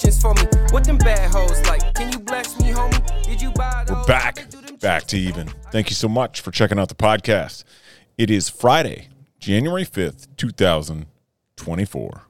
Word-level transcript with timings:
questions 0.00 0.22
for 0.22 0.34
me. 0.34 0.42
What 0.70 0.84
them 0.84 0.98
bad 0.98 1.30
hoes 1.30 1.60
like? 1.68 1.94
Can 1.94 2.12
you 2.12 2.18
bless 2.18 2.58
me, 2.60 2.70
homie? 2.70 3.22
Did 3.24 3.40
you 3.40 3.50
buy 3.52 3.84
those? 3.86 3.96
We're 3.98 4.04
back, 4.04 4.46
back 4.80 5.04
to 5.04 5.18
even. 5.18 5.48
Thank 5.70 5.90
you 5.90 5.94
so 5.94 6.08
much 6.08 6.40
for 6.40 6.50
checking 6.50 6.78
out 6.78 6.88
the 6.88 6.94
podcast. 6.94 7.64
It 8.16 8.30
is 8.30 8.48
Friday, 8.48 9.08
January 9.38 9.84
5th, 9.84 10.28
2024. 10.36 12.22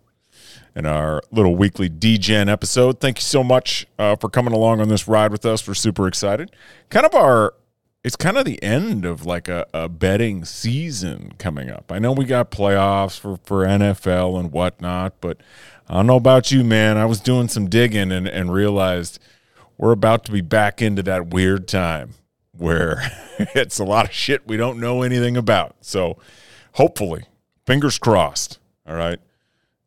And 0.74 0.86
our 0.86 1.20
little 1.30 1.56
weekly 1.56 1.90
DGen 1.90 2.48
episode. 2.48 3.00
Thank 3.00 3.18
you 3.18 3.22
so 3.22 3.42
much 3.42 3.86
uh, 3.98 4.16
for 4.16 4.28
coming 4.28 4.54
along 4.54 4.80
on 4.80 4.88
this 4.88 5.08
ride 5.08 5.32
with 5.32 5.44
us. 5.44 5.66
We're 5.66 5.74
super 5.74 6.06
excited. 6.06 6.52
Kind 6.90 7.04
of 7.04 7.14
our, 7.14 7.54
it's 8.04 8.16
kind 8.16 8.38
of 8.38 8.44
the 8.44 8.62
end 8.62 9.04
of 9.04 9.26
like 9.26 9.48
a, 9.48 9.66
a 9.74 9.88
betting 9.88 10.44
season 10.44 11.32
coming 11.38 11.70
up. 11.70 11.90
I 11.90 11.98
know 11.98 12.12
we 12.12 12.24
got 12.24 12.52
playoffs 12.52 13.18
for, 13.18 13.38
for 13.44 13.64
NFL 13.66 14.38
and 14.38 14.52
whatnot, 14.52 15.20
but 15.20 15.38
I 15.90 15.94
don't 15.94 16.06
know 16.06 16.14
about 16.14 16.52
you, 16.52 16.62
man. 16.62 16.96
I 16.96 17.04
was 17.04 17.18
doing 17.18 17.48
some 17.48 17.68
digging 17.68 18.12
and, 18.12 18.28
and 18.28 18.52
realized 18.52 19.18
we're 19.76 19.90
about 19.90 20.24
to 20.26 20.32
be 20.32 20.40
back 20.40 20.80
into 20.80 21.02
that 21.02 21.30
weird 21.30 21.66
time 21.66 22.10
where 22.52 23.02
it's 23.56 23.80
a 23.80 23.84
lot 23.84 24.04
of 24.06 24.12
shit 24.12 24.46
we 24.46 24.56
don't 24.56 24.78
know 24.78 25.02
anything 25.02 25.36
about. 25.36 25.74
So 25.80 26.16
hopefully, 26.74 27.24
fingers 27.66 27.98
crossed, 27.98 28.60
all 28.86 28.94
right, 28.94 29.18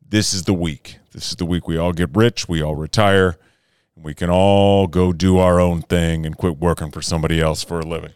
this 0.06 0.34
is 0.34 0.42
the 0.42 0.52
week. 0.52 0.98
This 1.12 1.30
is 1.30 1.36
the 1.36 1.46
week 1.46 1.66
we 1.66 1.78
all 1.78 1.94
get 1.94 2.14
rich, 2.14 2.50
we 2.50 2.60
all 2.60 2.74
retire, 2.74 3.38
and 3.96 4.04
we 4.04 4.12
can 4.12 4.28
all 4.28 4.86
go 4.86 5.10
do 5.10 5.38
our 5.38 5.58
own 5.58 5.80
thing 5.80 6.26
and 6.26 6.36
quit 6.36 6.58
working 6.58 6.90
for 6.90 7.00
somebody 7.00 7.40
else 7.40 7.64
for 7.64 7.80
a 7.80 7.86
living. 7.86 8.12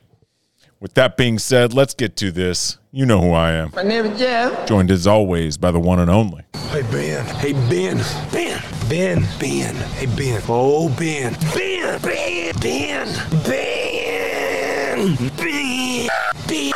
With 0.80 0.94
that 0.94 1.16
being 1.16 1.40
said, 1.40 1.74
let's 1.74 1.92
get 1.92 2.14
to 2.18 2.30
this. 2.30 2.78
You 2.92 3.04
know 3.04 3.20
who 3.20 3.32
I 3.32 3.50
am. 3.50 3.72
My 3.74 3.82
name 3.82 4.06
is 4.06 4.16
Jeff. 4.16 4.68
Joined 4.68 4.92
as 4.92 5.08
always 5.08 5.56
by 5.56 5.72
the 5.72 5.80
one 5.80 5.98
and 5.98 6.08
only. 6.08 6.44
Hey 6.70 6.82
Ben, 6.82 7.26
hey 7.26 7.52
Ben, 7.52 7.96
Ben, 8.30 8.62
Ben, 8.88 9.26
Ben, 9.40 9.74
hey 9.74 10.06
Ben, 10.06 10.40
oh 10.48 10.88
Ben, 10.96 11.36
Ben, 11.52 12.00
Ben, 12.00 12.52
Ben, 12.60 13.06
Ben, 13.42 14.28
Ben, 15.36 16.08
Ben, 16.46 16.72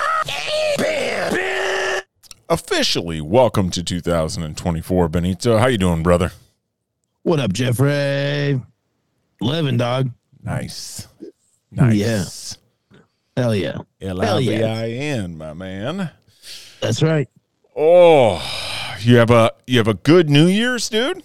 Ben, 0.79 1.33
Ben. 1.33 2.03
Officially, 2.49 3.21
welcome 3.21 3.71
to 3.71 3.85
2024, 3.85 5.09
Benito. 5.11 5.59
How 5.59 5.69
you 5.69 5.79
doing, 5.79 6.03
brother? 6.03 6.33
What 7.23 7.39
up, 7.39 7.53
Jeffrey? 7.53 8.61
Living 9.41 9.77
dog. 9.77 10.11
Nice. 10.43 11.07
Nice. 11.71 12.59
Hell 13.37 13.55
yeah. 13.55 13.79
L-I-V-I-N, 14.01 15.39
my 15.39 15.53
man. 15.55 16.11
That's 16.81 17.03
right. 17.03 17.29
Oh, 17.77 18.43
you 19.01 19.17
have 19.17 19.31
a 19.31 19.53
you 19.67 19.79
have 19.79 19.89
a 19.89 19.95
good 19.95 20.29
New 20.29 20.47
Year's, 20.47 20.89
dude. 20.91 21.23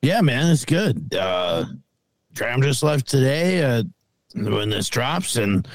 Yeah, 0.00 0.20
man, 0.20 0.50
it's 0.50 0.64
good. 0.64 1.14
Uh 1.14 1.66
Tram 2.34 2.62
just 2.62 2.82
left 2.82 3.06
today 3.08 3.62
uh 3.62 3.84
when 4.34 4.70
this 4.70 4.88
drops 4.88 5.36
and 5.36 5.68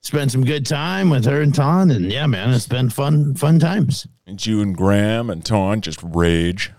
spent 0.00 0.30
some 0.32 0.44
good 0.44 0.64
time 0.64 1.10
with 1.10 1.24
her 1.26 1.42
and 1.42 1.54
Ton 1.54 1.90
and 1.90 2.10
yeah, 2.10 2.26
man, 2.26 2.50
it's 2.50 2.66
been 2.66 2.88
fun 2.88 3.34
fun 3.34 3.58
times. 3.58 4.06
And 4.26 4.44
you 4.44 4.62
and 4.62 4.74
Graham 4.74 5.28
and 5.28 5.44
Ton 5.44 5.82
just 5.82 6.02
rage. 6.02 6.72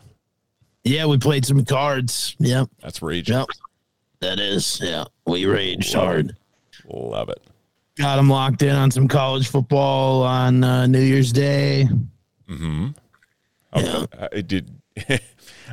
Yeah, 0.84 1.06
we 1.06 1.18
played 1.18 1.46
some 1.46 1.66
cards. 1.66 2.36
Yep. 2.40 2.70
That's 2.82 3.02
rage. 3.02 3.30
Yep. 3.30 3.48
That 4.22 4.40
is. 4.40 4.80
Yeah. 4.82 5.06
We 5.26 5.46
raged 5.46 5.94
Love 5.94 6.04
hard. 6.04 6.38
Love 6.86 7.30
it. 7.30 7.42
Got 7.98 8.18
them 8.18 8.30
locked 8.30 8.62
in 8.62 8.76
on 8.76 8.92
some 8.92 9.08
college 9.08 9.48
football 9.48 10.22
on 10.24 10.64
uh, 10.64 10.86
New 10.86 11.00
Year's 11.02 11.32
Day. 11.32 11.88
Mm-hmm. 12.48 12.88
Yeah. 13.76 14.06
Uh, 14.18 14.28
it 14.32 14.48
did. 14.48 14.70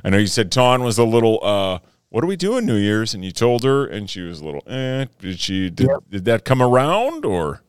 I 0.04 0.10
know 0.10 0.16
you 0.18 0.26
said 0.26 0.50
Ton 0.50 0.82
was 0.82 0.98
a 0.98 1.04
little. 1.04 1.38
uh 1.44 1.78
What 2.08 2.24
are 2.24 2.26
we 2.26 2.36
doing 2.36 2.64
New 2.66 2.76
Year's? 2.76 3.12
And 3.14 3.24
you 3.24 3.30
told 3.30 3.62
her, 3.64 3.86
and 3.86 4.08
she 4.08 4.22
was 4.22 4.40
a 4.40 4.44
little. 4.44 4.62
Eh. 4.66 5.04
Did 5.18 5.38
she? 5.38 5.68
Did, 5.70 5.88
Yep. 5.88 5.98
did 6.10 6.24
that 6.26 6.44
come 6.44 6.62
around, 6.62 7.24
or 7.24 7.62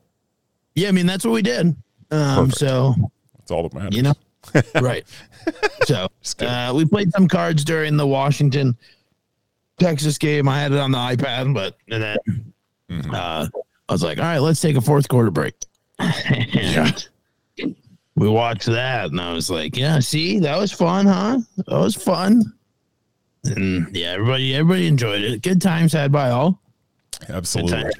Yeah, 0.74 0.88
I 0.90 0.92
mean 0.92 1.06
that's 1.06 1.26
what 1.26 1.32
we 1.34 1.42
did. 1.42 1.76
Um 2.12 2.46
Perfect. 2.50 2.58
so 2.58 2.96
that's 3.38 3.52
all 3.52 3.64
that 3.64 3.74
matters? 3.74 3.96
you 3.96 4.04
know 4.04 4.14
right 4.82 5.04
so 5.86 6.08
uh, 6.46 6.72
we 6.76 6.86
played 6.86 7.12
some 7.14 7.28
cards 7.28 7.64
during 7.66 7.98
the 7.98 8.06
washington 8.06 8.78
texas 9.80 10.20
game 10.20 10.48
i 10.48 10.60
had 10.60 10.72
it 10.72 10.78
on 10.78 10.92
the 10.92 10.98
ipad 11.00 11.52
but 11.52 11.76
and 11.90 12.04
then 12.04 12.18
Mhm. 12.92 13.12
uh, 13.12 13.48
i 13.90 13.94
was 13.94 14.04
like 14.04 14.18
all 14.18 14.24
right 14.24 14.40
let's 14.40 14.62
take 14.62 14.76
a 14.76 14.82
fourth 14.82 15.08
quarter 15.08 15.32
break. 15.32 15.54
And 16.00 17.08
we 18.16 18.30
watched 18.30 18.68
that 18.68 19.12
and 19.12 19.20
i 19.20 19.34
was 19.34 19.50
like 19.50 19.76
yeah 19.78 20.00
see 20.00 20.40
that 20.40 20.58
was 20.58 20.72
fun 20.72 21.06
huh? 21.06 21.40
That 21.58 21.78
was 21.80 21.96
fun. 21.96 22.54
And 23.46 23.96
yeah 23.96 24.12
everybody 24.12 24.56
everybody 24.56 24.88
enjoyed 24.88 25.22
it. 25.22 25.42
Good 25.42 25.62
times 25.62 25.94
had 25.94 26.12
by 26.12 26.32
all. 26.32 26.60
Absolutely. 27.30 27.92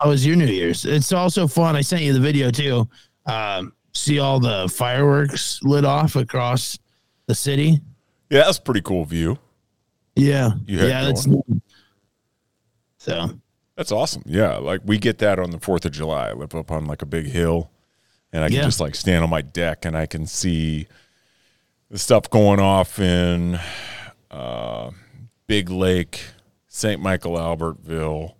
how 0.00 0.08
was 0.08 0.24
your 0.26 0.36
new 0.36 0.46
year's? 0.46 0.84
It's 0.84 1.12
also 1.12 1.46
fun. 1.46 1.74
I 1.76 1.80
sent 1.80 2.02
you 2.02 2.12
the 2.12 2.20
video 2.20 2.50
too. 2.50 2.88
Um, 3.26 3.72
see 3.92 4.18
all 4.20 4.38
the 4.38 4.72
fireworks 4.72 5.60
lit 5.62 5.84
off 5.84 6.16
across 6.16 6.78
the 7.26 7.34
city? 7.34 7.80
Yeah, 8.30 8.44
that's 8.44 8.58
a 8.58 8.62
pretty 8.62 8.82
cool 8.82 9.04
view. 9.04 9.38
yeah. 10.14 10.52
Yeah 10.66 11.04
that's 11.04 11.26
so 12.98 13.30
That's 13.76 13.92
awesome. 13.92 14.22
Yeah, 14.26 14.56
like 14.56 14.80
we 14.84 14.98
get 14.98 15.18
that 15.18 15.38
on 15.38 15.50
the 15.50 15.60
Fourth 15.60 15.84
of 15.84 15.92
July. 15.92 16.28
I 16.30 16.32
live 16.32 16.54
up 16.54 16.70
on 16.70 16.86
like 16.86 17.02
a 17.02 17.06
big 17.06 17.26
hill, 17.26 17.70
and 18.32 18.42
I 18.42 18.48
can 18.48 18.56
Yeah. 18.56 18.62
just 18.62 18.80
like 18.80 18.94
stand 18.94 19.22
on 19.22 19.30
my 19.30 19.42
deck 19.42 19.84
and 19.84 19.96
I 19.96 20.06
can 20.06 20.26
see 20.26 20.86
the 21.90 21.98
stuff 21.98 22.28
going 22.30 22.58
off 22.58 22.98
in 22.98 23.60
uh, 24.30 24.90
Big 25.46 25.68
Lake, 25.70 26.24
St. 26.68 27.00
Michael, 27.00 27.34
Albertville, 27.36 28.34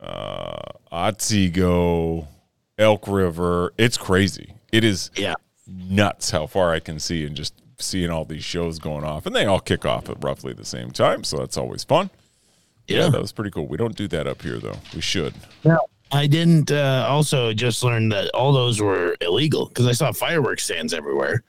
uh, 0.00 0.60
Otsego, 0.90 2.26
Elk 2.78 3.06
River. 3.06 3.72
It's 3.78 3.96
crazy. 3.96 4.54
It 4.72 4.82
is 4.84 5.10
yeah 5.16 5.34
nuts 5.68 6.30
how 6.32 6.46
far 6.48 6.72
I 6.72 6.80
can 6.80 6.98
see 6.98 7.24
and 7.24 7.36
just 7.36 7.54
seeing 7.78 8.10
all 8.10 8.24
these 8.24 8.44
shows 8.44 8.78
going 8.80 9.04
off, 9.04 9.24
and 9.26 9.34
they 9.36 9.44
all 9.46 9.60
kick 9.60 9.86
off 9.86 10.08
at 10.10 10.22
roughly 10.22 10.52
the 10.52 10.64
same 10.64 10.90
time, 10.90 11.22
so 11.24 11.38
that's 11.38 11.56
always 11.56 11.84
fun. 11.84 12.10
Yeah, 12.88 13.04
yeah 13.04 13.08
that 13.10 13.20
was 13.20 13.32
pretty 13.32 13.50
cool. 13.50 13.66
We 13.66 13.76
don't 13.76 13.96
do 13.96 14.08
that 14.08 14.26
up 14.26 14.42
here 14.42 14.58
though. 14.58 14.76
We 14.94 15.00
should. 15.00 15.34
i 16.14 16.26
didn't 16.26 16.70
uh, 16.70 17.06
also 17.08 17.52
just 17.54 17.82
learn 17.82 18.08
that 18.10 18.28
all 18.34 18.52
those 18.52 18.82
were 18.82 19.16
illegal 19.22 19.66
because 19.68 19.86
i 19.86 19.92
saw 19.92 20.12
fireworks 20.12 20.62
stands 20.64 20.92
everywhere 20.92 21.42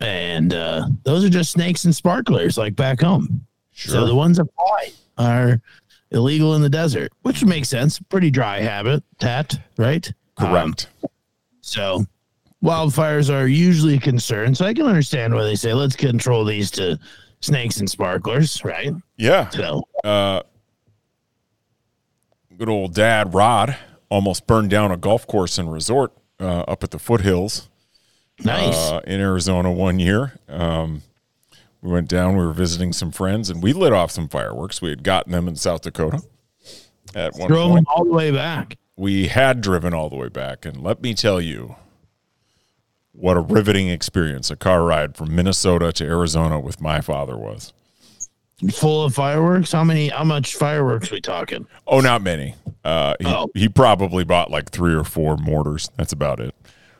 and 0.00 0.54
uh, 0.54 0.86
those 1.02 1.22
are 1.24 1.28
just 1.28 1.50
snakes 1.50 1.84
and 1.84 1.94
sparklers 1.94 2.56
like 2.56 2.74
back 2.74 3.00
home 3.02 3.44
Sure. 3.72 3.92
so 3.92 4.06
the 4.06 4.14
ones 4.14 4.38
that 4.38 4.46
fly 4.54 4.92
are 5.18 5.60
illegal 6.10 6.54
in 6.54 6.62
the 6.62 6.70
desert 6.70 7.12
which 7.20 7.44
makes 7.44 7.68
sense 7.68 7.98
pretty 8.08 8.30
dry 8.30 8.60
habitat 8.60 9.58
right 9.76 10.10
Um, 10.38 10.46
Correct. 10.46 10.88
So 11.60 12.06
wildfires 12.64 13.28
are 13.32 13.46
usually 13.46 13.96
a 13.96 14.00
concern. 14.00 14.54
So 14.54 14.64
I 14.64 14.72
can 14.72 14.86
understand 14.86 15.34
why 15.34 15.42
they 15.44 15.54
say 15.54 15.74
let's 15.74 15.94
control 15.96 16.44
these 16.46 16.70
to 16.72 16.98
snakes 17.40 17.76
and 17.78 17.88
sparklers, 17.90 18.64
right? 18.64 18.92
yeah. 19.16 19.50
So 19.50 19.82
Uh, 20.02 20.42
good 22.58 22.68
old 22.68 22.94
dad 22.94 23.32
Rod 23.34 23.76
almost 24.10 24.46
burned 24.46 24.70
down 24.70 24.90
a 24.90 24.96
golf 24.96 25.26
course 25.26 25.58
and 25.58 25.72
resort 25.72 26.12
uh, 26.40 26.60
up 26.60 26.82
at 26.82 26.90
the 26.90 26.98
foothills 26.98 27.68
nice. 28.44 28.74
uh, 28.90 29.00
in 29.06 29.20
Arizona 29.20 29.70
one 29.70 29.98
year. 29.98 30.38
Um, 30.48 31.02
we 31.80 31.92
went 31.92 32.08
down. 32.08 32.36
We 32.36 32.44
were 32.44 32.52
visiting 32.52 32.92
some 32.92 33.12
friends, 33.12 33.48
and 33.50 33.62
we 33.62 33.72
lit 33.72 33.92
off 33.92 34.10
some 34.10 34.28
fireworks. 34.28 34.82
We 34.82 34.90
had 34.90 35.04
gotten 35.04 35.30
them 35.30 35.46
in 35.46 35.54
South 35.54 35.82
Dakota 35.82 36.22
at 37.14 37.34
one 37.36 37.48
Drove 37.48 37.70
point. 37.70 37.86
all 37.94 38.04
the 38.04 38.12
way 38.12 38.30
back. 38.32 38.76
we 38.96 39.28
had 39.28 39.60
driven 39.60 39.94
all 39.94 40.10
the 40.10 40.16
way 40.16 40.28
back 40.28 40.66
and 40.66 40.82
let 40.82 41.00
me 41.00 41.14
tell 41.14 41.40
you 41.40 41.76
what 43.12 43.36
a 43.36 43.40
riveting 43.40 43.88
experience 43.88 44.50
a 44.50 44.56
car 44.56 44.82
ride 44.84 45.16
from 45.16 45.34
minnesota 45.34 45.90
to 45.90 46.04
arizona 46.04 46.60
with 46.60 46.80
my 46.80 47.00
father 47.00 47.36
was 47.36 47.72
Full 48.72 49.04
of 49.04 49.14
fireworks. 49.14 49.70
How 49.72 49.84
many? 49.84 50.08
How 50.08 50.24
much 50.24 50.56
fireworks 50.56 51.10
we 51.12 51.20
talking? 51.20 51.66
oh 51.86 52.00
not 52.00 52.22
many 52.22 52.54
uh, 52.84 53.14
he, 53.20 53.26
Oh. 53.26 53.48
he 53.54 53.68
probably 53.68 54.24
bought 54.24 54.50
like 54.50 54.70
three 54.70 54.94
or 54.94 55.04
four 55.04 55.36
mortars 55.36 55.90
that's 55.96 56.12
about 56.12 56.40
it 56.40 56.54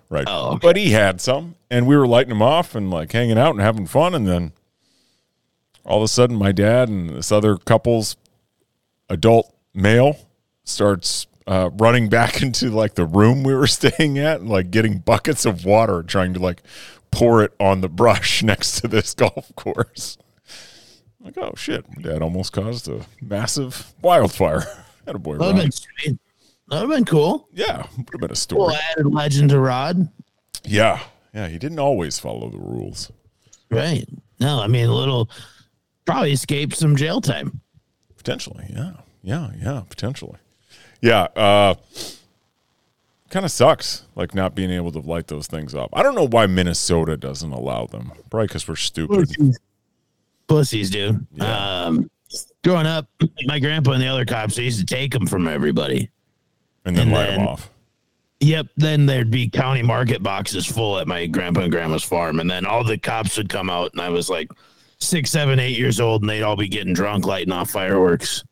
right 0.08 0.24
Oh, 0.28 0.50
okay. 0.52 0.58
but 0.62 0.76
he 0.76 0.90
had 0.90 1.20
some 1.20 1.56
and 1.70 1.86
we 1.86 1.96
were 1.96 2.06
lighting 2.06 2.28
them 2.30 2.42
off 2.42 2.74
and 2.74 2.90
like 2.90 3.10
hanging 3.12 3.36
out 3.38 3.50
and 3.52 3.60
having 3.60 3.86
fun 3.86 4.14
and 4.14 4.26
then 4.26 4.52
all 5.84 5.98
of 5.98 6.02
a 6.04 6.08
sudden 6.08 6.36
my 6.36 6.52
dad 6.52 6.88
and 6.88 7.10
this 7.10 7.32
other 7.32 7.56
couple's 7.56 8.16
adult 9.08 9.52
male 9.74 10.16
starts 10.64 11.26
uh, 11.46 11.70
running 11.74 12.08
back 12.18 12.40
into 12.42 12.70
like 12.70 12.94
the 12.94 13.04
room 13.06 13.42
we 13.42 13.54
were 13.54 13.66
staying 13.78 14.18
at 14.18 14.40
and 14.40 14.48
like 14.48 14.70
getting 14.70 14.98
buckets 14.98 15.44
of 15.44 15.64
water 15.64 16.02
trying 16.02 16.32
to 16.34 16.40
like 16.40 16.62
pour 17.10 17.42
it 17.42 17.52
on 17.58 17.80
the 17.80 17.88
brush 17.88 18.42
next 18.44 18.80
to 18.80 18.88
this 18.88 19.12
golf 19.14 19.54
course 19.56 20.16
like 21.20 21.36
oh 21.38 21.52
shit 21.56 21.84
my 21.96 22.02
dad 22.02 22.22
almost 22.22 22.52
caused 22.52 22.88
a 22.88 23.04
massive 23.20 23.92
wildfire 24.02 24.60
had 25.06 25.14
a 25.14 25.18
boy 25.18 25.36
That 25.36 25.46
would 25.46 25.54
have 25.56 25.64
been 25.64 25.72
sweet. 25.72 26.18
That 26.68 26.80
would 26.86 26.90
have 26.90 26.98
been 26.98 27.04
cool. 27.04 27.48
yeah 27.52 27.86
would 27.96 28.08
have 28.12 28.20
been 28.20 28.24
a 28.24 28.28
Cool 28.28 28.34
story 28.36 28.74
added 28.92 29.06
legend 29.12 29.50
to 29.50 29.58
Rod. 29.60 30.08
yeah 30.64 31.00
yeah 31.34 31.48
he 31.48 31.58
didn't 31.58 31.78
always 31.78 32.18
follow 32.18 32.48
the 32.50 32.58
rules 32.58 33.10
Right. 33.70 34.08
No, 34.40 34.60
I 34.62 34.66
mean 34.66 34.86
a 34.86 34.94
little 34.94 35.28
probably 36.06 36.32
escaped 36.32 36.74
some 36.74 36.96
jail 36.96 37.20
time. 37.20 37.60
Potentially, 38.16 38.64
yeah, 38.70 38.92
yeah, 39.22 39.50
yeah, 39.62 39.82
potentially, 39.90 40.38
yeah. 41.02 41.24
Uh, 41.36 41.74
kind 43.28 43.44
of 43.44 43.50
sucks, 43.52 44.04
like 44.14 44.34
not 44.34 44.54
being 44.54 44.70
able 44.70 44.90
to 44.92 45.00
light 45.00 45.26
those 45.26 45.46
things 45.46 45.74
up. 45.74 45.90
I 45.92 46.02
don't 46.02 46.14
know 46.14 46.26
why 46.26 46.46
Minnesota 46.46 47.16
doesn't 47.18 47.52
allow 47.52 47.84
them. 47.86 48.12
Probably 48.30 48.46
because 48.46 48.66
we're 48.66 48.76
stupid. 48.76 49.28
Pussies, 50.48 50.90
dude. 50.90 51.26
Um, 51.40 52.10
growing 52.64 52.86
up, 52.86 53.08
my 53.44 53.58
grandpa 53.58 53.92
and 53.92 54.02
the 54.02 54.08
other 54.08 54.24
cops 54.24 54.56
they 54.56 54.64
used 54.64 54.80
to 54.80 54.86
take 54.86 55.12
them 55.12 55.26
from 55.26 55.46
everybody. 55.46 56.10
And 56.84 56.96
then 56.96 57.08
And 57.08 57.12
light 57.12 57.30
them 57.30 57.46
off. 57.46 57.70
Yep. 58.40 58.68
Then 58.76 59.06
there'd 59.06 59.30
be 59.30 59.48
county 59.50 59.82
market 59.82 60.22
boxes 60.22 60.64
full 60.64 60.98
at 60.98 61.08
my 61.08 61.26
grandpa 61.26 61.62
and 61.62 61.72
grandma's 61.72 62.04
farm, 62.04 62.40
and 62.40 62.50
then 62.50 62.64
all 62.66 62.84
the 62.84 62.96
cops 62.96 63.36
would 63.36 63.48
come 63.48 63.68
out, 63.68 63.92
and 63.92 64.00
I 64.00 64.08
was 64.08 64.30
like 64.30 64.50
six, 64.98 65.30
seven, 65.30 65.58
eight 65.58 65.76
years 65.76 66.00
old, 66.00 66.22
and 66.22 66.30
they'd 66.30 66.42
all 66.42 66.56
be 66.56 66.68
getting 66.68 66.92
drunk, 66.94 67.26
lighting 67.26 67.52
off 67.52 67.70
fireworks. 67.70 68.44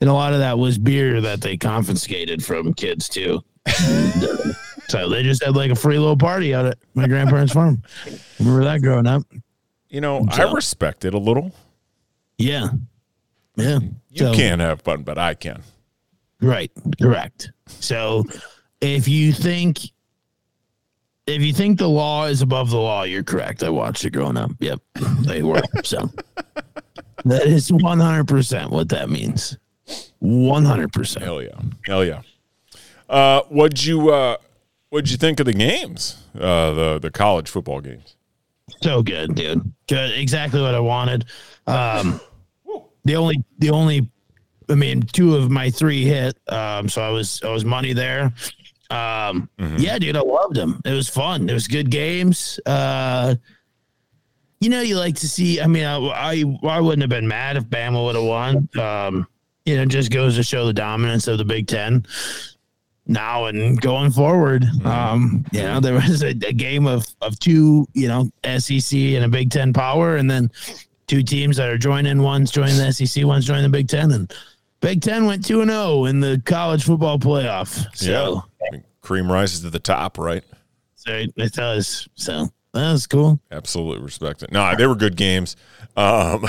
And 0.00 0.10
a 0.10 0.12
lot 0.12 0.32
of 0.32 0.40
that 0.40 0.58
was 0.58 0.78
beer 0.78 1.20
that 1.20 1.40
they 1.40 1.56
confiscated 1.56 2.44
from 2.44 2.74
kids 2.74 3.08
too. 3.08 3.42
And, 3.66 4.24
uh, 4.24 4.52
so 4.88 5.08
they 5.08 5.22
just 5.22 5.42
had 5.42 5.56
like 5.56 5.70
a 5.70 5.76
free 5.76 5.98
little 5.98 6.16
party 6.16 6.54
out 6.54 6.66
at 6.66 6.78
my 6.94 7.08
grandparents' 7.08 7.52
farm. 7.52 7.82
Remember 8.38 8.64
that 8.64 8.82
growing 8.82 9.06
up? 9.06 9.22
You 9.88 10.00
know, 10.00 10.26
I 10.30 10.52
respect 10.52 11.04
it 11.04 11.14
a 11.14 11.18
little. 11.18 11.52
Yeah. 12.38 12.68
Yeah. 13.56 13.78
You 14.10 14.26
So- 14.26 14.34
can't 14.34 14.60
have 14.60 14.80
fun, 14.82 15.02
but 15.02 15.18
I 15.18 15.34
can. 15.34 15.62
Right. 16.40 16.70
Correct. 17.00 17.50
So 17.66 18.24
if 18.80 19.08
you 19.08 19.32
think 19.32 19.78
if 21.26 21.42
you 21.42 21.52
think 21.52 21.78
the 21.78 21.88
law 21.88 22.26
is 22.26 22.40
above 22.42 22.70
the 22.70 22.76
law, 22.78 23.02
you're 23.02 23.24
correct. 23.24 23.62
I 23.62 23.68
watched 23.70 24.04
it 24.04 24.10
growing 24.10 24.36
up. 24.36 24.50
Yep. 24.60 24.80
They 25.22 25.42
were. 25.42 25.62
So 25.84 26.10
that 27.24 27.46
is 27.46 27.72
one 27.72 27.98
hundred 28.00 28.28
percent 28.28 28.70
what 28.70 28.88
that 28.90 29.08
means. 29.08 29.56
One 30.18 30.64
hundred 30.64 30.92
percent. 30.92 31.24
Hell 31.24 31.42
yeah, 31.42 31.58
hell 31.86 32.04
yeah. 32.04 32.22
Uh, 33.08 33.42
what'd 33.48 33.84
you 33.84 34.10
uh, 34.12 34.36
what'd 34.90 35.10
you 35.10 35.16
think 35.16 35.40
of 35.40 35.46
the 35.46 35.52
games? 35.52 36.22
Uh, 36.38 36.72
the 36.72 36.98
the 37.00 37.10
college 37.10 37.48
football 37.48 37.80
games. 37.80 38.15
So 38.82 39.02
good, 39.02 39.34
dude. 39.34 39.72
Good. 39.88 40.18
Exactly 40.18 40.60
what 40.60 40.74
I 40.74 40.80
wanted. 40.80 41.24
Um 41.66 42.20
the 43.04 43.16
only 43.16 43.42
the 43.58 43.70
only 43.70 44.08
I 44.68 44.74
mean, 44.74 45.02
two 45.02 45.36
of 45.36 45.50
my 45.50 45.70
three 45.70 46.04
hit. 46.04 46.36
Um, 46.48 46.88
so 46.88 47.00
I 47.02 47.10
was 47.10 47.40
I 47.44 47.50
was 47.50 47.64
money 47.64 47.92
there. 47.92 48.32
Um, 48.90 49.48
yeah, 49.78 49.98
dude, 49.98 50.16
I 50.16 50.20
loved 50.20 50.54
them. 50.54 50.80
It 50.84 50.92
was 50.92 51.08
fun. 51.08 51.48
It 51.48 51.52
was 51.52 51.68
good 51.68 51.90
games. 51.90 52.60
Uh, 52.66 53.36
you 54.60 54.68
know, 54.70 54.80
you 54.80 54.96
like 54.96 55.16
to 55.16 55.28
see. 55.28 55.60
I 55.60 55.66
mean, 55.66 55.84
I 55.84 55.96
I, 55.98 56.44
I 56.64 56.80
wouldn't 56.80 57.02
have 57.02 57.10
been 57.10 57.28
mad 57.28 57.56
if 57.56 57.64
Bama 57.64 58.04
would 58.04 58.16
have 58.16 58.24
won. 58.24 58.68
Um, 58.78 59.26
you 59.64 59.76
know, 59.76 59.84
just 59.84 60.10
goes 60.10 60.36
to 60.36 60.42
show 60.42 60.66
the 60.66 60.72
dominance 60.72 61.28
of 61.28 61.38
the 61.38 61.44
Big 61.44 61.66
Ten 61.66 62.06
now 63.06 63.46
and 63.46 63.80
going 63.80 64.10
forward. 64.10 64.64
Um, 64.84 65.44
you 65.52 65.62
know, 65.62 65.80
there 65.80 65.94
was 65.94 66.22
a, 66.22 66.28
a 66.28 66.52
game 66.52 66.86
of 66.86 67.06
of 67.20 67.38
two, 67.38 67.86
you 67.94 68.08
know, 68.08 68.30
SEC 68.58 68.98
and 68.98 69.24
a 69.24 69.28
Big 69.28 69.50
Ten 69.50 69.72
power, 69.72 70.16
and 70.16 70.30
then 70.30 70.50
two 71.06 71.22
teams 71.22 71.56
that 71.56 71.68
are 71.68 71.78
joining. 71.78 72.20
One's 72.22 72.50
joining 72.50 72.76
the 72.76 72.92
SEC, 72.92 73.24
one's 73.24 73.46
joining 73.46 73.62
the 73.64 73.68
Big 73.68 73.88
Ten, 73.88 74.10
and 74.12 74.32
Big 74.80 75.02
Ten 75.02 75.26
went 75.26 75.44
two 75.44 75.60
and 75.60 75.70
zero 75.70 76.04
in 76.06 76.20
the 76.20 76.42
college 76.44 76.84
football 76.84 77.18
playoff. 77.18 77.86
So 77.94 78.42
Yeah, 78.72 78.80
cream 79.02 79.30
rises 79.30 79.60
to 79.60 79.70
the 79.70 79.78
top, 79.78 80.18
right? 80.18 80.44
so 80.96 81.24
it 81.36 81.52
does. 81.52 82.08
So 82.16 82.48
that 82.76 82.92
was 82.92 83.06
cool. 83.06 83.40
Absolutely 83.50 84.02
respect 84.04 84.42
it. 84.42 84.52
No, 84.52 84.74
they 84.76 84.86
were 84.86 84.94
good 84.94 85.16
games. 85.16 85.56
Um, 85.96 86.44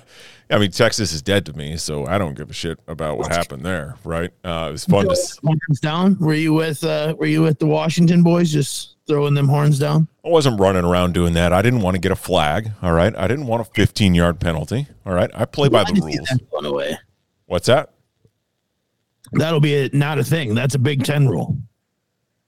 I 0.52 0.58
mean, 0.58 0.72
Texas 0.72 1.12
is 1.12 1.22
dead 1.22 1.46
to 1.46 1.52
me, 1.52 1.76
so 1.76 2.06
I 2.06 2.18
don't 2.18 2.34
give 2.34 2.50
a 2.50 2.52
shit 2.52 2.78
about 2.88 3.18
what 3.18 3.30
happened 3.30 3.64
there, 3.64 3.94
right? 4.04 4.30
Uh, 4.44 4.66
it 4.68 4.72
was 4.72 4.84
fun 4.84 5.04
to. 5.06 5.12
s- 5.12 5.38
Horns 5.44 5.80
down. 5.80 6.18
Were 6.18 6.34
you 6.34 6.52
with 6.54 6.82
uh 6.82 7.14
Were 7.18 7.26
you 7.26 7.42
with 7.42 7.58
the 7.60 7.66
Washington 7.66 8.22
boys 8.24 8.50
just 8.52 8.96
throwing 9.06 9.34
them 9.34 9.46
horns 9.48 9.78
down? 9.78 10.08
I 10.24 10.28
wasn't 10.28 10.58
running 10.60 10.84
around 10.84 11.14
doing 11.14 11.34
that. 11.34 11.52
I 11.52 11.62
didn't 11.62 11.82
want 11.82 11.94
to 11.94 12.00
get 12.00 12.10
a 12.10 12.16
flag. 12.16 12.72
All 12.82 12.92
right, 12.92 13.14
I 13.16 13.28
didn't 13.28 13.46
want 13.46 13.60
a 13.62 13.64
15 13.72 14.14
yard 14.14 14.40
penalty. 14.40 14.86
All 15.06 15.12
right, 15.12 15.30
I 15.34 15.44
play 15.44 15.68
by 15.68 15.84
the 15.84 15.92
Why 15.92 15.94
did 15.94 15.96
you 15.98 16.02
rules. 16.18 16.28
get 16.30 16.38
that 16.40 16.46
one 16.50 16.66
away? 16.66 16.98
What's 17.46 17.66
that? 17.68 17.92
That'll 19.32 19.60
be 19.60 19.74
a, 19.84 19.90
not 19.92 20.18
a 20.18 20.24
thing. 20.24 20.54
That's 20.56 20.74
a 20.74 20.78
Big 20.80 21.04
Ten 21.04 21.28
rule. 21.28 21.56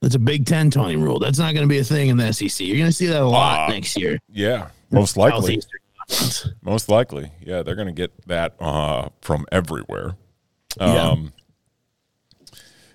That's 0.03 0.15
a 0.17 0.19
Big 0.19 0.45
Ten 0.47 0.71
Tony 0.71 0.97
rule. 0.97 1.19
That's 1.21 1.39
not 1.39 1.55
going 1.55 1.63
to 1.67 1.69
be 1.73 1.79
a 1.79 1.85
thing 1.85 2.09
in 2.09 2.17
the 2.19 2.33
SEC. 2.33 2.61
You're 2.67 2.77
going 2.77 2.91
to 2.91 2.93
see 2.93 3.07
that 3.07 3.23
a 3.23 3.25
lot 3.25 3.61
Ah. 3.71 3.73
next 3.73 3.97
year. 3.97 4.19
Yeah, 4.29 4.69
most 4.91 5.17
likely. 5.17 5.63
Most 6.63 6.89
likely, 6.91 7.31
yeah, 7.41 7.63
they're 7.63 7.77
going 7.77 7.87
to 7.87 7.93
get 7.95 8.11
that 8.27 8.55
uh, 8.61 9.09
from 9.23 9.47
everywhere. 9.53 10.17
Yeah. 10.79 11.11
Um, 11.11 11.33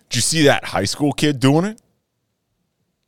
did 0.09 0.15
you 0.17 0.21
see 0.21 0.43
that 0.43 0.65
high 0.65 0.83
school 0.83 1.13
kid 1.13 1.39
doing 1.39 1.65
it? 1.65 1.81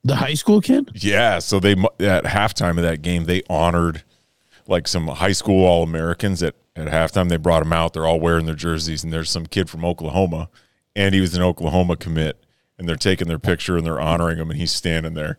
The 0.06 0.16
high 0.16 0.34
school 0.34 0.62
kid. 0.62 0.90
Yeah, 0.96 1.40
so 1.40 1.60
they 1.60 1.74
at 1.74 2.24
halftime 2.24 2.78
of 2.78 2.84
that 2.84 3.02
game 3.02 3.26
they 3.26 3.44
honored 3.50 4.04
like 4.68 4.88
some 4.88 5.08
high 5.08 5.34
school 5.34 5.66
All 5.66 5.84
Americans 5.84 6.42
at 6.42 6.56
at 6.76 6.88
halftime. 6.88 7.28
They 7.30 7.38
brought 7.38 7.60
them 7.62 7.74
out. 7.74 7.94
They're 7.94 8.08
all 8.08 8.20
wearing 8.22 8.46
their 8.46 8.56
jerseys, 8.56 9.04
and 9.04 9.12
there's 9.12 9.30
some 9.30 9.46
kid 9.46 9.70
from 9.70 9.84
Oklahoma, 9.84 10.50
and 10.96 11.14
he 11.14 11.20
was 11.22 11.36
an 11.36 11.42
Oklahoma 11.42 11.98
commit, 11.98 12.42
and 12.80 12.90
they're 12.90 12.96
taking 12.96 13.28
their 13.28 13.38
picture 13.38 13.78
and 13.78 13.86
they're 13.86 14.00
honoring 14.00 14.38
him, 14.40 14.50
and 14.50 14.60
he's 14.60 14.72
standing 14.72 15.14
there, 15.14 15.38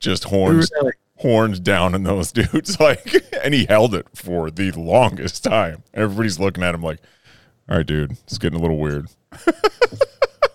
just 0.00 0.24
horns 0.24 0.70
Really? 0.74 0.92
horns 1.18 1.60
down 1.60 1.94
in 1.94 2.02
those 2.02 2.32
dudes, 2.32 2.80
like, 2.80 3.14
and 3.44 3.54
he 3.54 3.66
held 3.66 3.94
it 3.94 4.06
for 4.14 4.50
the 4.50 4.72
longest 4.72 5.44
time. 5.44 5.84
Everybody's 5.94 6.40
looking 6.40 6.64
at 6.64 6.74
him 6.74 6.82
like, 6.82 6.98
"All 7.68 7.76
right, 7.76 7.86
dude, 7.86 8.12
it's 8.24 8.38
getting 8.38 8.58
a 8.58 8.62
little 8.62 8.78
weird." 8.78 9.06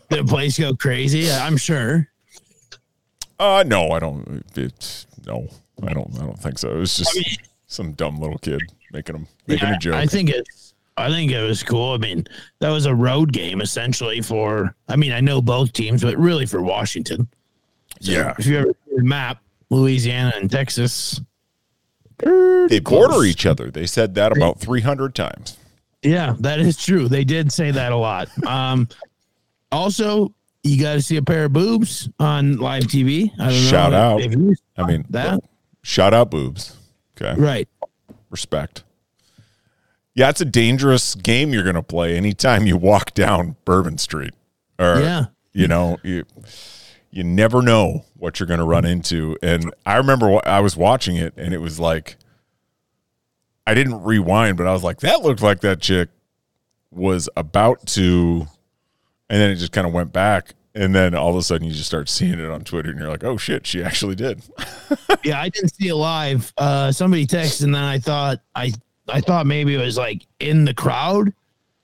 The 0.09 0.23
place 0.23 0.57
go 0.57 0.73
crazy. 0.73 1.29
I'm 1.29 1.57
sure. 1.57 2.07
Uh 3.37 3.65
no, 3.67 3.91
I 3.91 3.99
don't. 3.99 4.41
It's 4.55 5.05
no, 5.25 5.49
I 5.85 5.91
don't. 5.93 6.15
I 6.15 6.25
don't 6.25 6.39
think 6.39 6.57
so. 6.59 6.69
It 6.71 6.77
was 6.77 6.95
just 6.97 7.11
I 7.13 7.19
mean- 7.19 7.37
some 7.67 7.91
dumb 7.91 8.17
little 8.17 8.37
kid 8.37 8.61
making 8.93 9.15
him 9.17 9.27
making 9.47 9.67
Yeah, 9.67 9.75
a 9.75 9.79
joke. 9.79 9.95
I 9.95 10.05
think 10.05 10.29
it's. 10.29 10.66
I 10.97 11.09
think 11.09 11.31
it 11.31 11.41
was 11.41 11.61
cool. 11.63 11.93
I 11.93 11.97
mean, 11.97 12.25
that 12.59 12.69
was 12.69 12.85
a 12.85 12.95
road 12.95 13.31
game 13.31 13.61
essentially 13.61 14.21
for. 14.21 14.75
I 14.87 14.95
mean, 14.95 15.11
I 15.11 15.19
know 15.19 15.41
both 15.41 15.73
teams, 15.73 16.01
but 16.01 16.17
really 16.17 16.45
for 16.45 16.61
Washington. 16.61 17.27
So 18.01 18.11
yeah, 18.11 18.33
If 18.37 18.45
you 18.45 18.57
ever 18.57 18.67
see 18.87 18.95
the 18.97 19.03
map, 19.03 19.41
Louisiana 19.69 20.33
and 20.35 20.49
Texas. 20.49 21.21
they 22.19 22.79
border 22.79 23.23
each 23.23 23.45
other. 23.45 23.69
They 23.69 23.85
said 23.85 24.15
that 24.15 24.35
about 24.35 24.59
three 24.59 24.81
hundred 24.81 25.13
times. 25.15 25.57
Yeah, 26.03 26.35
that 26.39 26.59
is 26.59 26.77
true. 26.77 27.07
They 27.07 27.23
did 27.23 27.51
say 27.51 27.71
that 27.71 27.91
a 27.91 27.97
lot. 27.97 28.29
Um, 28.47 28.87
also, 29.71 30.33
you 30.63 30.81
got 30.81 30.93
to 30.93 31.01
see 31.01 31.17
a 31.17 31.21
pair 31.21 31.45
of 31.45 31.53
boobs 31.53 32.07
on 32.19 32.57
live 32.57 32.83
TV. 32.83 33.29
I 33.33 33.49
don't 33.49 33.63
know. 33.63 33.69
Shout 33.69 33.93
out. 33.93 34.21
I 34.21 34.27
mean, 34.87 35.05
that 35.09 35.33
look, 35.33 35.43
shout 35.83 36.13
out 36.13 36.31
boobs. 36.31 36.77
Okay, 37.19 37.39
right. 37.39 37.67
respect. 38.29 38.83
Yeah, 40.17 40.29
it's 40.29 40.41
a 40.41 40.45
dangerous 40.45 41.13
game 41.13 41.53
you're 41.53 41.61
going 41.63 41.75
to 41.75 41.83
play 41.83 42.17
anytime 42.17 42.65
you 42.65 42.75
walk 42.75 43.13
down 43.13 43.55
Bourbon 43.65 43.99
Street. 43.99 44.33
Or, 44.79 44.99
Yeah. 44.99 45.25
you 45.53 45.67
know, 45.67 45.97
you 46.03 46.25
you 47.11 47.23
never 47.23 47.61
know 47.61 48.03
what 48.15 48.39
you're 48.39 48.47
going 48.47 48.59
to 48.59 48.65
run 48.65 48.83
into. 48.83 49.37
And 49.43 49.71
I 49.85 49.97
remember 49.97 50.39
I 50.45 50.59
was 50.59 50.75
watching 50.75 51.15
it, 51.17 51.33
and 51.37 51.53
it 51.53 51.59
was 51.59 51.79
like, 51.79 52.17
I 53.65 53.73
didn't 53.75 54.03
rewind, 54.03 54.57
but 54.57 54.65
I 54.67 54.73
was 54.73 54.83
like, 54.83 54.99
that 55.01 55.21
looked 55.21 55.41
like 55.43 55.61
that 55.61 55.81
chick 55.81 56.09
was 56.91 57.29
about 57.37 57.85
to, 57.87 58.47
and 59.29 59.39
then 59.41 59.51
it 59.51 59.55
just 59.55 59.71
kind 59.71 59.85
of 59.85 59.93
went 59.93 60.11
back. 60.11 60.53
And 60.75 60.93
then 60.95 61.13
all 61.15 61.29
of 61.29 61.35
a 61.35 61.41
sudden, 61.43 61.65
you 61.67 61.73
just 61.73 61.87
start 61.87 62.07
seeing 62.09 62.39
it 62.39 62.49
on 62.49 62.61
Twitter, 62.63 62.89
and 62.91 62.99
you're 62.99 63.09
like, 63.09 63.23
"Oh 63.23 63.37
shit, 63.37 63.65
she 63.67 63.83
actually 63.83 64.15
did." 64.15 64.41
Yeah, 65.23 65.41
I 65.41 65.49
didn't 65.49 65.73
see 65.75 65.87
it 65.87 65.95
live. 65.95 66.53
Uh, 66.57 66.91
somebody 66.91 67.25
texted, 67.25 67.63
and 67.63 67.73
then 67.75 67.83
I 67.83 67.97
thought 67.99 68.39
I 68.55 68.71
I 69.09 69.21
thought 69.21 69.45
maybe 69.45 69.73
it 69.75 69.79
was 69.79 69.97
like 69.97 70.25
in 70.39 70.65
the 70.65 70.73
crowd, 70.73 71.33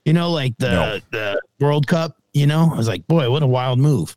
you 0.04 0.12
know, 0.12 0.30
like 0.30 0.56
the 0.58 0.70
No. 0.70 0.98
the 1.10 1.40
World 1.60 1.86
Cup. 1.86 2.16
You 2.32 2.46
know, 2.46 2.70
I 2.72 2.76
was 2.76 2.88
like, 2.88 3.06
boy, 3.06 3.30
what 3.30 3.42
a 3.42 3.46
wild 3.46 3.78
move. 3.78 4.16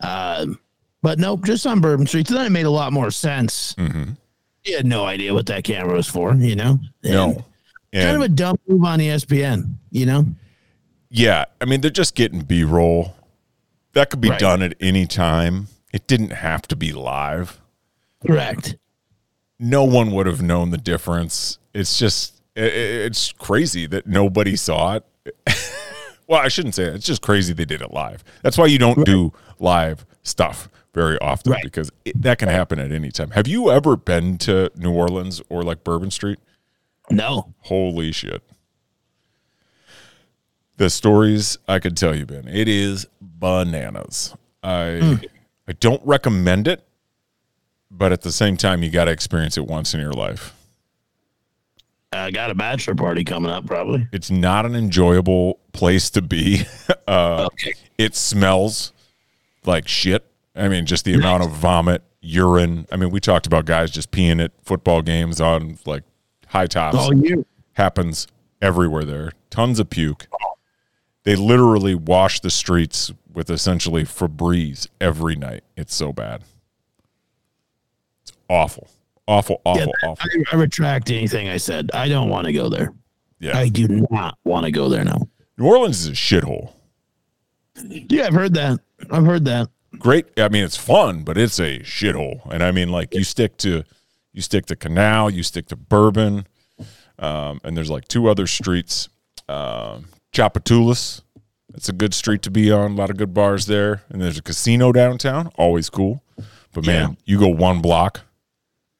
Um, 0.00 0.58
but 1.02 1.18
nope, 1.18 1.44
just 1.44 1.66
on 1.66 1.80
Bourbon 1.80 2.06
Street. 2.06 2.26
So 2.28 2.34
then 2.34 2.46
it 2.46 2.50
made 2.50 2.66
a 2.66 2.70
lot 2.70 2.92
more 2.92 3.10
sense. 3.10 3.74
Mhm. 3.74 4.16
You 4.64 4.76
had 4.76 4.86
no 4.86 5.04
idea 5.06 5.34
what 5.34 5.46
that 5.46 5.64
camera 5.64 5.94
was 5.96 6.06
for, 6.08 6.34
you 6.34 6.56
know. 6.56 6.78
And 7.04 7.12
No, 7.12 7.44
kind 7.92 8.16
of 8.16 8.22
a 8.22 8.28
dumb 8.28 8.56
move 8.66 8.84
on 8.84 9.00
ESPN, 9.00 9.74
you 9.90 10.06
know. 10.06 10.26
yeah, 11.10 11.44
I 11.60 11.64
mean 11.66 11.80
they're 11.80 11.90
just 11.90 12.14
getting 12.14 12.40
B 12.40 12.64
roll. 12.64 13.14
That 13.92 14.10
could 14.10 14.20
be 14.20 14.30
Right. 14.30 14.38
done 14.40 14.62
at 14.62 14.74
any 14.80 15.06
time. 15.06 15.68
It 15.92 16.06
didn't 16.06 16.32
have 16.32 16.62
to 16.68 16.76
be 16.76 16.92
live. 16.92 17.60
Correct. 18.26 18.76
No 19.58 19.84
one 19.84 20.10
would 20.12 20.26
have 20.26 20.42
known 20.42 20.70
the 20.70 20.76
difference. 20.78 21.58
It's 21.74 21.98
just 21.98 22.37
i- 22.58 22.62
i- 22.62 23.04
it's 23.06 23.32
crazy 23.32 23.86
that 23.86 24.06
nobody 24.06 24.56
saw 24.56 24.96
it. 24.96 25.04
well, 26.26 26.40
I 26.40 26.48
shouldn't 26.48 26.74
say 26.74 26.84
that. 26.86 26.94
It's 26.96 27.06
just 27.06 27.22
crazy 27.22 27.52
they 27.52 27.64
did 27.64 27.80
it 27.82 27.92
live. 27.92 28.24
That's 28.42 28.58
why 28.58 28.66
you 28.66 28.78
don't 28.78 29.04
do 29.06 29.32
live 29.58 30.04
stuff 30.22 30.68
very 30.94 31.18
often 31.20 31.52
Right. 31.52 31.62
because 31.62 31.90
it, 32.04 32.20
that 32.22 32.38
can 32.38 32.48
happen 32.48 32.78
at 32.78 32.90
any 32.92 33.10
time. 33.10 33.30
Have 33.30 33.46
you 33.46 33.70
ever 33.70 33.96
been 33.96 34.36
to 34.38 34.70
New 34.76 34.92
Orleans 34.92 35.40
or 35.48 35.62
like 35.62 35.84
Bourbon 35.84 36.10
Street? 36.10 36.38
No. 37.10 37.54
Holy 37.60 38.10
shit. 38.12 38.42
The 40.76 40.90
stories 40.90 41.58
I 41.66 41.78
could 41.80 41.96
tell 41.96 42.14
you, 42.14 42.24
Ben. 42.26 42.46
It 42.48 42.68
is 42.68 43.06
bananas. 43.20 44.34
I 44.62 45.00
hmm. 45.02 45.14
I 45.68 45.72
don't 45.72 46.00
recommend 46.04 46.66
it, 46.68 46.82
but 47.90 48.12
at 48.12 48.22
the 48.22 48.32
same 48.32 48.56
time, 48.56 48.82
you 48.82 48.90
got 48.90 49.04
to 49.04 49.10
experience 49.10 49.58
it 49.58 49.66
once 49.66 49.92
in 49.92 50.00
your 50.00 50.12
life. 50.12 50.54
I 52.12 52.30
got 52.30 52.50
a 52.50 52.54
bachelor 52.54 52.94
party 52.94 53.22
coming 53.24 53.50
up, 53.50 53.66
probably. 53.66 54.08
It's 54.12 54.30
not 54.30 54.64
an 54.66 54.74
enjoyable 54.74 55.60
place 55.72 56.10
to 56.10 56.22
be. 56.22 56.62
Uh, 57.06 57.48
Okay. 57.52 57.72
it 57.96 58.14
smells 58.14 58.92
like 59.64 59.88
shit. 59.88 60.26
I 60.54 60.68
mean, 60.68 60.84
just 60.84 61.06
the 61.06 61.14
amount 61.14 61.42
of 61.42 61.50
vomit, 61.52 62.02
urine. 62.20 62.86
I 62.92 62.96
mean, 62.96 63.08
we 63.08 63.18
talked 63.18 63.46
about 63.46 63.64
guys 63.64 63.90
just 63.90 64.10
peeing 64.10 64.44
at 64.44 64.52
football 64.62 65.00
games 65.00 65.40
on 65.40 65.78
like 65.86 66.02
high 66.48 66.66
tops. 66.66 66.98
All 66.98 67.14
year. 67.14 67.46
happens 67.72 68.26
everywhere 68.60 69.06
there. 69.06 69.32
Tons 69.48 69.80
of 69.80 69.88
puke. 69.88 70.26
They 71.22 71.34
literally 71.34 71.94
wash 71.94 72.40
the 72.40 72.50
streets 72.50 73.10
with 73.32 73.48
essentially 73.48 74.04
Febreze 74.04 74.86
every 75.00 75.34
night. 75.34 75.64
It's 75.74 75.94
so 75.94 76.12
bad. 76.12 76.42
It's 78.22 78.32
awful. 78.50 78.90
Awful, 79.28 79.60
awful, 79.64 79.92
Yeah, 80.02 80.08
awful. 80.08 80.30
I, 80.50 80.56
I 80.56 80.56
retract 80.58 81.10
anything 81.10 81.48
I 81.48 81.58
said. 81.58 81.90
I 81.94 82.08
don't 82.08 82.28
want 82.30 82.46
to 82.46 82.52
go 82.52 82.68
there. 82.68 82.92
Yeah. 83.38 83.56
I 83.56 83.68
do 83.68 83.86
not 84.10 84.38
want 84.44 84.64
to 84.64 84.72
go 84.72 84.88
there 84.88 85.04
now. 85.04 85.28
New 85.58 85.66
Orleans 85.66 86.00
is 86.00 86.08
a 86.08 86.12
shithole. 86.12 86.72
Yeah, 87.84 88.26
I've 88.26 88.32
heard 88.34 88.54
that. 88.54 88.80
I've 89.10 89.24
heard 89.26 89.44
that. 89.44 89.68
Great. 89.98 90.26
I 90.36 90.48
mean, 90.48 90.64
it's 90.64 90.76
fun, 90.76 91.22
but 91.22 91.36
it's 91.38 91.58
a 91.60 91.78
shithole. 91.80 92.40
And 92.50 92.62
I 92.62 92.72
mean, 92.72 92.88
like 92.90 93.14
you 93.14 93.22
stick 93.22 93.56
to 93.58 93.84
you 94.32 94.42
stick 94.42 94.66
to 94.66 94.76
Canal, 94.76 95.30
you 95.30 95.42
stick 95.42 95.66
to 95.68 95.76
Bourbon, 95.76 96.46
um, 97.18 97.60
and 97.64 97.76
there's 97.76 97.90
like 97.90 98.08
two 98.08 98.28
other 98.28 98.46
streets. 98.46 99.08
Um, 99.48 100.06
Tchoupitoulas. 100.32 101.22
That's 101.70 101.88
a 101.88 101.92
good 101.92 102.14
street 102.14 102.42
to 102.42 102.50
be 102.50 102.72
on. 102.72 102.92
A 102.92 102.94
lot 102.94 103.10
of 103.10 103.16
good 103.16 103.32
bars 103.34 103.66
there. 103.66 104.02
And 104.08 104.20
there's 104.22 104.38
a 104.38 104.42
casino 104.42 104.90
downtown. 104.90 105.48
Always 105.56 105.90
cool. 105.90 106.22
But 106.72 106.86
man, 106.86 107.10
Yeah. 107.10 107.16
you 107.24 107.38
go 107.38 107.48
one 107.48 107.80
block 107.80 108.22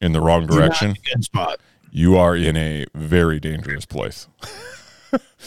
in 0.00 0.12
the 0.12 0.21
wrong 0.21 0.47
direction, 0.47 0.95
good 1.12 1.25
spot. 1.25 1.61
you 1.90 2.17
are 2.17 2.37
in 2.37 2.57
a 2.57 2.87
very 2.95 3.40
dangerous 3.40 3.85
place. 3.87 4.28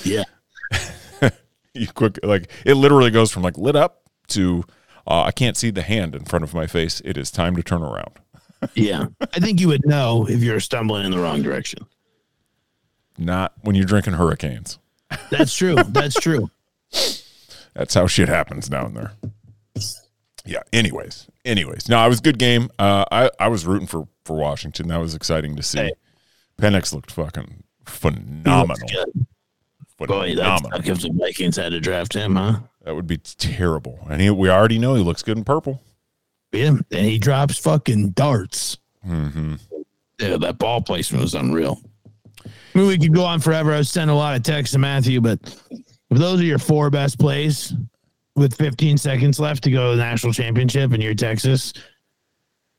Yeah. 0.04 0.24
You 1.74 1.88
quick 1.88 2.20
like 2.24 2.50
it 2.66 2.74
literally 2.74 3.12
goes 3.12 3.32
from 3.32 3.44
like 3.44 3.58
lit 3.58 3.78
up 3.78 4.02
to 4.30 4.64
uh, 5.08 5.22
I 5.24 5.32
can't 5.32 5.56
see 5.56 5.70
the 5.72 5.82
hand 5.82 6.16
in 6.16 6.26
front 6.26 6.44
of 6.44 6.54
my 6.54 6.68
face. 6.68 7.02
It 7.06 7.16
is 7.16 7.32
time 7.32 7.56
to 7.56 7.64
turn 7.64 7.82
around. 7.82 8.12
Yeah. 8.76 9.06
I 9.34 9.40
think 9.40 9.62
you 9.62 9.70
would 9.70 9.86
know 9.86 10.26
if 10.28 10.44
you're 10.44 10.60
stumbling 10.60 11.06
in 11.06 11.12
the 11.12 11.20
wrong 11.20 11.42
direction. 11.42 11.86
Not 13.18 13.54
when 13.62 13.76
you're 13.76 13.86
drinking 13.86 14.14
hurricanes. 14.14 14.80
That's 15.30 15.56
true. 15.56 15.76
That's 15.76 16.16
true. 16.16 16.50
That's 17.74 17.94
how 17.94 18.06
shit 18.08 18.28
happens 18.28 18.68
down 18.68 18.94
there. 18.94 19.14
Yeah. 20.46 20.64
Anyways, 20.74 21.28
anyways, 21.46 21.88
no, 21.88 22.04
it 22.06 22.10
was 22.10 22.20
a 22.20 22.24
good 22.24 22.38
game. 22.40 22.70
Uh, 22.80 23.06
I 23.12 23.30
I 23.40 23.48
was 23.48 23.66
rooting 23.66 23.88
for 23.88 24.08
for 24.32 24.38
Washington. 24.38 24.88
That 24.88 25.00
was 25.00 25.16
exciting 25.16 25.56
to 25.56 25.64
see. 25.64 25.80
Hey. 25.80 25.94
Penix 26.60 26.94
looked 26.94 27.12
fucking 27.12 27.64
phenomenal. 27.86 28.88
Boy, 29.98 30.36
that's 30.36 30.62
if 30.88 31.02
the 31.02 31.12
Vikings 31.14 31.58
had 31.58 31.74
to 31.74 31.80
draft 31.80 32.14
him, 32.14 32.36
huh? 32.36 32.60
That 32.84 32.96
would 32.96 33.06
be 33.06 33.18
terrible. 33.18 34.00
And 34.10 34.20
he, 34.20 34.30
we 34.32 34.50
already 34.50 34.80
know 34.80 34.96
he 34.96 35.04
looks 35.04 35.22
good 35.22 35.38
in 35.38 35.44
purple. 35.44 35.84
Yeah. 36.52 36.78
And 36.92 37.06
he 37.06 37.20
drops 37.20 37.60
fucking 37.60 38.12
darts. 38.12 38.78
Mm-hmm. 39.08 39.56
Yeah, 40.20 40.38
that 40.38 40.58
ball 40.58 40.82
placement 40.82 41.22
was 41.24 41.36
unreal. 41.36 41.80
I 42.46 42.50
mean, 42.74 42.88
we 42.88 42.98
could 42.98 43.14
go 43.14 43.24
on 43.24 43.40
forever. 43.40 43.74
I 43.74 43.78
was 43.78 43.90
sending 43.90 44.16
a 44.16 44.18
lot 44.18 44.36
of 44.36 44.44
texts 44.44 44.74
to 44.74 44.80
Matthew, 44.80 45.22
but 45.22 45.40
if 45.70 46.18
those 46.18 46.42
are 46.42 46.46
your 46.46 46.60
four 46.60 46.90
best 46.90 47.20
plays 47.20 47.74
with 48.36 48.56
15 48.56 48.98
seconds 48.98 49.40
left 49.40 49.64
to 49.66 49.72
go 49.72 49.92
to 49.92 49.98
the 49.98 50.04
national 50.04 50.34
championship 50.34 50.94
and 50.94 51.04
you're 51.04 51.14
Texas, 51.14 51.74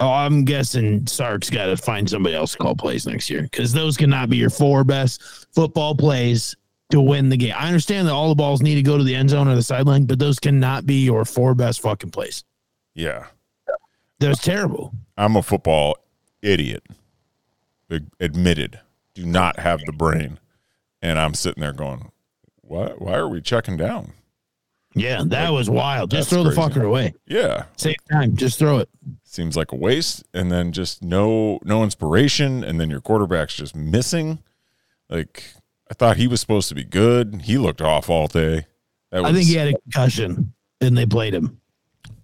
oh, 0.03 0.13
I'm 0.13 0.45
guessing 0.45 1.07
Sark's 1.07 1.49
got 1.49 1.67
to 1.67 1.77
find 1.77 2.11
somebody 2.11 2.35
else 2.35 2.53
to 2.53 2.59
call 2.59 2.75
plays 2.75 3.07
next 3.07 3.31
year 3.31 3.43
because 3.43 3.73
those 3.73 3.97
cannot 3.97 4.29
be 4.29 4.37
your 4.37 4.51
four 4.51 4.83
best 4.85 5.23
football 5.55 5.95
plays 5.95 6.57
to 6.91 7.01
win 7.01 7.29
the 7.29 7.37
game. 7.37 7.55
I 7.57 7.69
understand 7.69 8.09
that 8.09 8.13
all 8.13 8.29
the 8.29 8.35
balls 8.35 8.63
need 8.63 8.75
to 8.75 8.83
go 8.83 8.99
to 8.99 9.05
the 9.05 9.15
end 9.15 9.31
zone 9.31 9.49
or 9.49 9.55
the 9.55 9.63
sideline, 9.63 10.05
but 10.05 10.19
those 10.19 10.39
cannot 10.39 10.87
be 10.87 11.05
your 11.05 11.25
four 11.25 11.55
best 11.55 11.81
fucking 11.81 12.11
plays. 12.11 12.45
Yeah. 12.95 13.27
That 14.19 14.29
was 14.29 14.41
terrible. 14.41 14.93
I'm 15.17 15.37
a 15.37 15.43
football 15.43 15.97
idiot. 16.43 16.85
Admitted. 18.21 18.81
Do 19.15 19.25
not 19.25 19.59
have 19.59 19.81
the 19.85 19.93
brain. 19.93 20.39
And 21.01 21.19
I'm 21.19 21.35
sitting 21.35 21.61
there 21.61 21.73
going, 21.73 22.11
What 22.63 23.01
why 23.01 23.15
are 23.15 23.29
we 23.29 23.41
checking 23.41 23.77
down? 23.77 24.13
Yeah, 24.95 25.23
that 25.27 25.51
was 25.51 25.71
wild. 25.71 26.11
Just 26.11 26.31
That's 26.31 26.43
throw 26.43 26.51
the 26.51 26.57
fucker 26.59 26.85
away. 26.85 27.15
Yeah. 27.27 27.65
Save 27.77 27.97
time. 28.11 28.37
Just 28.37 28.59
throw 28.59 28.79
it. 28.79 28.89
Seems 29.33 29.57
like 29.57 29.73
a 29.73 29.77
waste. 29.77 30.25
And 30.35 30.53
then 30.53 30.73
just 30.73 31.03
no 31.03 31.59
no 31.65 31.83
inspiration. 31.83 32.63
And 32.63 32.79
then 32.79 32.91
your 32.91 33.01
quarterback's 33.01 33.55
just 33.55 33.75
missing. 33.75 34.41
Like 35.09 35.55
I 35.91 35.95
thought 35.95 36.19
he 36.19 36.27
was 36.27 36.39
supposed 36.39 36.69
to 36.69 36.75
be 36.75 36.85
good. 36.85 37.41
He 37.45 37.57
looked 37.57 37.81
off 37.81 38.11
all 38.11 38.27
day. 38.27 38.67
That 39.11 39.23
was, 39.23 39.31
I 39.31 39.35
think 39.35 39.47
he 39.47 39.55
had 39.55 39.69
a 39.69 39.79
concussion 39.81 40.53
and 40.83 40.99
they 40.99 41.07
played 41.07 41.33
him. 41.33 41.63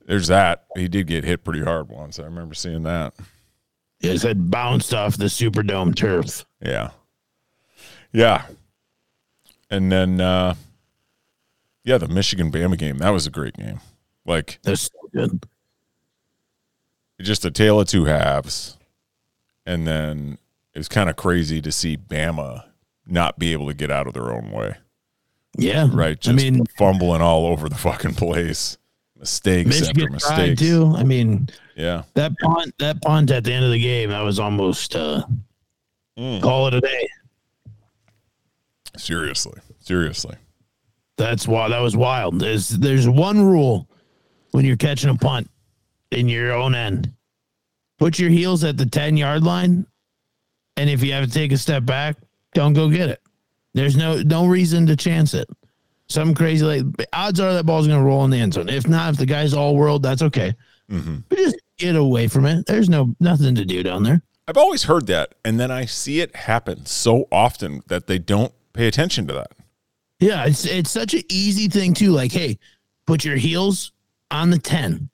there's 0.06 0.26
that. 0.26 0.66
He 0.76 0.86
did 0.86 1.06
get 1.06 1.24
hit 1.24 1.44
pretty 1.44 1.62
hard 1.62 1.88
once. 1.88 2.18
I 2.18 2.24
remember 2.24 2.52
seeing 2.54 2.82
that. 2.82 3.14
He 4.00 4.18
said 4.18 4.50
bounced 4.50 4.92
off 4.92 5.16
the 5.16 5.26
Superdome 5.26 5.96
turf. 5.96 6.44
Yeah. 6.60 6.90
Yeah. 8.12 8.44
And 9.70 9.90
then 9.90 10.20
uh 10.20 10.56
yeah, 11.84 11.96
the 11.96 12.08
Michigan 12.08 12.52
Bama 12.52 12.76
game, 12.76 12.98
that 12.98 13.10
was 13.10 13.26
a 13.26 13.30
great 13.30 13.56
game. 13.56 13.80
Like 14.26 14.58
That's 14.62 14.82
so 14.82 15.08
good. 15.14 15.46
Just 17.26 17.44
a 17.44 17.50
tale 17.50 17.80
of 17.80 17.88
two 17.88 18.04
halves. 18.04 18.76
And 19.66 19.86
then 19.86 20.38
it 20.74 20.78
was 20.78 20.88
kind 20.88 21.10
of 21.10 21.16
crazy 21.16 21.60
to 21.62 21.72
see 21.72 21.96
Bama 21.96 22.64
not 23.06 23.38
be 23.38 23.52
able 23.52 23.66
to 23.68 23.74
get 23.74 23.90
out 23.90 24.06
of 24.06 24.14
their 24.14 24.32
own 24.32 24.50
way. 24.50 24.76
Yeah. 25.56 25.88
Right. 25.90 26.26
I 26.28 26.32
mean, 26.32 26.64
fumbling 26.78 27.20
all 27.22 27.46
over 27.46 27.68
the 27.68 27.74
fucking 27.74 28.14
place. 28.14 28.78
Mistakes 29.18 29.82
after 29.82 29.94
Michigan 29.94 30.18
tried 30.20 30.36
mistakes. 30.50 30.60
too. 30.60 30.94
I 30.96 31.02
mean, 31.02 31.48
Yeah. 31.76 32.02
that 32.14 32.32
punt, 32.38 32.74
that 32.78 33.02
punt 33.02 33.30
at 33.32 33.42
the 33.44 33.52
end 33.52 33.64
of 33.64 33.72
the 33.72 33.80
game, 33.80 34.10
that 34.10 34.20
was 34.20 34.38
almost 34.38 34.94
uh, 34.94 35.24
Mm. 36.16 36.40
call 36.42 36.68
it 36.68 36.74
a 36.74 36.80
day. 36.80 37.08
Seriously. 38.96 39.60
Seriously. 39.80 40.34
That's 41.16 41.46
why 41.48 41.68
that 41.68 41.80
was 41.80 41.96
wild. 41.96 42.38
There's 42.40 42.68
there's 42.68 43.08
one 43.08 43.40
rule 43.44 43.88
when 44.52 44.64
you're 44.64 44.76
catching 44.76 45.10
a 45.10 45.14
punt 45.16 45.50
in 46.10 46.28
your 46.28 46.52
own 46.52 46.74
end. 46.74 47.12
Put 47.98 48.18
your 48.18 48.30
heels 48.30 48.64
at 48.64 48.76
the 48.76 48.86
10 48.86 49.16
yard 49.16 49.42
line. 49.42 49.86
And 50.76 50.88
if 50.88 51.02
you 51.02 51.12
have 51.12 51.24
to 51.26 51.30
take 51.30 51.52
a 51.52 51.56
step 51.58 51.84
back, 51.84 52.16
don't 52.54 52.72
go 52.72 52.88
get 52.88 53.08
it. 53.08 53.20
There's 53.74 53.96
no 53.96 54.22
no 54.22 54.46
reason 54.46 54.86
to 54.86 54.96
chance 54.96 55.34
it. 55.34 55.48
Some 56.08 56.34
crazy 56.34 56.64
like 56.64 56.84
odds 57.12 57.40
are 57.40 57.52
that 57.52 57.66
ball's 57.66 57.86
gonna 57.86 58.02
roll 58.02 58.24
in 58.24 58.30
the 58.30 58.38
end 58.38 58.54
zone. 58.54 58.68
If 58.68 58.88
not, 58.88 59.10
if 59.12 59.18
the 59.18 59.26
guy's 59.26 59.52
all 59.54 59.76
world, 59.76 60.02
that's 60.02 60.22
okay. 60.22 60.54
Mhm. 60.90 61.24
But 61.28 61.38
just 61.38 61.56
get 61.76 61.96
away 61.96 62.28
from 62.28 62.46
it. 62.46 62.66
There's 62.66 62.88
no 62.88 63.14
nothing 63.20 63.54
to 63.56 63.64
do 63.64 63.82
down 63.82 64.04
there. 64.04 64.22
I've 64.46 64.56
always 64.56 64.84
heard 64.84 65.06
that, 65.08 65.34
and 65.44 65.60
then 65.60 65.70
I 65.70 65.84
see 65.84 66.20
it 66.20 66.34
happen 66.34 66.86
so 66.86 67.28
often 67.30 67.82
that 67.88 68.06
they 68.06 68.18
don't 68.18 68.52
pay 68.72 68.86
attention 68.86 69.26
to 69.26 69.34
that. 69.34 69.52
Yeah, 70.20 70.46
it's 70.46 70.64
it's 70.64 70.90
such 70.90 71.12
an 71.12 71.22
easy 71.28 71.68
thing 71.68 71.92
too. 71.92 72.12
Like, 72.12 72.32
hey, 72.32 72.58
put 73.06 73.24
your 73.24 73.36
heels 73.36 73.92
on 74.30 74.50
the 74.50 74.58
10. 74.58 75.10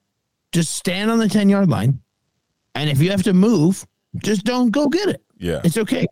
Just 0.54 0.76
stand 0.76 1.10
on 1.10 1.18
the 1.18 1.28
10 1.28 1.48
yard 1.48 1.68
line. 1.68 2.00
And 2.76 2.88
if 2.88 3.00
you 3.00 3.10
have 3.10 3.24
to 3.24 3.32
move, 3.34 3.84
just 4.18 4.44
don't 4.44 4.70
go 4.70 4.88
get 4.88 5.08
it. 5.08 5.20
Yeah. 5.36 5.60
It's 5.64 5.76
okay. 5.76 6.06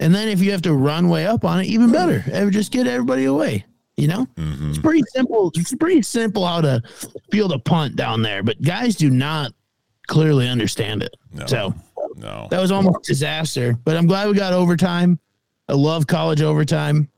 And 0.00 0.14
then 0.14 0.28
if 0.28 0.40
you 0.40 0.50
have 0.50 0.62
to 0.62 0.74
run 0.74 1.08
way 1.08 1.24
up 1.26 1.44
on 1.44 1.60
it, 1.60 1.66
even 1.66 1.92
better. 1.92 2.24
Just 2.50 2.72
get 2.72 2.86
everybody 2.86 3.26
away. 3.26 3.64
You 3.96 4.08
know? 4.08 4.24
hmm 4.36 4.70
It's 4.70 4.78
pretty 4.78 5.02
simple. 5.14 5.52
It's 5.54 5.74
pretty 5.74 6.02
simple 6.02 6.44
how 6.46 6.60
to 6.62 6.82
field 7.30 7.52
a 7.52 7.58
punt 7.58 7.96
down 7.96 8.22
there, 8.22 8.42
but 8.42 8.60
guys 8.62 8.96
do 8.96 9.08
not 9.10 9.52
clearly 10.08 10.48
understand 10.48 11.02
it. 11.02 11.14
No. 11.32 11.46
So 11.46 11.74
No. 12.16 12.48
that 12.50 12.60
was 12.60 12.72
almost 12.72 13.04
disaster. 13.04 13.76
But 13.84 13.96
I'm 13.96 14.06
glad 14.06 14.26
we 14.28 14.34
got 14.34 14.52
overtime. 14.52 15.18
I 15.68 15.74
love 15.74 16.06
college 16.08 16.40
overtime. 16.42 17.08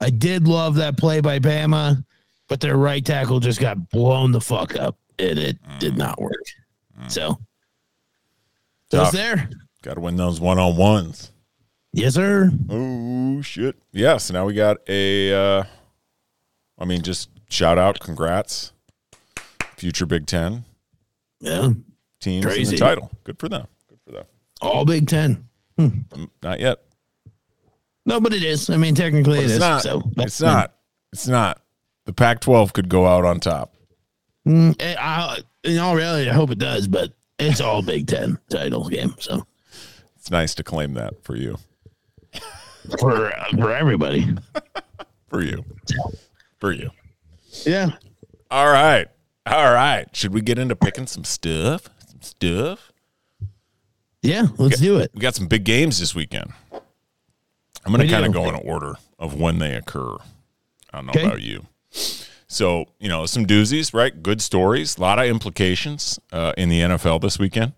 I 0.00 0.10
did 0.10 0.48
love 0.48 0.74
that 0.76 0.96
play 0.96 1.20
by 1.20 1.38
Bama, 1.38 2.04
but 2.48 2.60
their 2.60 2.76
right 2.76 3.04
tackle 3.04 3.38
just 3.38 3.60
got 3.60 3.90
blown 3.90 4.32
the 4.32 4.40
fuck 4.40 4.74
up, 4.74 4.96
and 5.18 5.38
it 5.38 5.58
did 5.78 5.96
not 5.96 6.20
work. 6.20 6.32
So, 7.08 7.38
so 8.90 9.02
it's 9.02 9.12
there. 9.12 9.48
Got 9.82 9.94
to 9.94 10.00
win 10.00 10.16
those 10.16 10.40
one 10.40 10.58
on 10.58 10.76
ones. 10.76 11.32
Yes, 11.92 12.14
sir. 12.14 12.50
Oh 12.70 13.42
shit! 13.42 13.76
Yeah. 13.92 14.16
So 14.18 14.32
now 14.34 14.46
we 14.46 14.54
got 14.54 14.78
a. 14.88 15.32
Uh, 15.32 15.64
I 16.78 16.84
mean, 16.84 17.02
just 17.02 17.28
shout 17.50 17.78
out, 17.78 18.00
congrats, 18.00 18.72
future 19.76 20.06
Big 20.06 20.26
Ten 20.26 20.64
Yeah, 21.40 21.70
teams 22.20 22.44
in 22.44 22.50
Crazy. 22.50 22.76
the 22.76 22.78
title. 22.78 23.10
Good 23.24 23.38
for 23.38 23.48
them. 23.48 23.66
Good 23.88 23.98
for 24.06 24.12
them. 24.12 24.24
all 24.60 24.84
Big 24.84 25.06
Ten. 25.08 25.48
Mm, 25.78 26.28
Not 26.42 26.60
yet. 26.60 26.80
No, 28.06 28.20
but 28.20 28.32
it 28.32 28.42
is. 28.42 28.68
I 28.70 28.76
mean, 28.78 28.94
technically 28.94 29.38
But 29.38 29.42
it 29.42 29.44
it's 29.44 29.52
is. 29.54 29.60
not. 29.60 29.82
so 29.82 30.02
it's 30.18 30.40
not. 30.40 30.74
It's 31.12 31.28
not. 31.28 31.60
The 32.04 32.12
Pac-12 32.12 32.72
could 32.72 32.88
go 32.88 33.06
out 33.06 33.24
on 33.24 33.38
top. 33.38 33.71
Mm, 34.46 34.74
eh, 34.80 34.96
I, 34.98 35.38
in 35.64 35.78
all 35.78 35.94
reality, 35.96 36.28
I 36.28 36.32
hope 36.32 36.50
it 36.50 36.58
does, 36.58 36.88
but 36.88 37.12
it's 37.38 37.60
all 37.60 37.82
Big 37.82 38.06
Ten 38.06 38.38
title 38.50 38.88
game. 38.88 39.14
So 39.20 39.46
It's 40.16 40.30
nice 40.30 40.54
to 40.56 40.64
claim 40.64 40.94
that 40.94 41.22
for 41.24 41.36
you. 41.36 41.58
for 42.98 43.32
uh, 43.36 43.48
for 43.56 43.72
everybody, 43.72 44.34
For 45.28 45.42
you. 45.42 45.64
For 46.60 46.72
you. 46.72 46.90
yeah. 47.64 47.92
All 48.50 48.68
right. 48.70 49.08
All 49.46 49.72
right. 49.72 50.06
Should 50.14 50.34
we 50.34 50.40
get 50.42 50.58
into 50.58 50.76
picking 50.76 51.06
some 51.06 51.24
stuff? 51.24 51.88
Some 52.06 52.20
stuff. 52.20 52.92
Yeah, 54.22 54.46
let's 54.58 54.78
do 54.78 54.98
it. 54.98 55.10
We 55.14 55.20
got 55.20 55.34
some 55.34 55.46
big 55.48 55.64
games 55.64 55.98
this 55.98 56.14
weekend. 56.14 56.52
I'm 57.84 57.90
going 57.92 58.00
We 58.02 58.06
to 58.08 58.12
kind 58.12 58.26
of 58.26 58.32
go 58.32 58.48
in 58.48 58.54
order 58.54 58.94
of 59.18 59.34
when 59.34 59.58
they 59.58 59.74
occur. 59.74 60.16
I 60.92 60.98
don't 60.98 61.06
know 61.06 61.10
Okay. 61.10 61.24
about 61.24 61.40
you. 61.42 61.66
So, 62.52 62.84
you 63.00 63.08
know, 63.08 63.24
some 63.24 63.46
doozies, 63.46 63.94
right? 63.94 64.22
Good 64.22 64.42
stories, 64.42 64.98
a 64.98 65.00
lot 65.00 65.18
of 65.18 65.24
implications 65.24 66.20
uh, 66.32 66.52
in 66.58 66.68
the 66.68 66.80
NFL 66.80 67.22
this 67.22 67.38
weekend, 67.38 67.72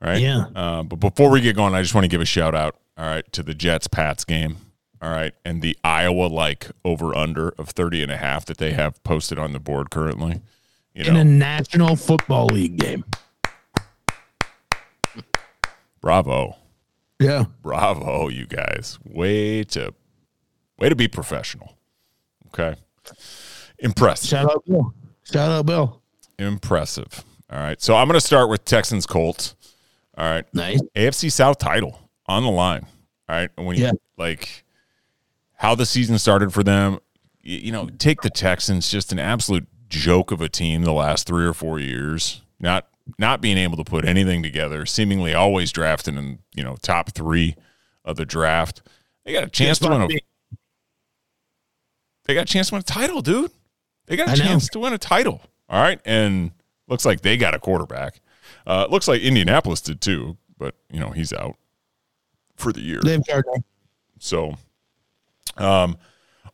right? 0.00 0.20
Yeah. 0.20 0.46
Uh, 0.54 0.84
but 0.84 1.00
before 1.00 1.30
we 1.30 1.40
get 1.40 1.56
going, 1.56 1.74
I 1.74 1.82
just 1.82 1.96
want 1.96 2.04
to 2.04 2.08
give 2.08 2.20
a 2.20 2.24
shout 2.24 2.54
out, 2.54 2.76
all 2.96 3.06
right, 3.06 3.30
to 3.32 3.42
the 3.42 3.54
Jets 3.54 3.88
Pats 3.88 4.24
game, 4.24 4.58
all 5.02 5.10
right, 5.10 5.34
and 5.44 5.62
the 5.62 5.76
Iowa 5.82 6.26
like 6.26 6.68
over 6.84 7.12
under 7.12 7.48
of 7.58 7.70
30 7.70 8.04
and 8.04 8.12
a 8.12 8.16
half 8.16 8.44
that 8.46 8.58
they 8.58 8.72
have 8.72 9.02
posted 9.02 9.36
on 9.36 9.52
the 9.52 9.58
board 9.58 9.90
currently. 9.90 10.42
You 10.94 11.06
In 11.06 11.16
a 11.16 11.24
National 11.24 11.96
Football 11.96 12.46
League 12.46 12.76
game. 12.76 13.04
bravo. 16.00 16.54
Yeah. 17.18 17.46
Bravo, 17.62 18.28
you 18.28 18.46
guys. 18.46 19.00
Way 19.04 19.64
to 19.64 19.92
way 20.78 20.88
to 20.88 20.94
be 20.94 21.08
professional. 21.08 21.74
Okay. 22.48 22.76
Impressive. 23.78 24.28
Shout 24.28 24.50
out 24.50 24.64
Bill. 24.66 24.94
Shout 25.24 25.50
out 25.50 25.66
Bill. 25.66 26.00
Impressive. 26.38 27.24
All 27.50 27.58
right. 27.58 27.80
So 27.80 27.94
I'm 27.96 28.06
going 28.08 28.18
to 28.18 28.26
start 28.26 28.48
with 28.48 28.64
Texans 28.64 29.06
Colts. 29.06 29.54
All 30.16 30.24
right. 30.28 30.44
Nice. 30.54 30.80
AFC 30.94 31.30
South 31.30 31.58
title 31.58 31.98
on 32.26 32.42
the 32.42 32.50
line. 32.50 32.86
All 33.28 33.36
right. 33.36 33.50
And 33.56 33.66
when 33.66 33.76
Yeah. 33.76 33.92
you 33.92 34.00
like 34.16 34.64
how 35.56 35.74
the 35.74 35.86
season 35.86 36.18
started 36.18 36.52
for 36.52 36.62
them, 36.62 36.98
you, 37.42 37.58
you 37.58 37.72
know, 37.72 37.88
take 37.98 38.22
the 38.22 38.30
Texans, 38.30 38.90
just 38.90 39.12
an 39.12 39.18
absolute 39.18 39.66
joke 39.88 40.30
of 40.32 40.40
a 40.40 40.48
team 40.48 40.82
the 40.82 40.92
last 40.92 41.26
three 41.26 41.44
or 41.44 41.54
four 41.54 41.78
years. 41.78 42.42
Not 42.60 42.86
not 43.18 43.40
being 43.42 43.58
able 43.58 43.76
to 43.76 43.84
put 43.84 44.04
anything 44.06 44.42
together, 44.42 44.86
seemingly 44.86 45.34
always 45.34 45.70
drafting 45.70 46.16
in, 46.16 46.38
you 46.54 46.64
know, 46.64 46.76
top 46.80 47.10
three 47.12 47.54
of 48.04 48.16
the 48.16 48.24
draft. 48.24 48.80
They 49.24 49.32
got 49.34 49.44
a 49.44 49.48
chance 49.50 49.78
to 49.80 49.88
win 49.88 50.00
a 50.02 50.08
they 52.24 52.34
got 52.34 52.42
a 52.42 52.52
chance 52.52 52.68
to 52.68 52.74
win 52.74 52.80
a 52.80 52.84
title, 52.84 53.20
dude. 53.20 53.50
They 54.06 54.16
got 54.16 54.28
a 54.28 54.32
I 54.32 54.34
know. 54.34 54.44
chance 54.44 54.68
to 54.70 54.78
win 54.78 54.92
a 54.92 54.98
title. 54.98 55.40
All 55.68 55.80
right. 55.82 56.00
And 56.04 56.52
looks 56.88 57.04
like 57.04 57.22
they 57.22 57.36
got 57.36 57.54
a 57.54 57.58
quarterback. 57.58 58.20
Uh, 58.66 58.86
looks 58.90 59.08
like 59.08 59.22
Indianapolis 59.22 59.80
did 59.80 60.00
too, 60.00 60.36
but 60.58 60.74
you 60.90 61.00
know, 61.00 61.10
he's 61.10 61.32
out 61.32 61.56
for 62.56 62.72
the 62.72 62.80
year. 62.80 63.00
So 64.18 64.54
um 65.56 65.96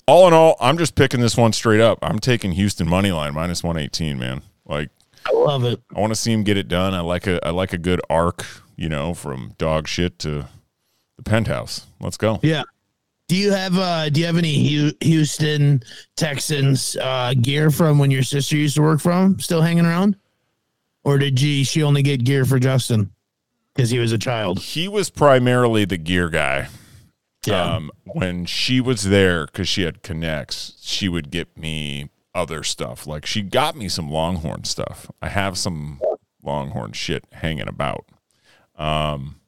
all 0.07 0.27
in 0.27 0.35
all, 0.35 0.57
I'm 0.61 0.77
just 0.77 0.95
picking 0.97 1.21
this 1.21 1.37
one 1.37 1.53
straight 1.53 1.81
up. 1.81 1.99
I'm 2.03 2.19
taking 2.19 2.53
Houston 2.53 2.89
money 2.89 3.13
line 3.13 3.33
minus 3.35 3.63
118, 3.63 4.19
man. 4.19 4.43
Like 4.67 4.91
I 5.27 5.33
love 5.33 5.65
it. 5.65 5.81
I 5.95 6.01
want 6.01 6.11
to 6.13 6.19
see 6.19 6.33
him 6.33 6.43
get 6.43 6.57
it 6.57 6.67
done. 6.69 6.95
I 6.95 7.01
like 7.01 7.27
a 7.27 7.45
I 7.47 7.51
like 7.51 7.73
a 7.73 7.79
good 7.79 8.01
arc, 8.11 8.45
you 8.77 8.89
know, 8.89 9.15
from 9.15 9.55
dog 9.59 9.87
shit 9.87 10.19
to 10.21 10.49
the 11.17 11.23
penthouse. 11.23 11.87
Let's 12.01 12.17
go. 12.17 12.41
Yeah. 12.43 12.63
Do 13.31 13.37
you 13.37 13.53
have 13.53 13.79
uh 13.79 14.09
do 14.09 14.19
you 14.19 14.27
have 14.27 14.39
any 14.39 14.93
Houston 15.03 15.85
Texans 16.17 16.97
uh 16.97 17.33
gear 17.41 17.71
from 17.71 18.01
when 18.01 18.11
your 18.11 18.25
sister 18.25 18.57
used 18.57 18.75
to 18.75 18.83
work 18.83 18.99
from 18.99 19.39
still 19.39 19.63
hanging 19.63 19.87
around? 19.87 20.17
Or 21.05 21.17
did 21.17 21.39
she 21.39 21.63
she 21.63 21.85
only 21.85 22.03
get 22.03 22.25
gear 22.25 22.45
for 22.45 22.59
Justin 22.59 23.13
because 23.73 23.89
he 23.89 24.01
was 24.01 24.11
a 24.11 24.19
child? 24.19 24.59
He 24.59 24.89
was 24.89 25.11
primarily 25.11 25.85
the 25.85 25.97
gear 25.97 26.29
guy. 26.29 26.71
Yeah. 27.47 27.77
Um, 27.77 27.93
when 28.05 28.47
she 28.47 28.81
was 28.81 29.05
there, 29.05 29.47
because 29.47 29.69
she 29.69 29.83
had 29.83 30.03
connects, 30.03 30.75
she 30.81 31.09
would 31.09 31.31
get 31.31 31.57
me 31.57 32.11
other 32.35 32.65
stuff. 32.65 33.07
Like 33.07 33.27
she 33.27 33.43
got 33.43 33.77
me 33.77 33.89
some 33.89 34.11
Longhorn 34.11 34.65
stuff. 34.65 35.09
I 35.23 35.29
have 35.29 35.57
some 35.57 36.01
Longhorn 36.43 36.95
shit 36.95 37.27
hanging 37.31 37.69
about. 37.69 38.07
Um, 38.75 39.40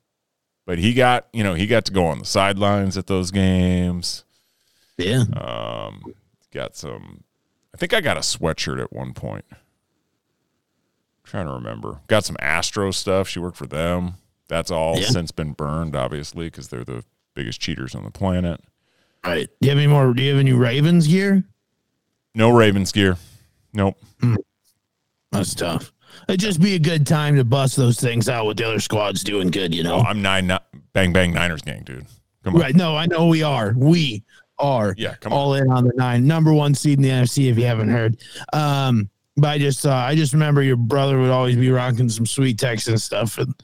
but 0.66 0.79
he 0.79 0.94
got, 0.94 1.27
you 1.33 1.42
know, 1.44 1.55
he 1.55 1.66
got 1.66 1.85
to 1.87 1.92
go 1.92 2.07
on 2.07 2.18
the 2.18 2.25
sidelines 2.25 2.96
at 2.96 3.07
those 3.07 3.31
games. 3.31 4.25
yeah. 4.96 5.25
Um, 5.35 6.03
got 6.53 6.77
some. 6.77 7.25
I 7.75 7.79
think 7.79 7.94
I 7.94 8.01
got 8.01 8.16
a 8.16 8.20
sweatshirt 8.20 8.81
at 8.81 8.92
one 8.92 9.14
point. 9.14 9.44
trying 11.25 11.46
to 11.46 11.53
remember. 11.53 12.01
Got 12.09 12.25
some 12.25 12.37
Astro 12.40 12.90
stuff. 12.90 13.27
She 13.29 13.38
worked 13.38 13.57
for 13.57 13.66
them. 13.66 14.14
That's 14.48 14.70
all 14.70 14.98
Yeah. 14.98 15.07
since 15.07 15.31
been 15.31 15.53
burned, 15.53 15.96
obviously, 15.96 16.46
because 16.46 16.68
they're 16.68 16.85
the 16.85 17.05
biggest 17.35 17.61
cheaters 17.61 17.94
on 17.94 18.05
the 18.05 18.11
planet. 18.11 18.61
Right. 19.25 19.48
Do 19.61 19.66
you 19.66 19.70
have 19.70 19.79
any 19.79 19.87
more 19.87 20.12
do 20.12 20.22
you 20.22 20.31
have 20.31 20.40
any 20.40 20.53
Ravens 20.53 21.07
gear? 21.07 21.44
No 22.35 22.51
Ravens 22.51 22.92
gear. 22.92 23.16
Nope. 23.72 23.96
That's 25.31 25.55
tough. 25.55 25.92
It'd 26.29 26.40
just 26.40 26.61
be 26.61 26.75
a 26.75 26.79
good 26.79 27.07
time 27.07 27.37
to 27.37 27.44
bust 27.44 27.77
those 27.77 27.98
things 28.01 28.29
out 28.29 28.46
with 28.46 28.57
the 28.57 28.64
other 28.66 28.81
squads 28.81 29.22
doing 29.25 29.51
good, 29.51 29.75
you 29.75 29.83
know. 29.83 29.96
Oh, 29.96 30.01
I'm 30.03 30.22
nine, 30.22 30.46
ni- 30.46 30.81
bang 30.92 31.12
bang 31.12 31.33
Niners 31.33 31.62
gang, 31.62 31.83
dude. 31.85 32.07
Come 32.44 32.55
on. 32.57 32.61
Right. 32.61 32.75
No, 32.75 32.96
I 32.96 33.07
know 33.07 33.27
we 33.27 33.42
are. 33.42 33.75
We 33.77 34.25
are. 34.59 34.94
Yeah, 34.98 35.14
come 35.16 35.33
on. 35.33 35.38
all 35.38 35.55
in 35.55 35.70
on 35.70 35.85
the 35.85 35.92
nine. 35.96 36.27
Number 36.27 36.53
one 36.53 36.75
seed 36.75 36.98
in 36.98 37.03
the 37.03 37.11
NFC, 37.11 37.51
if 37.51 37.59
you 37.59 37.64
haven't 37.66 37.88
heard. 37.88 38.16
Um, 38.53 39.09
but 39.37 39.48
I 39.48 39.59
just 39.59 39.87
uh, 39.87 39.92
I 39.94 40.14
just 40.14 40.33
remember 40.33 40.62
your 40.62 40.77
brother 40.77 41.18
would 41.20 41.31
always 41.31 41.57
be 41.57 41.70
rocking 41.70 42.09
some 42.09 42.27
sweet 42.27 42.59
Texan 42.59 42.98
stuff. 42.98 43.38
And 43.38 43.55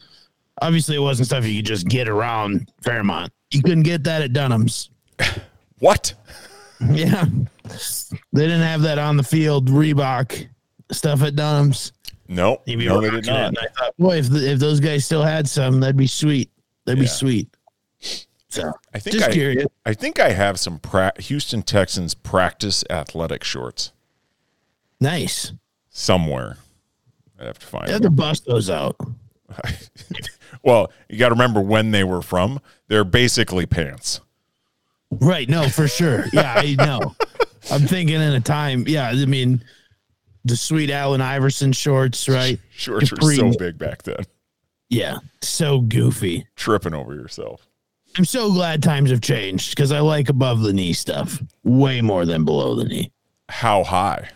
obviously 0.63 0.97
it 0.97 1.01
wasn't 1.01 1.27
stuff 1.27 1.45
you 1.45 1.57
could 1.57 1.67
just 1.67 1.89
get 1.89 2.09
around 2.09 2.71
Fairmont. 2.83 3.33
You 3.51 3.63
couldn't 3.63 3.83
get 3.83 4.05
that 4.05 4.23
at 4.23 4.33
Dunham's. 4.33 4.91
What? 5.81 6.13
Yeah. 6.91 7.25
They 8.33 8.43
didn't 8.43 8.63
have 8.63 8.83
that 8.83 8.99
on 8.99 9.17
the 9.17 9.23
field 9.23 9.69
Reebok 9.69 10.49
stuff 10.91 11.23
at 11.23 11.37
Dunham's. 11.37 11.93
Nope. 12.29 12.63
You'd 12.67 12.79
be 12.79 12.87
No, 12.87 13.01
they 13.01 13.11
did 13.11 13.27
not. 13.27 13.49
And 13.49 13.59
I 13.59 13.67
thought, 13.79 13.97
boy, 13.99 14.19
if, 14.19 14.29
the, 14.29 14.53
if 14.53 14.59
those 14.59 14.81
guys 14.81 15.05
still 15.05 15.23
had 15.23 15.49
some, 15.49 15.81
that'd 15.81 15.97
be 15.97 16.07
sweet. 16.07 16.51
That'd 16.85 17.01
be 17.01 17.07
sweet. 17.07 17.49
So 18.51 18.73
I 18.95 18.99
think 18.99 19.17
just 19.17 19.29
I, 19.31 19.33
curious. 19.33 19.67
I 19.85 19.93
think 19.95 20.19
I 20.21 20.31
have 20.31 20.59
some 20.59 20.79
pra- 20.79 21.13
Houston 21.19 21.63
Texans 21.63 22.15
practice 22.15 22.83
athletic 22.91 23.45
shorts 23.45 23.93
Nice. 25.01 25.53
somewhere. 25.91 26.57
I 27.41 27.45
have 27.45 27.59
to 27.59 27.67
find 27.67 27.87
You 27.89 27.93
have 27.95 28.03
them. 28.03 28.13
to 28.15 28.17
bust 28.23 28.45
those 28.47 28.69
out. 28.71 28.97
Well, 30.63 30.91
you 31.09 31.19
got 31.19 31.29
to 31.29 31.35
remember 31.35 31.61
when 31.61 31.93
they 31.93 32.05
were 32.05 32.21
from. 32.23 32.61
They're 32.89 33.05
basically 33.05 33.65
pants. 33.67 34.21
Right. 35.11 35.49
No, 35.49 35.69
for 35.69 35.87
sure. 35.87 36.25
Yeah, 36.33 36.53
I 36.57 36.75
know. 36.75 37.15
I'm 37.71 37.83
thinking 37.83 38.17
in 38.17 38.33
a 38.35 38.41
time. 38.41 38.85
Yeah, 38.87 39.09
I 39.09 39.25
mean, 39.27 39.63
the 40.49 40.57
sweet 40.57 40.91
Allen 40.91 41.21
Iverson 41.21 41.73
shorts, 41.73 42.29
right? 42.29 42.59
Shorts 42.71 43.11
were 43.13 43.33
so 43.35 43.53
big 43.53 43.79
back 43.79 44.03
then. 44.03 44.25
Yeah, 44.91 45.19
so 45.43 45.81
goofy. 45.81 46.47
Tripping 46.57 46.95
over 46.95 47.15
yourself. 47.15 47.67
I'm 48.17 48.25
so 48.25 48.51
glad 48.51 48.83
times 48.83 49.11
have 49.11 49.21
changed 49.21 49.71
because 49.71 49.93
I 49.93 50.01
like 50.01 50.29
above 50.29 50.63
the 50.63 50.73
knee 50.73 50.93
stuff 50.95 51.43
way 51.63 52.01
more 52.01 52.25
than 52.25 52.45
below 52.45 52.75
the 52.75 52.85
knee. 52.85 53.13
How 53.49 53.85
high? 53.85 54.31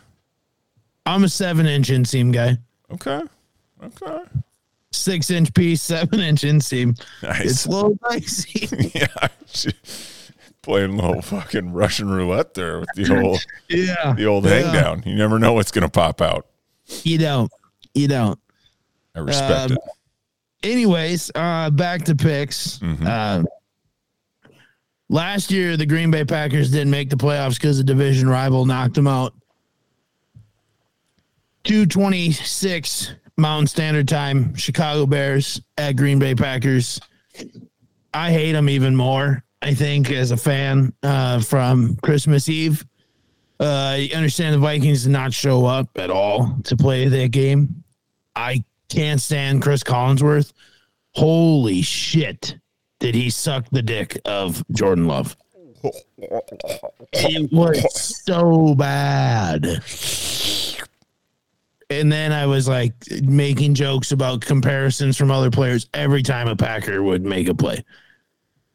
I'm 1.07 1.25
a 1.25 1.29
seven 1.29 1.66
inch 1.66 1.88
inseam 1.88 2.33
guy, 2.33 2.59
Okay. 2.92 3.22
Okay. 3.83 4.18
six 4.92 5.31
inch 5.31 5.53
piece, 5.55 5.83
seven 5.83 6.20
inch 6.20 6.42
inseam. 6.42 7.01
Nice. 7.22 7.40
It's 7.51 7.66
a 7.66 7.70
little 7.70 7.98
dicey. 8.11 8.68
yeah. 8.94 9.29
Playing 10.62 10.98
a 10.98 11.07
little 11.07 11.22
fucking 11.22 11.72
Russian 11.72 12.09
roulette 12.09 12.55
there 12.55 12.79
with 12.81 12.88
the 12.94 13.20
old 13.20 13.44
yeah, 13.68 14.14
the 14.16 14.27
old 14.27 14.44
Yeah. 14.44 14.51
hang 14.61 14.72
down. 14.72 15.03
You 15.05 15.16
never 15.16 15.38
know 15.40 15.53
what's 15.55 15.72
gonna 15.72 15.88
pop 15.88 16.20
out. 16.20 16.46
you 17.03 17.18
don't, 17.18 17.51
you 17.94 18.07
don't. 18.09 18.38
I 19.14 19.20
respect 19.20 19.72
Um, 19.72 19.72
it. 19.72 20.68
anyways, 20.70 21.31
uh, 21.35 21.70
back 21.70 22.05
to 22.05 22.14
picks. 22.14 22.79
Mhm. 22.79 23.05
Uh, 23.07 23.42
last 25.09 25.51
year, 25.51 25.77
the 25.77 25.85
Green 25.85 26.11
Bay 26.12 26.25
Packers 26.25 26.70
didn't 26.70 26.90
make 26.90 27.11
the 27.11 27.16
playoffs 27.16 27.55
because 27.55 27.79
the 27.79 27.85
division 27.85 28.29
rival 28.29 28.64
knocked 28.64 28.94
them 28.94 29.09
out. 29.09 29.35
226 31.64 33.14
Mountain 33.37 33.66
Standard 33.66 34.09
Time, 34.09 34.55
Chicago 34.55 35.07
Bears 35.07 35.61
at 35.79 35.96
Green 35.96 36.18
Bay 36.18 36.35
Packers. 36.35 37.01
I 38.14 38.31
hate 38.31 38.53
them 38.53 38.68
even 38.68 38.94
more, 38.96 39.42
I 39.62 39.75
think, 39.75 40.11
as 40.11 40.33
a 40.33 40.37
fan 40.37 40.92
uh, 41.03 41.40
from 41.40 41.96
Christmas 42.03 42.48
Eve. 42.48 42.85
Uh, 43.61 43.94
I 43.96 44.11
understand 44.12 44.55
the 44.55 44.59
Vikings 44.59 45.05
did 45.05 45.12
not 45.12 45.33
show 45.33 45.64
up 45.64 45.88
at 45.96 46.11
all 46.11 46.57
to 46.64 46.77
play 46.77 47.07
that 47.07 47.31
game. 47.31 47.85
I 48.35 48.64
can't 48.88 49.20
stand 49.20 49.62
Chris 49.62 49.85
Collinsworth. 49.85 50.53
Holy 51.12 51.81
shit. 51.81 52.57
Did 52.98 53.14
he 53.14 53.31
suck 53.31 53.66
the 53.70 53.83
dick 53.83 54.20
of 54.25 54.64
Jordan 54.72 55.07
Love? 55.07 55.37
It 57.12 57.53
was 57.53 58.25
so 58.25 58.75
bad. 58.75 59.64
And 61.90 62.11
then 62.11 62.33
I 62.33 62.46
was 62.46 62.66
like 62.66 62.94
making 63.22 63.75
jokes 63.75 64.12
about 64.12 64.40
comparisons 64.40 65.16
from 65.16 65.31
other 65.31 65.51
players 65.51 65.88
every 65.94 66.22
time 66.22 66.48
a 66.48 66.57
Packer 66.57 67.03
would 67.03 67.25
make 67.25 67.48
a 67.48 67.55
play. 67.55 67.85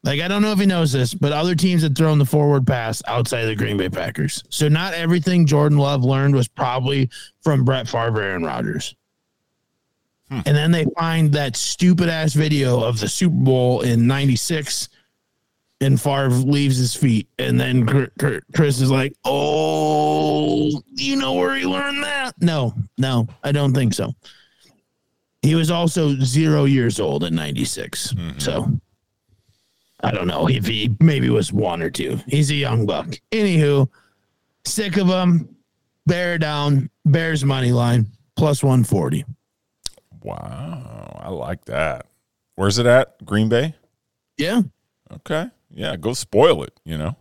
Like, 0.04 0.22
I 0.22 0.28
don't 0.28 0.42
know 0.42 0.52
if 0.52 0.60
he 0.60 0.66
knows 0.66 0.92
this, 0.92 1.14
but 1.14 1.34
other 1.34 1.56
teams 1.56 1.84
had 1.84 1.98
thrown 1.98 2.18
the 2.18 2.26
forward 2.26 2.66
pass 2.66 3.02
outside 3.08 3.42
of 3.42 3.48
the 3.48 3.56
Green 3.56 3.78
Bay 3.78 3.90
Packers. 3.90 4.44
So, 4.50 4.68
not 4.68 4.94
everything 4.94 5.46
Jordan 5.46 5.78
Love 5.78 6.04
learned 6.04 6.36
was 6.36 6.48
probably 6.48 7.10
from 7.42 7.66
Brett 7.66 7.88
Favre, 7.88 8.36
and 8.36 8.46
Rodgers. 8.46 8.96
Hmm. 10.30 10.42
And 10.46 10.56
then 10.56 10.72
they 10.72 10.86
find 10.98 11.32
that 11.34 11.56
stupid 11.56 12.10
ass 12.10 12.34
video 12.34 12.84
of 12.84 13.00
the 13.00 13.08
Super 13.08 13.36
Bowl 13.36 13.82
in 13.82 14.08
96 14.08 14.90
and 15.80 16.02
Favre 16.02 16.30
leaves 16.30 16.78
his 16.78 16.96
feet. 16.96 17.28
And 17.40 17.60
then 17.60 17.86
Chris 18.54 18.82
is 18.82 18.92
like, 18.92 19.14
Oh, 19.26 20.70
you 20.96 21.16
know 21.16 21.34
where 21.34 21.56
he 21.56 21.66
learned 21.66 22.04
that? 22.04 22.34
No, 22.42 22.74
no, 22.98 23.28
I 23.44 23.52
don't 23.52 23.74
think 23.74 23.94
so. 23.94 24.14
He 25.42 25.56
was 25.56 25.72
also 25.72 26.16
zero 26.16 26.66
years 26.66 27.00
old 27.00 27.24
in 27.24 27.36
96. 27.36 28.14
Mm-hmm. 28.14 28.40
So 28.40 28.72
I 30.08 30.12
don't 30.12 30.28
know 30.28 30.48
if 30.48 30.66
he 30.66 30.96
maybe 31.02 31.30
was 31.30 31.52
one 31.52 31.82
or 31.82 31.90
two. 31.90 32.20
He's 32.28 32.50
a 32.50 32.56
young 32.56 32.86
buck. 32.86 33.08
Anywho, 33.32 33.90
sick 34.66 34.98
of 34.98 35.08
him. 35.08 35.56
Bear 36.06 36.38
down. 36.38 36.90
Bears 37.06 37.44
money 37.44 37.72
line 37.74 38.08
plus 38.38 38.64
140. 38.64 39.26
Wow, 40.24 41.20
I 41.24 41.30
like 41.30 41.66
that. 41.66 42.06
Where's 42.56 42.78
it 42.80 42.86
at? 42.86 43.24
Green 43.26 43.50
Bay. 43.50 43.76
Yeah. 44.38 44.62
Okay, 45.12 45.50
yeah, 45.72 45.96
go 45.96 46.14
spoil 46.14 46.64
it. 46.64 46.74
You 46.86 46.98
know. 46.98 47.16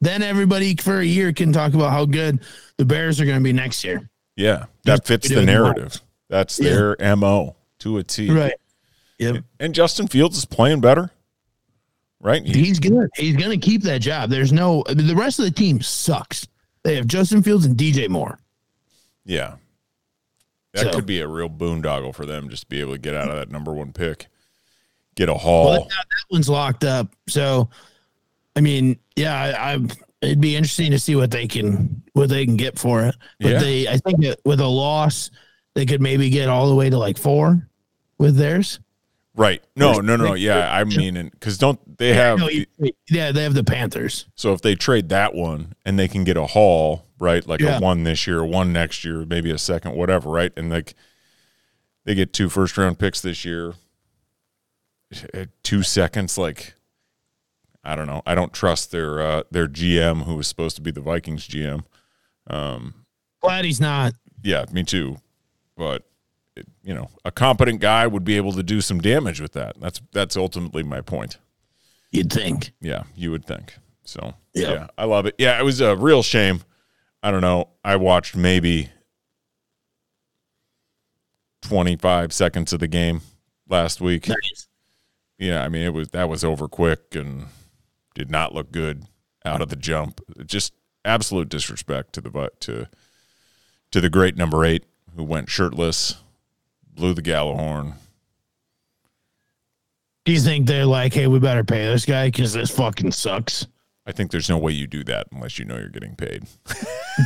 Then 0.00 0.22
everybody 0.22 0.76
for 0.76 1.00
a 1.00 1.04
year 1.04 1.32
can 1.32 1.52
talk 1.52 1.74
about 1.74 1.90
how 1.90 2.06
good 2.06 2.40
the 2.78 2.86
Bears 2.86 3.20
are 3.20 3.26
going 3.26 3.36
to 3.38 3.44
be 3.44 3.52
next 3.52 3.84
year. 3.84 4.08
Yeah, 4.36 4.66
that 4.84 5.06
fits 5.06 5.28
the 5.28 5.44
narrative. 5.44 6.00
That's 6.30 6.58
Yeah. 6.58 6.94
their 6.98 7.16
mo 7.16 7.56
to 7.80 7.98
a 7.98 8.04
T. 8.04 8.30
Right. 8.30 8.54
Yep. 9.18 9.44
And 9.58 9.74
Justin 9.74 10.08
Fields 10.08 10.38
is 10.38 10.46
playing 10.46 10.80
better, 10.80 11.10
right? 12.20 12.44
He- 12.44 12.64
He's 12.64 12.78
good. 12.78 13.08
He's 13.16 13.36
going 13.36 13.58
to 13.58 13.64
keep 13.66 13.82
that 13.82 14.00
job. 14.00 14.30
There's 14.30 14.52
no, 14.52 14.84
the 14.88 15.14
rest 15.16 15.38
of 15.38 15.44
the 15.46 15.50
team 15.50 15.80
sucks. 15.80 16.46
They 16.82 16.96
have 16.96 17.06
Justin 17.06 17.42
Fields 17.42 17.66
and 17.66 17.76
DJ 17.76 18.08
Moore. 18.08 18.38
yeah, 19.24 19.56
that 20.74 20.82
So- 20.86 20.90
could 20.92 21.06
be 21.06 21.20
a 21.20 21.26
real 21.28 21.48
boondoggle 21.50 22.14
for 22.14 22.24
them 22.26 22.48
just 22.48 22.62
to 22.64 22.68
be 22.68 22.80
able 22.80 22.92
to 22.92 22.98
get 22.98 23.14
out 23.14 23.28
of 23.30 23.36
that 23.36 23.50
number 23.50 23.72
one 23.72 23.92
pick, 23.92 24.28
get 25.16 25.28
a 25.28 25.34
haul. 25.34 25.66
Well, 25.66 25.80
that, 25.82 25.88
that 25.90 26.24
one's 26.30 26.48
locked 26.48 26.84
up. 26.84 27.08
So, 27.28 27.68
I 28.56 28.60
mean, 28.60 28.98
yeah, 29.16 29.34
I, 29.34 29.74
I 29.74 29.78
it'd 30.22 30.40
be 30.40 30.54
interesting 30.56 30.90
to 30.92 30.98
see 30.98 31.16
what 31.16 31.30
they 31.30 31.46
can 31.46 32.02
what 32.12 32.28
they 32.28 32.44
can 32.44 32.56
get 32.56 32.78
for 32.78 33.02
it. 33.04 33.14
But 33.40 33.50
Yeah. 33.52 33.58
they, 33.58 33.88
I 33.88 33.96
think 33.98 34.24
with 34.44 34.60
a 34.60 34.66
loss, 34.66 35.30
they 35.74 35.84
could 35.86 36.00
maybe 36.00 36.30
get 36.30 36.48
all 36.48 36.68
the 36.68 36.74
way 36.74 36.88
to 36.90 36.96
like 36.98 37.18
four 37.18 37.68
with 38.18 38.36
theirs. 38.36 38.80
Right? 39.40 39.62
No, 39.74 39.94
no, 39.94 40.16
no. 40.16 40.34
Yeah, 40.34 40.70
I 40.72 40.84
mean, 40.84 41.30
because 41.32 41.56
don't 41.58 41.98
they 41.98 42.12
have? 42.14 42.38
No, 42.38 42.48
you- 42.48 42.66
yeah, 43.08 43.32
they 43.32 43.42
have 43.42 43.54
the 43.54 43.64
Panthers. 43.64 44.26
So 44.34 44.52
if 44.52 44.60
they 44.62 44.74
trade 44.74 45.08
that 45.08 45.34
one 45.34 45.74
and 45.84 45.98
they 45.98 46.06
can 46.08 46.24
get 46.24 46.36
a 46.36 46.46
haul, 46.46 47.06
right? 47.18 47.46
Like 47.46 47.60
Yeah. 47.60 47.78
a 47.78 47.80
one 47.80 48.04
this 48.04 48.26
year, 48.26 48.44
one 48.44 48.72
next 48.72 49.04
year, 49.04 49.24
maybe 49.24 49.50
a 49.50 49.58
second, 49.58 49.94
whatever, 49.96 50.28
right? 50.30 50.52
And 50.56 50.70
like 50.70 50.94
they 52.04 52.14
get 52.14 52.32
two 52.32 52.48
first 52.48 52.76
round 52.76 52.98
picks 52.98 53.20
this 53.20 53.44
year, 53.44 53.74
two 55.62 55.82
seconds, 55.82 56.38
like 56.38 56.74
I 57.82 57.94
don't 57.94 58.06
know. 58.06 58.22
I 58.26 58.34
don't 58.34 58.52
trust 58.52 58.90
their 58.92 59.20
uh, 59.22 59.42
their 59.50 59.66
GM 59.66 60.24
who 60.24 60.36
was 60.36 60.46
supposed 60.46 60.76
to 60.76 60.82
be 60.82 60.90
the 60.90 61.00
Vikings 61.00 61.48
GM. 61.48 61.84
Um, 62.46 63.06
Glad 63.40 63.64
he's 63.64 63.80
not. 63.80 64.12
Yeah, 64.42 64.66
me 64.70 64.84
too. 64.84 65.16
But 65.76 66.04
you 66.82 66.94
know, 66.94 67.10
a 67.24 67.30
competent 67.30 67.80
guy 67.80 68.06
would 68.06 68.24
be 68.24 68.36
able 68.36 68.52
to 68.52 68.62
do 68.62 68.80
some 68.80 69.00
damage 69.00 69.40
with 69.40 69.52
that. 69.52 69.80
That's 69.80 70.00
that's 70.12 70.36
ultimately 70.36 70.82
my 70.82 71.00
point. 71.00 71.38
You'd 72.10 72.32
think. 72.32 72.72
Yeah, 72.80 73.04
you 73.14 73.30
would 73.30 73.44
think. 73.44 73.74
So 74.04 74.34
Yeah. 74.54 74.70
yeah, 74.72 74.86
I 74.98 75.04
love 75.04 75.26
it. 75.26 75.34
Yeah, 75.38 75.58
it 75.58 75.62
was 75.62 75.80
a 75.80 75.94
real 75.96 76.22
shame. 76.22 76.62
I 77.22 77.30
don't 77.30 77.42
know. 77.42 77.68
I 77.84 77.96
watched 77.96 78.34
maybe 78.34 78.90
twenty 81.62 81.96
five 81.96 82.32
seconds 82.32 82.72
of 82.72 82.80
the 82.80 82.88
game 82.88 83.20
last 83.68 84.00
week. 84.00 84.28
Nice. 84.28 84.68
Yeah, 85.38 85.62
I 85.62 85.68
mean 85.68 85.82
it 85.82 85.94
was 85.94 86.08
that 86.08 86.28
was 86.28 86.44
over 86.44 86.68
quick 86.68 87.14
and 87.14 87.46
did 88.14 88.30
not 88.30 88.54
look 88.54 88.72
good 88.72 89.04
out 89.44 89.60
of 89.60 89.68
the 89.68 89.76
jump. 89.76 90.20
Just 90.44 90.72
absolute 91.04 91.48
disrespect 91.48 92.12
to 92.14 92.20
the 92.20 92.50
to 92.60 92.88
to 93.90 94.00
the 94.00 94.10
great 94.10 94.36
number 94.36 94.64
eight 94.64 94.84
who 95.16 95.24
went 95.24 95.48
shirtless, 95.48 96.16
blew 97.00 97.14
the 97.14 97.22
Gjallarhorn. 97.22 97.94
Do 100.26 100.32
you 100.32 100.40
think 100.40 100.66
they're 100.66 100.86
like, 100.86 101.14
hey, 101.14 101.26
we 101.26 101.38
better 101.40 101.64
pay 101.64 101.86
this 101.86 102.04
guy 102.04 102.28
because 102.28 102.52
this 102.52 102.70
fucking 102.70 103.10
sucks? 103.12 103.66
I 104.06 104.12
think 104.12 104.30
there's 104.30 104.48
no 104.48 104.58
way 104.58 104.72
you 104.72 104.86
do 104.86 105.02
that 105.04 105.26
unless 105.32 105.58
you 105.58 105.64
know 105.64 105.76
you're 105.76 105.88
getting 105.88 106.14
paid. 106.14 106.44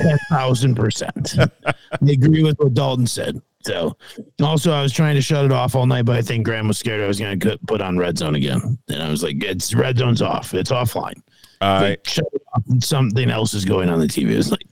Ten 0.01 0.19
thousand 0.29 0.75
percent. 0.75 1.37
I 1.67 1.75
agree 2.07 2.43
with 2.43 2.59
what 2.59 2.75
Dalton 2.75 3.07
said. 3.07 3.41
So, 3.63 3.97
also, 4.43 4.73
I 4.73 4.83
was 4.83 4.93
trying 4.93 5.15
to 5.15 5.23
shut 5.23 5.45
it 5.45 5.53
off 5.53 5.75
all 5.75 5.87
night, 5.87 6.05
but 6.05 6.17
I 6.17 6.23
think 6.23 6.45
Graham 6.45 6.69
was 6.69 6.79
scared 6.79 7.01
I 7.01 7.07
was 7.07 7.19
going 7.19 7.41
to 7.41 7.59
put 7.67 7.81
on 7.81 7.97
red 7.97 8.19
zone 8.19 8.35
again, 8.35 8.79
and 8.89 9.03
I 9.03 9.09
was 9.09 9.23
like, 9.23 9.43
"It's 9.43 9.75
red 9.75 9.99
zone's 9.99 10.21
off. 10.21 10.53
It's 10.53 10.71
offline. 10.71 11.21
I 11.61 11.81
Like, 11.81 12.07
shut 12.07 12.27
it 12.33 12.43
off. 12.55 12.63
Something 12.81 13.31
else 13.31 13.55
is 13.55 13.65
going 13.65 13.89
on 13.89 13.99
the 13.99 14.07
TV." 14.07 14.33
It's 14.33 14.51
like, 14.51 14.67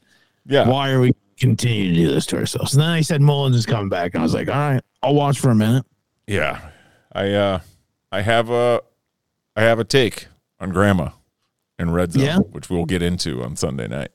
yeah. 0.46 0.68
why 0.68 0.90
are 0.90 1.00
we 1.00 1.12
continue 1.42 1.90
to 1.90 1.94
do 1.94 2.08
this 2.14 2.26
to 2.26 2.36
ourselves? 2.38 2.74
And 2.74 2.82
then 2.82 2.92
they 2.94 3.02
said 3.02 3.20
Mullens 3.20 3.56
is 3.56 3.66
coming 3.66 3.88
back, 3.88 4.14
and 4.14 4.20
I 4.20 4.24
was 4.24 4.34
like, 4.34 4.48
"All 4.48 4.54
right, 4.54 4.82
I'll 5.02 5.14
watch 5.14 5.38
for 5.40 5.50
a 5.50 5.54
minute." 5.54 5.84
Yeah, 6.26 6.60
I 7.12 7.32
uh, 7.32 7.60
I 8.10 8.22
have 8.22 8.48
a, 8.50 8.80
I 9.56 9.62
have 9.62 9.78
a 9.78 9.84
take 9.84 10.28
on 10.60 10.70
Grandma 10.70 11.10
and 11.78 11.92
Red 11.94 12.12
Zone, 12.12 12.22
Yeah? 12.22 12.38
which 12.38 12.70
we'll 12.70 12.84
get 12.86 13.02
into 13.02 13.42
on 13.42 13.56
Sunday 13.56 13.88
night. 13.88 14.10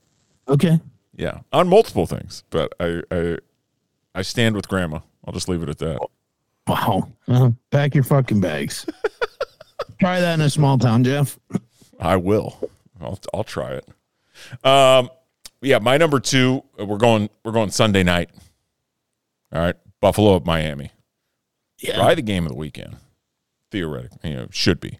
Okay. 0.48 0.80
Yeah, 1.16 1.40
on 1.52 1.68
multiple 1.68 2.06
things, 2.06 2.44
but 2.52 2.74
I, 2.80 3.02
I, 3.12 3.38
I 4.16 4.22
stand 4.22 4.56
with 4.56 4.68
Grandma. 4.68 5.00
I'll 5.26 5.34
just 5.34 5.50
leave 5.50 5.64
it 5.64 5.70
at 5.70 5.80
that. 5.80 6.00
Wow. 6.68 7.10
Well, 7.28 7.56
pack 7.72 7.96
your 7.96 8.04
fucking 8.04 8.40
bags. 8.40 8.86
Try 10.00 10.20
that 10.20 10.36
in 10.36 10.42
a 10.42 10.50
small 10.50 10.78
town, 10.78 11.04
Jeff. 11.04 11.40
I 12.00 12.18
will. 12.18 12.70
I'll, 13.02 13.20
I'll 13.34 13.44
try 13.44 13.72
it. 13.72 13.88
Um, 14.64 15.10
yeah, 15.62 15.80
my 15.80 15.98
number 15.98 16.20
two. 16.20 16.64
uh, 16.80 16.86
We're 16.86 16.98
going. 16.98 17.30
We're 17.44 17.52
going 17.52 17.70
Sunday 17.72 18.04
night. 18.04 18.30
All 19.52 19.62
right, 19.62 19.76
Buffalo 20.02 20.36
at 20.36 20.46
Miami. 20.46 20.92
Yeah. 21.80 21.96
probably 21.96 22.16
the 22.16 22.22
game 22.24 22.46
of 22.46 22.52
the 22.52 22.58
weekend. 22.58 22.98
Theoretically, 23.72 24.30
you 24.32 24.36
know, 24.36 24.48
should 24.52 24.80
be 24.80 25.00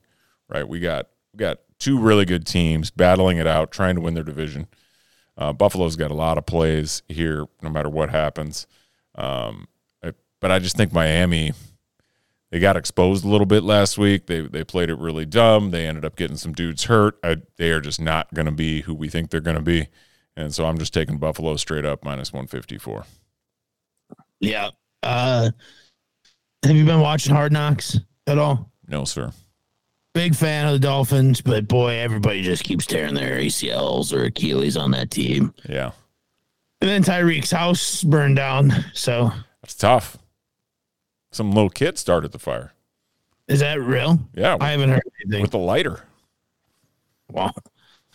right. 0.50 0.68
We 0.68 0.80
got 0.80 1.08
we 1.34 1.38
got 1.40 1.60
two 1.80 2.00
really 2.00 2.26
good 2.26 2.46
teams 2.46 2.92
battling 2.92 3.38
it 3.38 3.48
out, 3.48 3.72
trying 3.72 3.96
to 3.96 4.02
win 4.02 4.14
their 4.14 4.24
division. 4.24 4.68
Uh, 5.38 5.54
Buffalo's 5.54 5.96
got 5.96 6.12
a 6.12 6.16
lot 6.16 6.38
of 6.38 6.46
plays 6.46 7.02
here, 7.08 7.46
no 7.62 7.70
matter 7.70 7.90
what 7.90 8.10
happens. 8.10 8.66
Um, 9.16 9.68
I- 10.04 10.14
but 10.40 10.52
I 10.52 10.60
just 10.60 10.76
think 10.76 10.92
Miami, 10.94 11.54
they 12.52 12.60
got 12.60 12.76
exposed 12.78 13.24
a 13.24 13.28
little 13.28 13.46
bit 13.46 13.64
last 13.64 13.98
week. 13.98 14.26
They 14.28 14.42
they 14.42 14.64
played 14.64 14.90
it 14.90 14.98
really 15.00 15.26
dumb. 15.26 15.72
They 15.72 15.88
ended 15.88 16.04
up 16.06 16.16
getting 16.16 16.38
some 16.38 16.54
dudes 16.54 16.86
hurt. 16.86 17.18
I, 17.24 17.38
they 17.58 17.72
are 17.72 17.82
just 17.82 18.02
not 18.02 18.34
going 18.34 18.46
to 18.48 18.52
be 18.52 18.82
who 18.82 18.94
we 18.94 19.10
think 19.10 19.30
they're 19.30 19.40
going 19.42 19.58
to 19.58 19.62
be, 19.64 19.88
and 20.38 20.54
so 20.56 20.66
I'm 20.66 20.78
just 20.78 20.94
taking 20.94 21.18
Buffalo 21.18 21.58
straight 21.58 21.84
up 21.84 22.06
minus 22.06 22.32
one 22.32 22.48
fifty 22.48 22.78
four. 22.78 23.06
Yeah. 24.40 24.70
Uh, 25.04 25.52
have 26.64 26.76
you 26.76 26.86
been 26.86 27.02
watching 27.02 27.34
Hard 27.36 27.52
Knocks 27.52 27.98
at 28.26 28.38
all? 28.38 28.72
No, 28.88 29.04
sir. 29.04 29.32
Big 30.14 30.34
fan 30.36 30.66
of 30.68 30.74
the 30.74 30.80
Dolphins, 30.80 31.42
but 31.42 31.68
boy, 31.68 31.98
everybody 32.00 32.42
just 32.42 32.64
keeps 32.64 32.86
tearing 32.86 33.14
their 33.14 33.38
ACLs 33.38 34.12
or 34.14 34.24
Achilles 34.24 34.76
on 34.78 34.92
that 34.92 35.12
team. 35.12 35.54
Yeah, 35.70 35.92
And 36.82 36.90
then 36.90 37.04
Tyreek's 37.04 37.52
house 37.52 38.04
burned 38.04 38.36
down. 38.38 38.72
So 38.94 39.32
that's 39.62 39.76
tough. 39.76 40.18
Some 41.32 41.52
little 41.52 41.70
kid 41.70 41.98
started 42.00 42.32
the 42.32 42.40
fire. 42.40 42.74
is 43.48 43.60
that 43.60 43.80
real? 43.80 44.20
Yeah, 44.34 44.58
I 44.60 44.72
haven't 44.72 44.90
heard 44.90 45.04
anything. 45.24 45.42
with 45.44 45.52
the 45.52 45.60
lighter. 45.60 46.02
Wow. 47.30 47.54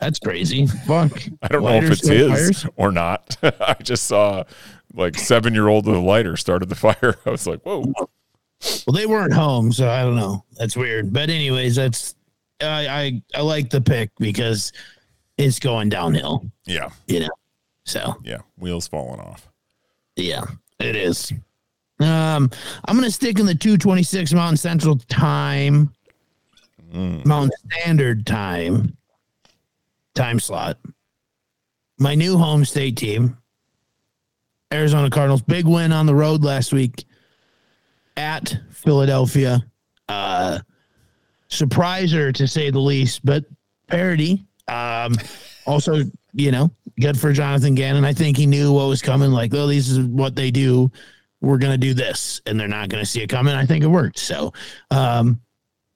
That's 0.02 0.18
crazy. 0.18 0.66
Fuck. 0.66 1.12
I 1.42 1.46
don't 1.46 1.62
know 1.62 1.74
if 1.74 1.84
it's 1.92 2.02
start 2.02 2.18
his 2.18 2.62
fires? 2.62 2.66
or 2.74 2.90
not. 2.90 3.36
I 3.42 3.76
just 3.84 4.06
saw 4.06 4.42
like 4.94 5.16
seven 5.16 5.54
year 5.54 5.68
old 5.68 5.86
with 5.86 5.94
a 5.94 6.00
lighter 6.00 6.36
started 6.36 6.68
the 6.68 6.74
fire. 6.74 7.14
I 7.24 7.30
was 7.30 7.46
like, 7.46 7.60
whoa. 7.62 7.84
Well, 7.94 8.94
they 8.94 9.06
weren't 9.06 9.32
home, 9.32 9.70
so 9.72 9.88
I 9.88 10.02
don't 10.02 10.16
know. 10.16 10.44
That's 10.58 10.76
weird. 10.76 11.12
But 11.12 11.30
anyways, 11.30 11.76
that's 11.76 12.16
I 12.60 12.88
I, 12.88 13.22
I 13.38 13.42
like 13.42 13.70
the 13.70 13.80
pick 13.80 14.10
because 14.18 14.72
it's 15.38 15.60
going 15.60 15.88
downhill, 15.88 16.50
Yeah, 16.66 16.88
you 17.06 17.20
know. 17.20 17.30
So 17.86 18.16
yeah. 18.24 18.38
Wheels 18.58 18.88
falling 18.88 19.20
off. 19.20 19.48
Yeah, 20.16 20.42
it 20.80 20.96
is. 20.96 21.32
Um, 22.00 22.50
I'm 22.86 22.96
gonna 22.96 23.08
stick 23.12 23.38
in 23.38 23.46
the 23.46 23.54
226 23.54 24.32
Mountain 24.32 24.56
Central 24.56 24.98
Time, 25.08 25.92
Mountain 26.92 27.52
Standard 27.70 28.26
Time. 28.26 28.96
Time 30.14 30.40
slot. 30.40 30.78
My 31.98 32.14
new 32.14 32.36
home 32.36 32.64
state 32.64 32.96
team, 32.96 33.36
Arizona 34.72 35.10
Cardinals, 35.10 35.42
big 35.42 35.66
win 35.66 35.92
on 35.92 36.06
the 36.06 36.14
road 36.14 36.42
last 36.42 36.72
week 36.72 37.04
at 38.16 38.56
Philadelphia. 38.70 39.64
Uh, 40.08 40.58
surpriser 41.48 42.34
to 42.34 42.48
say 42.48 42.70
the 42.70 42.80
least, 42.80 43.24
but 43.24 43.44
parody. 43.86 44.44
Um, 44.68 45.14
also, 45.66 46.02
you 46.32 46.50
know, 46.50 46.70
good 47.00 47.18
for 47.18 47.32
Jonathan 47.32 47.74
Gannon. 47.74 48.04
I 48.04 48.12
think 48.12 48.36
he 48.36 48.46
knew 48.46 48.72
what 48.72 48.88
was 48.88 49.02
coming. 49.02 49.30
Like, 49.30 49.54
oh, 49.54 49.66
this 49.66 49.88
is 49.88 50.00
what 50.00 50.34
they 50.34 50.50
do. 50.50 50.90
We're 51.40 51.58
gonna 51.58 51.78
do 51.78 51.92
this, 51.92 52.40
and 52.46 52.58
they're 52.58 52.68
not 52.68 52.88
gonna 52.88 53.04
see 53.04 53.20
it 53.20 53.28
coming. 53.28 53.54
I 53.54 53.66
think 53.66 53.84
it 53.84 53.88
worked. 53.88 54.18
So, 54.18 54.52
um, 54.90 55.40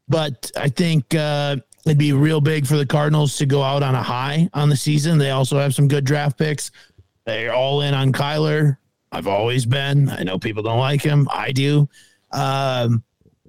but 0.09 0.51
I 0.57 0.69
think 0.69 1.15
uh, 1.15 1.57
it'd 1.87 1.99
be 1.99 2.13
real 2.13 2.41
big 2.41 2.67
for 2.67 2.77
the 2.77 2.85
Cardinals 2.85 3.37
to 3.39 3.47
go 3.47 3.63
out 3.63 3.83
on 3.83 3.95
a 3.95 4.03
high 4.03 4.49
on 4.53 4.69
the 4.69 4.77
season. 4.77 5.19
They 5.19 5.31
also 5.31 5.59
have 5.59 5.75
some 5.75 5.89
good 5.89 6.05
draft 6.05 6.37
picks. 6.37 6.73
They're 7.25 7.55
all 7.55 7.81
in 7.83 7.95
on 7.95 8.13
Kyler. 8.13 8.77
I've 9.13 9.29
always 9.29 9.65
been. 9.65 10.11
I 10.11 10.25
know 10.25 10.39
people 10.39 10.63
don't 10.63 10.79
like 10.79 11.01
him. 11.01 11.29
I 11.31 11.53
do. 11.53 11.89
Um, 12.33 13.03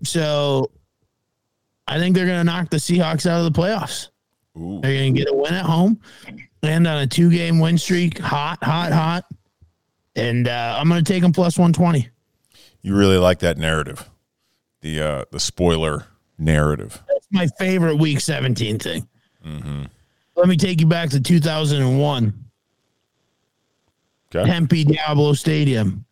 so 0.04 0.72
I 1.88 1.98
think 1.98 2.16
they're 2.16 2.28
going 2.28 2.40
to 2.40 2.44
knock 2.44 2.70
the 2.70 2.78
Seahawks 2.78 3.26
out 3.26 3.44
of 3.46 3.52
the 3.52 3.60
playoffs. 3.60 4.10
Ooh. 4.58 4.80
They're 4.82 4.94
going 4.94 5.16
to 5.16 5.20
get 5.20 5.30
a 5.30 5.36
win 5.36 5.54
at 5.54 5.66
home, 5.66 6.00
and 6.64 6.88
on 6.88 7.00
a 7.00 7.08
two 7.08 7.32
game 7.32 7.60
win 7.60 7.78
streak, 7.78 8.20
hot, 8.20 8.64
hot, 8.64 8.92
hot. 8.92 9.26
And 10.16 10.48
uh, 10.48 10.78
I'm 10.80 10.88
going 10.90 11.04
to 11.04 11.14
take 11.14 11.22
them 11.22 11.32
plus 11.32 11.58
120. 11.58 12.10
You 12.82 12.96
really 12.96 13.18
like 13.18 13.40
that 13.40 13.58
narrative, 13.58 14.10
the 14.82 15.02
uh, 15.02 15.26
the 15.32 15.40
spoiler 15.40 16.06
narrative. 16.38 17.04
That's 17.32 17.52
my 17.60 17.66
favorite 17.66 17.96
week 17.98 18.20
17 18.20 18.80
thing. 18.80 19.08
Mm-hmm. 19.46 19.84
Let 20.36 20.48
me 20.48 20.58
take 20.58 20.80
you 20.82 20.88
back 20.88 21.10
to 21.12 21.20
2001, 21.20 22.44
Okay. 24.36 24.50
Tempe 24.50 24.84
Diablo 24.84 25.34
Stadium. 25.34 26.06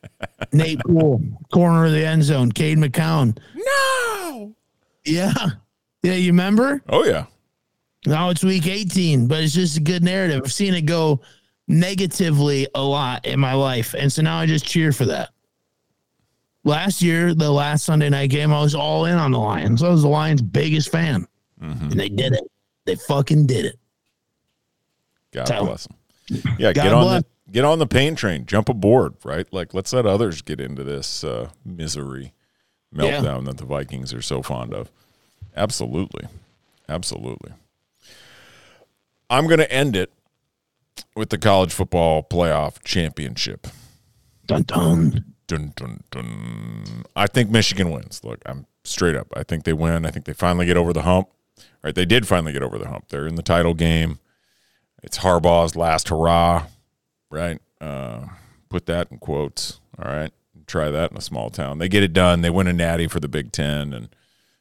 Nate 0.52 0.78
Poole, 0.80 1.20
corner 1.52 1.86
of 1.86 1.92
the 1.92 2.04
end 2.06 2.22
zone. 2.22 2.52
Cade 2.52 2.78
McCown. 2.78 3.36
No. 3.54 4.54
Yeah. 5.04 5.32
Yeah, 6.02 6.12
you 6.14 6.30
remember? 6.30 6.80
Oh 6.88 7.04
yeah. 7.04 7.26
Now 8.06 8.30
it's 8.30 8.44
week 8.44 8.68
18, 8.68 9.26
but 9.26 9.42
it's 9.42 9.54
just 9.54 9.76
a 9.76 9.80
good 9.80 10.04
narrative. 10.04 10.42
I've 10.44 10.52
seen 10.52 10.74
it 10.74 10.82
go 10.82 11.20
negatively 11.66 12.68
a 12.76 12.82
lot 12.82 13.26
in 13.26 13.40
my 13.40 13.54
life. 13.54 13.94
And 13.98 14.10
so 14.10 14.22
now 14.22 14.38
I 14.38 14.46
just 14.46 14.64
cheer 14.64 14.92
for 14.92 15.04
that. 15.06 15.30
Last 16.68 17.00
year, 17.00 17.34
the 17.34 17.50
last 17.50 17.84
Sunday 17.86 18.10
night 18.10 18.28
game, 18.28 18.52
I 18.52 18.60
was 18.60 18.74
all 18.74 19.06
in 19.06 19.14
on 19.16 19.32
the 19.32 19.38
Lions. 19.38 19.82
I 19.82 19.88
was 19.88 20.02
the 20.02 20.08
Lions' 20.08 20.42
biggest 20.42 20.90
fan. 20.90 21.26
And 21.60 21.90
they 21.92 22.10
did 22.10 22.34
it. 22.34 22.44
They 22.84 22.94
fucking 22.94 23.46
did 23.46 23.64
it. 23.64 23.76
God 25.32 25.48
So- 25.48 25.64
bless 25.64 25.86
them. 25.86 25.96
Yeah, 26.58 26.74
God 26.74 26.82
get 26.82 26.92
on 26.92 27.04
bless. 27.04 27.22
the 27.22 27.52
get 27.52 27.64
on 27.64 27.78
the 27.78 27.86
pain 27.86 28.14
train. 28.14 28.44
Jump 28.44 28.68
aboard. 28.68 29.14
Right. 29.24 29.50
Like 29.50 29.72
let's 29.72 29.94
let 29.94 30.04
others 30.04 30.42
get 30.42 30.60
into 30.60 30.84
this 30.84 31.24
uh, 31.24 31.48
misery 31.64 32.34
Yeah. 32.92 33.02
meltdown 33.22 33.46
that 33.46 33.56
the 33.56 33.64
Vikings 33.64 34.12
are 34.12 34.20
so 34.20 34.42
fond 34.42 34.74
of. 34.74 34.90
Absolutely, 35.56 36.28
absolutely. 36.86 37.52
I'm 39.30 39.46
going 39.46 39.58
to 39.58 39.72
end 39.72 39.96
it 39.96 40.12
with 41.16 41.30
the 41.30 41.38
college 41.38 41.72
football 41.72 42.22
playoff 42.22 42.82
championship. 42.84 43.66
Dun 44.46 44.62
dun. 44.64 45.24
Dun, 45.48 45.72
dun, 45.76 46.04
dun. 46.10 47.04
I 47.16 47.26
think 47.26 47.50
Michigan 47.50 47.90
wins. 47.90 48.20
Look, 48.22 48.40
I'm 48.44 48.66
straight 48.84 49.16
up. 49.16 49.32
I 49.34 49.42
think 49.42 49.64
they 49.64 49.72
win. 49.72 50.04
I 50.04 50.10
think 50.10 50.26
they 50.26 50.34
finally 50.34 50.66
get 50.66 50.76
over 50.76 50.92
the 50.92 51.02
hump. 51.02 51.28
Right? 51.82 51.94
They 51.94 52.04
did 52.04 52.28
finally 52.28 52.52
get 52.52 52.62
over 52.62 52.78
the 52.78 52.88
hump. 52.88 53.08
They're 53.08 53.26
in 53.26 53.36
the 53.36 53.42
title 53.42 53.72
game. 53.72 54.18
It's 55.02 55.18
Harbaugh's 55.18 55.74
last 55.74 56.10
hurrah. 56.10 56.66
Right? 57.30 57.60
Uh, 57.80 58.26
put 58.68 58.84
that 58.86 59.10
in 59.10 59.18
quotes. 59.18 59.80
All 59.98 60.12
right. 60.12 60.32
Try 60.66 60.90
that 60.90 61.12
in 61.12 61.16
a 61.16 61.22
small 61.22 61.48
town. 61.48 61.78
They 61.78 61.88
get 61.88 62.02
it 62.02 62.12
done. 62.12 62.42
They 62.42 62.50
win 62.50 62.66
a 62.66 62.74
natty 62.74 63.08
for 63.08 63.18
the 63.18 63.28
Big 63.28 63.50
Ten, 63.50 63.94
and 63.94 64.14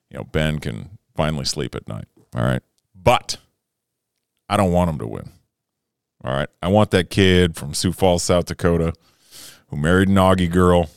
you 0.09 0.17
know 0.17 0.23
Ben 0.23 0.59
can 0.59 0.97
finally 1.17 1.43
sleep 1.43 1.75
at 1.75 1.85
night. 1.89 2.05
All 2.33 2.43
right. 2.43 2.63
But 2.95 3.37
I 4.47 4.55
don't 4.55 4.71
want 4.71 4.89
him 4.89 4.99
to 4.99 5.07
win. 5.07 5.31
All 6.23 6.33
right. 6.33 6.47
I 6.63 6.69
want 6.69 6.91
that 6.91 7.09
kid 7.09 7.57
from 7.57 7.73
Sioux 7.73 7.91
Falls, 7.91 8.23
South 8.23 8.45
Dakota 8.45 8.93
who 9.67 9.77
married 9.77 10.09
an 10.09 10.15
Augie 10.15 10.51
girl, 10.51 10.89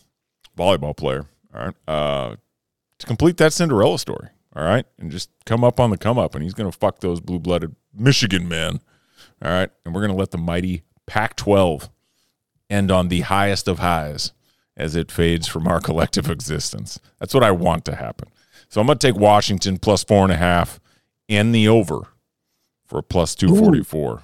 volleyball 0.57 0.97
player, 0.97 1.27
all 1.55 1.67
right, 1.67 1.75
uh, 1.89 2.37
to 2.99 3.07
complete 3.07 3.37
that 3.39 3.53
Cinderella 3.53 3.99
story, 3.99 4.29
all 4.55 4.65
right, 4.65 4.87
and 4.99 5.11
just 5.11 5.31
come 5.47 5.65
up 5.65 5.81
on 5.81 5.91
the 5.91 5.99
come 5.99 6.19
up, 6.19 6.35
and 6.35 6.45
he's 6.45 6.55
going 6.55 6.71
to 6.71 6.77
fuck 6.77 7.01
those 7.01 7.21
blue 7.21 7.39
blooded 7.39 7.75
Michigan 7.95 8.49
men, 8.49 8.81
all 9.43 9.51
right, 9.51 9.71
and 9.85 9.95
we're 9.95 10.03
going 10.03 10.13
to 10.13 10.19
let 10.19 10.31
the 10.31 10.39
mighty 10.39 10.83
Pac 11.07 11.37
12 11.37 11.91
end 12.69 12.91
on 12.91 13.09
the 13.09 13.23
highest 13.23 13.67
of 13.67 13.81
highs 13.81 14.33
as 14.77 14.95
it 14.95 15.11
fades 15.11 15.47
from 15.47 15.67
our 15.67 15.81
collective 15.81 16.31
existence. 16.31 17.01
That's 17.19 17.35
what 17.35 17.43
I 17.43 17.51
want 17.51 17.85
to 17.87 17.97
happen. 17.97 18.29
So 18.69 18.81
I'm 18.81 18.87
going 18.87 18.99
to 18.99 19.07
take 19.07 19.21
Washington 19.21 19.79
plus 19.79 20.05
four 20.05 20.23
and 20.23 20.33
a 20.33 20.37
half 20.37 20.79
and 21.29 21.53
the 21.55 21.67
over 21.67 22.07
for 22.87 22.99
a 22.99 23.03
plus 23.03 23.35
244. 23.35 24.23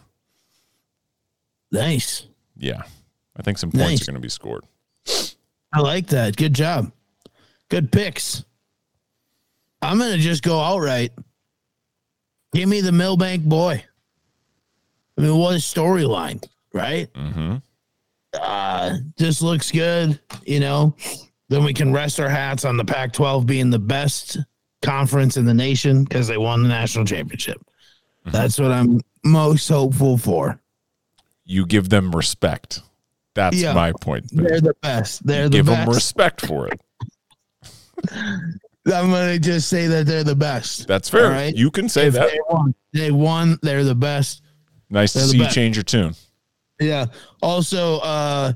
Nice. 1.72 2.26
Yeah. 2.56 2.82
I 3.38 3.42
think 3.42 3.58
some 3.58 3.70
points 3.70 3.82
Nice. 3.90 4.02
are 4.02 4.12
going 4.12 4.20
to 4.20 4.20
be 4.20 4.28
scored. 4.28 4.64
I 5.72 5.80
like 5.80 6.06
that. 6.08 6.36
Good 6.36 6.54
job. 6.54 6.90
Good 7.68 7.90
picks. 7.92 8.44
I'm 9.82 9.98
gonna 9.98 10.16
just 10.18 10.42
go 10.42 10.58
outright. 10.60 11.12
Give 12.54 12.68
me 12.68 12.80
the 12.80 12.92
Milbank 12.92 13.44
boy. 13.44 13.84
I 15.18 15.20
mean, 15.20 15.36
what 15.36 15.54
a 15.54 15.58
storyline, 15.58 16.42
right? 16.72 17.12
Mm-hmm. 17.12 17.56
Uh, 18.32 18.96
just 19.18 19.42
looks 19.42 19.70
good, 19.70 20.18
you 20.46 20.60
know. 20.60 20.94
Then 21.48 21.62
we 21.64 21.74
can 21.74 21.92
rest 21.92 22.18
our 22.20 22.28
hats 22.28 22.64
on 22.64 22.76
the 22.76 22.84
Pac-12 22.84 23.46
being 23.46 23.70
the 23.70 23.78
best 23.78 24.38
conference 24.82 25.36
in 25.36 25.44
the 25.44 25.54
nation 25.54 26.04
because 26.04 26.26
they 26.26 26.38
won 26.38 26.62
the 26.62 26.68
national 26.68 27.04
championship. 27.04 27.60
That's 28.26 28.58
what 28.58 28.72
I'm 28.72 29.00
most 29.24 29.68
hopeful 29.68 30.18
for. 30.18 30.58
you 31.44 31.66
give 31.66 31.88
them 31.90 32.10
respect. 32.14 32.80
That's 33.36 33.56
Yeah. 33.56 33.72
my 33.74 33.92
point. 34.00 34.26
They're 34.32 34.60
the 34.60 34.74
best. 34.82 35.24
They're 35.24 35.48
the 35.48 35.50
best. 35.50 35.52
give 35.52 35.66
best. 35.66 35.86
them 35.86 35.94
respect 35.94 36.44
for 36.46 36.66
it. 36.68 36.80
I'm 38.86 39.10
gonna 39.10 39.38
just 39.38 39.68
say 39.68 39.86
that 39.88 40.06
they're 40.06 40.24
the 40.24 40.34
best. 40.36 40.86
That's 40.88 41.08
fair. 41.08 41.30
Right. 41.30 41.54
You 41.54 41.70
can 41.70 41.88
say 41.88 42.06
If 42.06 42.14
that. 42.14 42.30
They 42.30 42.38
won. 42.48 42.74
They 42.92 43.10
won. 43.10 43.58
They're 43.62 43.84
the 43.84 43.94
best. 43.94 44.42
Nice 44.90 45.12
to 45.12 45.18
they're 45.18 45.26
the 45.26 45.32
see 45.32 45.38
you 45.38 45.48
change 45.50 45.76
your 45.76 45.82
tune. 45.84 46.14
Yeah. 46.80 47.06
Also, 47.42 47.98
uh, 47.98 48.52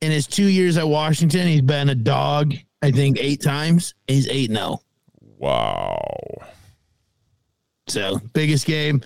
in 0.00 0.10
his 0.12 0.26
two 0.26 0.46
years 0.46 0.76
at 0.76 0.86
Washington, 0.88 1.46
he's 1.48 1.60
been 1.62 1.88
a 1.88 1.94
dog. 1.94 2.54
I 2.82 2.90
think 2.92 3.18
eight 3.20 3.42
times. 3.42 3.94
He's 4.06 4.28
eight 4.28 4.50
eight 4.50 4.50
zero. 4.50 4.80
Wow. 5.38 6.00
So 7.88 8.20
biggest 8.32 8.66
game. 8.66 9.02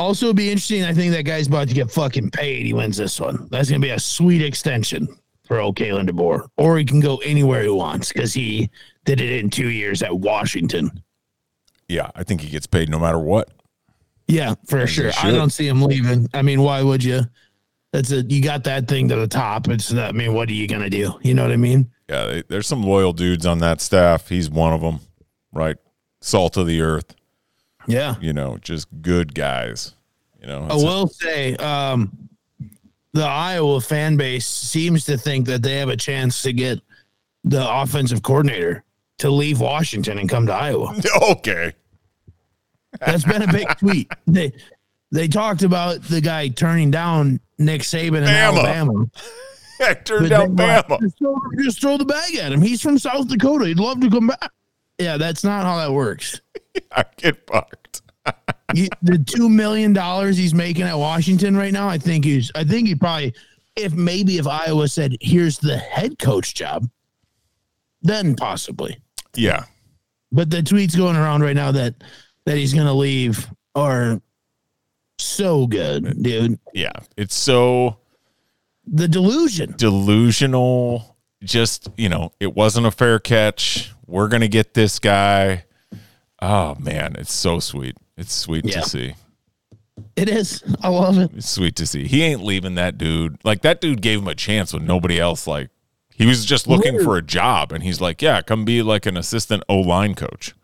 Also, 0.00 0.26
it'd 0.26 0.36
be 0.36 0.50
interesting. 0.50 0.82
I 0.82 0.94
think 0.94 1.12
that 1.12 1.24
guy's 1.24 1.46
about 1.46 1.68
to 1.68 1.74
get 1.74 1.90
fucking 1.90 2.30
paid. 2.30 2.64
He 2.64 2.72
wins 2.72 2.96
this 2.96 3.20
one. 3.20 3.48
That's 3.50 3.68
gonna 3.68 3.80
be 3.80 3.90
a 3.90 4.00
sweet 4.00 4.42
extension 4.42 5.06
for 5.44 5.60
old 5.60 5.76
Kalen 5.76 6.08
DeBoer, 6.08 6.48
or 6.56 6.78
he 6.78 6.86
can 6.86 7.00
go 7.00 7.18
anywhere 7.18 7.62
he 7.62 7.68
wants 7.68 8.10
because 8.10 8.32
he 8.32 8.70
did 9.04 9.20
it 9.20 9.30
in 9.30 9.50
two 9.50 9.68
years 9.68 10.02
at 10.02 10.18
Washington. 10.18 11.02
Yeah, 11.86 12.10
I 12.14 12.24
think 12.24 12.40
he 12.40 12.48
gets 12.48 12.66
paid 12.66 12.88
no 12.88 12.98
matter 12.98 13.18
what. 13.18 13.50
Yeah, 14.26 14.54
for 14.66 14.86
sure. 14.86 15.10
I 15.20 15.32
don't 15.32 15.50
see 15.50 15.68
him 15.68 15.82
leaving. 15.82 16.28
I 16.32 16.40
mean, 16.40 16.62
why 16.62 16.82
would 16.82 17.04
you? 17.04 17.20
That's 17.92 18.10
a 18.10 18.22
you 18.22 18.42
got 18.42 18.64
that 18.64 18.88
thing 18.88 19.06
to 19.08 19.16
the 19.16 19.28
top. 19.28 19.68
It's 19.68 19.92
I 19.92 20.12
mean, 20.12 20.32
what 20.32 20.48
are 20.48 20.54
you 20.54 20.66
gonna 20.66 20.88
do? 20.88 21.18
You 21.20 21.34
know 21.34 21.42
what 21.42 21.52
I 21.52 21.58
mean? 21.58 21.90
Yeah, 22.08 22.24
they, 22.24 22.42
there's 22.48 22.66
some 22.66 22.82
loyal 22.82 23.12
dudes 23.12 23.44
on 23.44 23.58
that 23.58 23.82
staff. 23.82 24.30
He's 24.30 24.48
one 24.48 24.72
of 24.72 24.80
them, 24.80 25.00
right? 25.52 25.76
Salt 26.22 26.56
of 26.56 26.66
the 26.66 26.80
earth, 26.80 27.14
Yeah. 27.86 28.16
you 28.20 28.32
know, 28.32 28.58
just 28.60 28.88
good 29.02 29.34
guys. 29.34 29.94
You 30.40 30.46
know, 30.46 30.66
I 30.70 30.74
will 30.74 31.08
say, 31.08 31.54
um, 31.56 32.30
the 33.12 33.24
Iowa 33.24 33.80
fan 33.80 34.16
base 34.16 34.46
seems 34.46 35.04
to 35.06 35.18
think 35.18 35.46
that 35.46 35.62
they 35.62 35.76
have 35.76 35.88
a 35.88 35.96
chance 35.96 36.42
to 36.42 36.52
get 36.52 36.80
the 37.44 37.68
offensive 37.68 38.22
coordinator 38.22 38.84
to 39.18 39.30
leave 39.30 39.60
Washington 39.60 40.18
and 40.18 40.28
come 40.28 40.46
to 40.46 40.52
Iowa. 40.52 40.94
okay. 41.30 41.72
That's 43.00 43.24
been 43.24 43.42
a 43.42 43.52
big 43.52 43.68
tweet. 43.78 44.10
They 44.26 44.52
they 45.12 45.28
talked 45.28 45.62
about 45.62 46.02
the 46.02 46.20
guy 46.20 46.48
turning 46.48 46.90
down 46.90 47.40
Nick 47.58 47.82
Saban 47.82 48.18
in 48.18 48.24
Bama. 48.24 48.64
Alabama. 48.64 49.10
I 49.80 49.94
turned 49.94 50.28
down 50.30 50.54
they 50.56 50.64
were 50.64 50.72
like, 50.72 50.86
Bama. 50.88 51.00
Just 51.00 51.18
throw, 51.18 51.36
just 51.58 51.80
throw 51.80 51.96
the 51.96 52.04
bag 52.04 52.36
at 52.36 52.52
him. 52.52 52.60
He's 52.60 52.80
from 52.80 52.98
South 52.98 53.28
Dakota. 53.28 53.66
He'd 53.66 53.78
love 53.78 54.00
to 54.00 54.10
come 54.10 54.28
back. 54.28 54.50
Yeah, 55.00 55.16
that's 55.16 55.42
not 55.42 55.64
how 55.64 55.76
that 55.78 55.92
works. 55.92 56.40
I 56.92 57.04
get 57.16 57.46
fucked. 57.46 58.02
You- 58.72 58.88
the 59.02 59.18
two 59.18 59.48
million 59.48 59.92
dollars 59.92 60.36
he's 60.36 60.54
making 60.54 60.84
at 60.84 60.96
Washington 60.96 61.56
right 61.56 61.72
now, 61.72 61.88
I 61.88 61.98
think 61.98 62.24
he's. 62.24 62.52
I 62.54 62.62
think 62.62 62.86
he 62.86 62.94
probably, 62.94 63.34
if 63.74 63.92
maybe 63.94 64.38
if 64.38 64.46
Iowa 64.46 64.86
said, 64.86 65.16
"Here's 65.20 65.58
the 65.58 65.76
head 65.76 66.20
coach 66.20 66.54
job," 66.54 66.88
then 68.02 68.36
possibly. 68.36 68.96
Yeah. 69.34 69.64
But 70.30 70.50
the 70.50 70.58
tweets 70.62 70.96
going 70.96 71.16
around 71.16 71.42
right 71.42 71.56
now 71.56 71.72
that 71.72 71.96
that 72.46 72.56
he's 72.58 72.72
going 72.72 72.86
to 72.86 72.92
leave 72.92 73.48
are 73.74 74.20
so 75.18 75.66
good, 75.66 76.22
dude. 76.22 76.60
Yeah, 76.72 76.92
it's 77.16 77.34
so 77.34 77.96
The 78.86 79.08
delusion. 79.08 79.74
delusional. 79.78 81.09
Just 81.42 81.88
you 81.96 82.08
know, 82.08 82.32
it 82.40 82.54
wasn't 82.54 82.86
a 82.86 82.90
fair 82.90 83.18
catch. 83.18 83.92
We're 84.06 84.28
gonna 84.28 84.48
get 84.48 84.74
this 84.74 84.98
guy. 84.98 85.64
Oh 86.40 86.74
man, 86.78 87.16
it's 87.18 87.32
so 87.32 87.60
sweet. 87.60 87.96
It's 88.16 88.32
sweet 88.34 88.64
Yeah. 88.66 88.80
to 88.82 88.88
see. 88.88 89.14
It 90.16 90.28
is. 90.28 90.62
I 90.82 90.88
love 90.88 91.18
it. 91.18 91.30
It's 91.36 91.48
sweet 91.48 91.76
to 91.76 91.86
see. 91.86 92.06
He 92.06 92.22
ain't 92.22 92.42
leaving 92.42 92.74
that 92.76 92.98
dude. 92.98 93.38
Like 93.44 93.62
that 93.62 93.80
dude 93.80 94.02
gave 94.02 94.20
him 94.20 94.28
a 94.28 94.34
chance 94.34 94.72
when 94.72 94.84
nobody 94.86 95.18
else 95.18 95.46
like. 95.46 95.70
He 96.14 96.26
was 96.26 96.44
just 96.44 96.66
looking 96.68 96.94
Weird. 96.94 97.04
for 97.04 97.16
a 97.16 97.22
job, 97.22 97.72
and 97.72 97.82
he's 97.82 98.00
like, 98.00 98.20
"Yeah, 98.20 98.42
come 98.42 98.66
be 98.66 98.82
like 98.82 99.06
an 99.06 99.16
assistant 99.16 99.62
O 99.68 99.78
line 99.80 100.14
coach." 100.14 100.54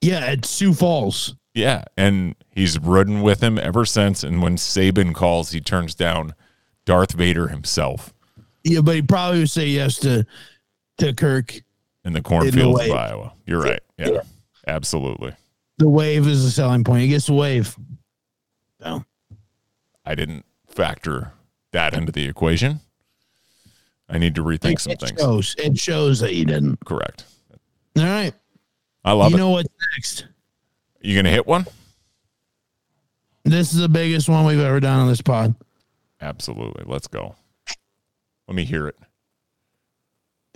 Yeah, 0.00 0.18
at 0.18 0.44
Sioux 0.44 0.74
Falls. 0.74 1.36
Yeah, 1.54 1.84
and 1.96 2.34
he's 2.50 2.78
ridden 2.78 3.22
with 3.22 3.42
him 3.42 3.58
ever 3.58 3.84
since. 3.84 4.22
And 4.24 4.42
when 4.42 4.56
Saban 4.56 5.14
calls, 5.14 5.52
he 5.52 5.60
turns 5.60 5.94
down 5.94 6.34
Darth 6.84 7.12
Vader 7.12 7.48
himself 7.48 8.12
Yeah, 8.66 8.80
but 8.80 8.96
he 8.96 9.02
probably 9.02 9.38
would 9.40 9.50
say 9.50 9.66
yes 9.66 9.96
to 10.00 10.26
to 10.98 11.12
Kirk. 11.14 11.54
in 12.04 12.12
the 12.12 12.20
cornfields 12.20 12.80
of. 12.82 12.90
Iowa. 12.90 13.32
You're 13.46 13.62
right. 13.62 13.80
Yeah, 13.96 14.22
absolutely. 14.66 15.32
The 15.78 15.88
wave 15.88 16.26
is 16.26 16.44
a 16.44 16.50
selling 16.50 16.82
point. 16.82 17.02
He 17.02 17.08
gets 17.08 17.26
the 17.26 17.34
wave. 17.34 17.76
No, 18.80 19.04
I 20.04 20.16
didn't 20.16 20.44
factor 20.66 21.32
that 21.70 21.94
into 21.94 22.10
the 22.10 22.26
equation. 22.26 22.80
I 24.08 24.18
need 24.18 24.34
to 24.34 24.42
rethink 24.42 24.80
some 24.80 24.92
it 24.92 25.00
things. 25.00 25.20
shows. 25.20 25.54
It 25.58 25.78
shows 25.78 26.18
that 26.20 26.34
you 26.34 26.44
didn't. 26.44 26.84
Correct. 26.84 27.24
All 27.96 28.04
right. 28.04 28.34
I 29.04 29.12
love 29.12 29.30
you 29.30 29.36
it. 29.36 29.38
You 29.38 29.44
know 29.44 29.50
what's 29.50 29.68
next? 29.94 30.26
you 31.00 31.14
gonna 31.14 31.30
hit 31.30 31.46
one? 31.46 31.66
This 33.44 33.72
is 33.72 33.78
the 33.78 33.88
biggest 33.88 34.28
one 34.28 34.44
we've 34.44 34.58
ever 34.58 34.80
done 34.80 34.98
on 34.98 35.08
this 35.08 35.22
pod. 35.22 35.54
Absolutely. 36.20 36.82
Let's 36.84 37.06
go. 37.06 37.36
Let 38.48 38.54
me 38.54 38.64
hear 38.64 38.86
it. 38.88 38.96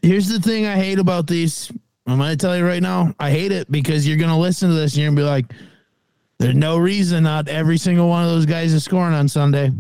Here's 0.03 0.29
the 0.29 0.41
thing 0.41 0.67
I 0.67 0.77
hate 0.77 0.99
about 0.99 1.27
these. 1.27 1.71
I'm 2.07 2.19
going 2.19 2.31
to 2.31 2.37
tell 2.37 2.57
you 2.57 2.67
right 2.67 2.83
now. 2.83 3.15
I 3.21 3.31
hate 3.31 3.53
it 3.53 3.71
because 3.71 4.07
you're 4.07 4.17
going 4.17 4.31
to 4.31 4.37
listen 4.37 4.69
to 4.69 4.75
this 4.75 4.95
and 4.95 5.03
you're 5.03 5.09
going 5.13 5.17
to 5.17 5.23
be 5.23 5.27
like, 5.27 5.53
there's 6.39 6.55
no 6.55 6.79
reason 6.79 7.25
not 7.25 7.49
every 7.49 7.77
single 7.77 8.09
one 8.09 8.25
of 8.25 8.31
those 8.31 8.47
guys 8.47 8.73
is 8.73 8.83
scoring 8.83 9.15
on 9.15 9.29
Sunday. 9.29 9.71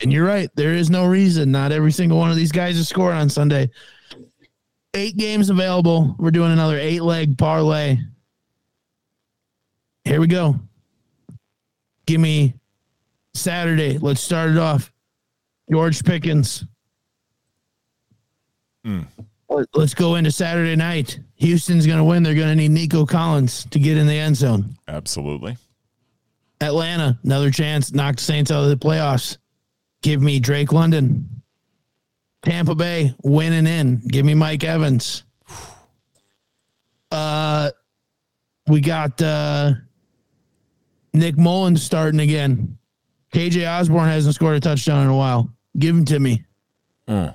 And 0.00 0.12
you're 0.12 0.24
right. 0.24 0.48
There 0.54 0.72
is 0.72 0.88
no 0.88 1.04
reason 1.04 1.50
not 1.50 1.72
every 1.72 1.92
single 1.92 2.18
one 2.18 2.30
of 2.30 2.36
these 2.36 2.52
guys 2.52 2.78
is 2.78 2.88
scoring 2.88 3.18
on 3.18 3.28
Sunday. 3.28 3.70
Eight 4.94 5.16
games 5.16 5.50
available. 5.50 6.14
We're 6.18 6.30
doing 6.30 6.52
another 6.52 6.78
eight 6.78 7.02
leg 7.02 7.36
parlay. 7.36 7.98
Here 10.04 10.20
we 10.20 10.26
go. 10.26 10.58
Give 12.06 12.20
me 12.20 12.54
Saturday. 13.34 13.98
Let's 13.98 14.20
start 14.20 14.50
it 14.50 14.58
off. 14.58 14.92
George 15.70 16.02
Pickens. 16.04 16.64
Let- 18.84 19.66
Let's 19.74 19.94
go 19.94 20.14
into 20.14 20.30
Saturday 20.30 20.76
night. 20.76 21.18
Houston's 21.36 21.86
going 21.86 21.98
to 21.98 22.04
win. 22.04 22.22
They're 22.22 22.34
going 22.34 22.48
to 22.50 22.54
need 22.54 22.70
Nico 22.70 23.04
Collins 23.04 23.66
to 23.70 23.78
get 23.80 23.96
in 23.96 24.06
the 24.06 24.14
end 24.14 24.36
zone. 24.36 24.76
Absolutely. 24.86 25.56
Atlanta, 26.60 27.18
another 27.24 27.50
chance. 27.50 27.92
Knock 27.92 28.16
the 28.16 28.22
Saints 28.22 28.50
out 28.50 28.62
of 28.62 28.68
the 28.70 28.76
playoffs. 28.76 29.38
Give 30.02 30.22
me 30.22 30.38
Drake 30.38 30.72
London. 30.72 31.28
Tampa 32.42 32.74
Bay 32.74 33.14
winning 33.24 33.66
in. 33.66 33.96
Give 34.06 34.24
me 34.24 34.34
Mike 34.34 34.64
Evans. 34.64 35.24
Uh, 37.12 37.70
we 38.68 38.80
got 38.80 39.20
uh, 39.20 39.72
Nick 41.12 41.36
Mullens 41.36 41.82
starting 41.82 42.20
again. 42.20 42.78
KJ 43.34 43.68
Osborn 43.68 44.08
hasn't 44.08 44.36
scored 44.36 44.56
a 44.56 44.60
touchdown 44.60 45.02
in 45.02 45.08
a 45.10 45.16
while. 45.16 45.50
Give 45.76 45.96
him 45.96 46.04
to 46.04 46.20
me. 46.20 46.44
Mm. 47.08 47.34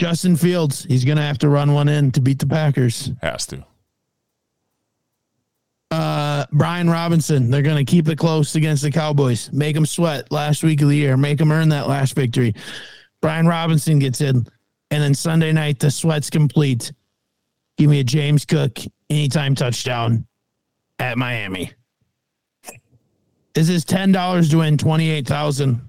Justin 0.00 0.34
Fields, 0.34 0.84
he's 0.84 1.04
going 1.04 1.18
to 1.18 1.22
have 1.22 1.36
to 1.38 1.50
run 1.50 1.74
one 1.74 1.86
in 1.86 2.10
to 2.12 2.22
beat 2.22 2.38
the 2.38 2.46
Packers. 2.46 3.10
Has 3.20 3.46
to. 3.48 3.62
uh, 5.90 6.46
Brian 6.52 6.88
Robinson. 6.88 7.50
They're 7.50 7.60
going 7.60 7.84
to 7.84 7.90
keep 7.90 8.08
it 8.08 8.16
close 8.16 8.54
against 8.54 8.82
the 8.82 8.90
Cowboys. 8.90 9.52
Make 9.52 9.74
them 9.74 9.84
sweat 9.84 10.32
last 10.32 10.62
week 10.62 10.80
of 10.80 10.88
the 10.88 10.96
year. 10.96 11.18
Make 11.18 11.36
them 11.36 11.52
earn 11.52 11.68
that 11.68 11.86
last 11.86 12.14
victory. 12.14 12.54
Brian 13.20 13.46
Robinson 13.46 13.98
gets 13.98 14.22
in. 14.22 14.46
And 14.90 15.02
then 15.02 15.12
Sunday 15.14 15.52
night, 15.52 15.78
the 15.78 15.90
sweat's 15.90 16.30
complete. 16.30 16.92
Give 17.76 17.90
me 17.90 18.00
a 18.00 18.04
James 18.04 18.46
Cook 18.46 18.78
anytime 19.10 19.54
touchdown 19.54 20.26
at 20.98 21.18
Miami. 21.18 21.72
This 23.52 23.68
is 23.68 23.84
$10 23.84 24.50
to 24.50 24.58
win 24.58 24.78
28000 24.78 25.80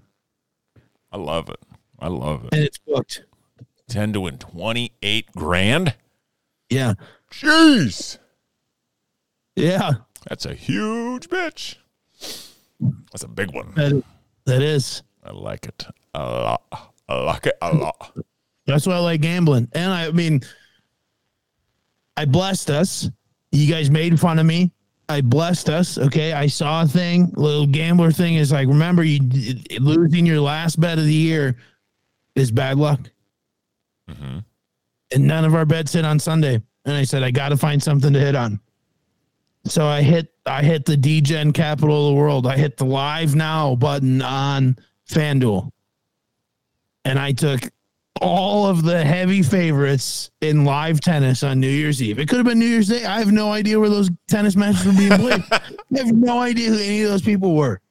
I 1.13 1.17
love 1.17 1.49
it. 1.49 1.59
I 1.99 2.07
love 2.09 2.43
it. 2.45 2.53
and 2.53 2.63
it's 2.63 2.77
booked. 2.79 3.23
10 3.91 4.13
to 4.13 4.21
win 4.21 4.37
28 4.37 5.31
grand? 5.35 5.95
Yeah. 6.69 6.93
Jeez. 7.29 8.17
Yeah. 9.55 9.91
That's 10.29 10.45
a 10.45 10.53
huge 10.53 11.27
bitch. 11.27 11.75
That's 13.11 13.23
a 13.23 13.27
big 13.27 13.53
one. 13.53 13.73
That, 13.75 14.03
that 14.45 14.61
is. 14.61 15.03
I 15.23 15.31
like 15.31 15.65
it 15.65 15.85
a 16.13 16.23
lot. 16.23 16.93
I 17.09 17.21
like 17.21 17.45
it 17.47 17.57
a 17.61 17.75
lot. 17.75 18.17
That's 18.65 18.87
why 18.87 18.93
I 18.93 18.99
like 18.99 19.21
gambling. 19.21 19.67
And 19.73 19.91
I 19.91 20.09
mean, 20.11 20.41
I 22.15 22.23
blessed 22.25 22.69
us. 22.69 23.09
You 23.51 23.71
guys 23.71 23.91
made 23.91 24.17
fun 24.19 24.39
of 24.39 24.45
me. 24.45 24.71
I 25.09 25.19
blessed 25.19 25.69
us. 25.69 25.97
Okay. 25.97 26.31
I 26.31 26.47
saw 26.47 26.83
a 26.83 26.87
thing, 26.87 27.33
little 27.35 27.67
gambler 27.67 28.11
thing 28.11 28.35
is 28.35 28.53
like, 28.53 28.69
remember, 28.69 29.03
you 29.03 29.19
losing 29.79 30.25
your 30.25 30.39
last 30.39 30.79
bet 30.79 30.97
of 30.97 31.03
the 31.03 31.13
year 31.13 31.57
is 32.35 32.51
bad 32.51 32.77
luck. 32.77 33.11
And 35.13 35.27
none 35.27 35.45
of 35.45 35.55
our 35.55 35.65
bets 35.65 35.93
hit 35.93 36.05
on 36.05 36.19
Sunday. 36.19 36.61
And 36.85 36.95
I 36.95 37.03
said, 37.03 37.23
I 37.23 37.31
got 37.31 37.49
to 37.49 37.57
find 37.57 37.81
something 37.81 38.13
to 38.13 38.19
hit 38.19 38.35
on. 38.35 38.59
So 39.65 39.85
I 39.85 40.01
hit, 40.01 40.33
I 40.45 40.63
hit 40.63 40.85
the 40.85 40.95
DGen 40.95 41.53
capital 41.53 42.07
of 42.07 42.15
the 42.15 42.19
world. 42.19 42.47
I 42.47 42.57
hit 42.57 42.77
the 42.77 42.85
live 42.85 43.35
now 43.35 43.75
button 43.75 44.21
on 44.21 44.77
FanDuel. 45.09 45.69
And 47.05 47.19
I 47.19 47.31
took 47.31 47.69
all 48.21 48.67
of 48.67 48.83
the 48.83 49.03
heavy 49.03 49.41
favorites 49.41 50.31
in 50.41 50.63
live 50.63 51.01
tennis 51.01 51.43
on 51.43 51.59
New 51.59 51.69
Year's 51.69 52.01
Eve. 52.01 52.19
It 52.19 52.29
could 52.29 52.37
have 52.37 52.45
been 52.45 52.59
New 52.59 52.65
Year's 52.65 52.87
Day. 52.87 53.05
I 53.05 53.19
have 53.19 53.31
no 53.31 53.51
idea 53.51 53.79
where 53.79 53.89
those 53.89 54.09
tennis 54.27 54.55
matches 54.55 54.85
were 54.85 54.93
being 54.93 55.11
played. 55.11 55.43
I 55.51 55.61
have 55.97 56.13
no 56.13 56.39
idea 56.39 56.69
who 56.69 56.77
any 56.77 57.01
of 57.03 57.09
those 57.09 57.23
people 57.23 57.55
were. 57.55 57.81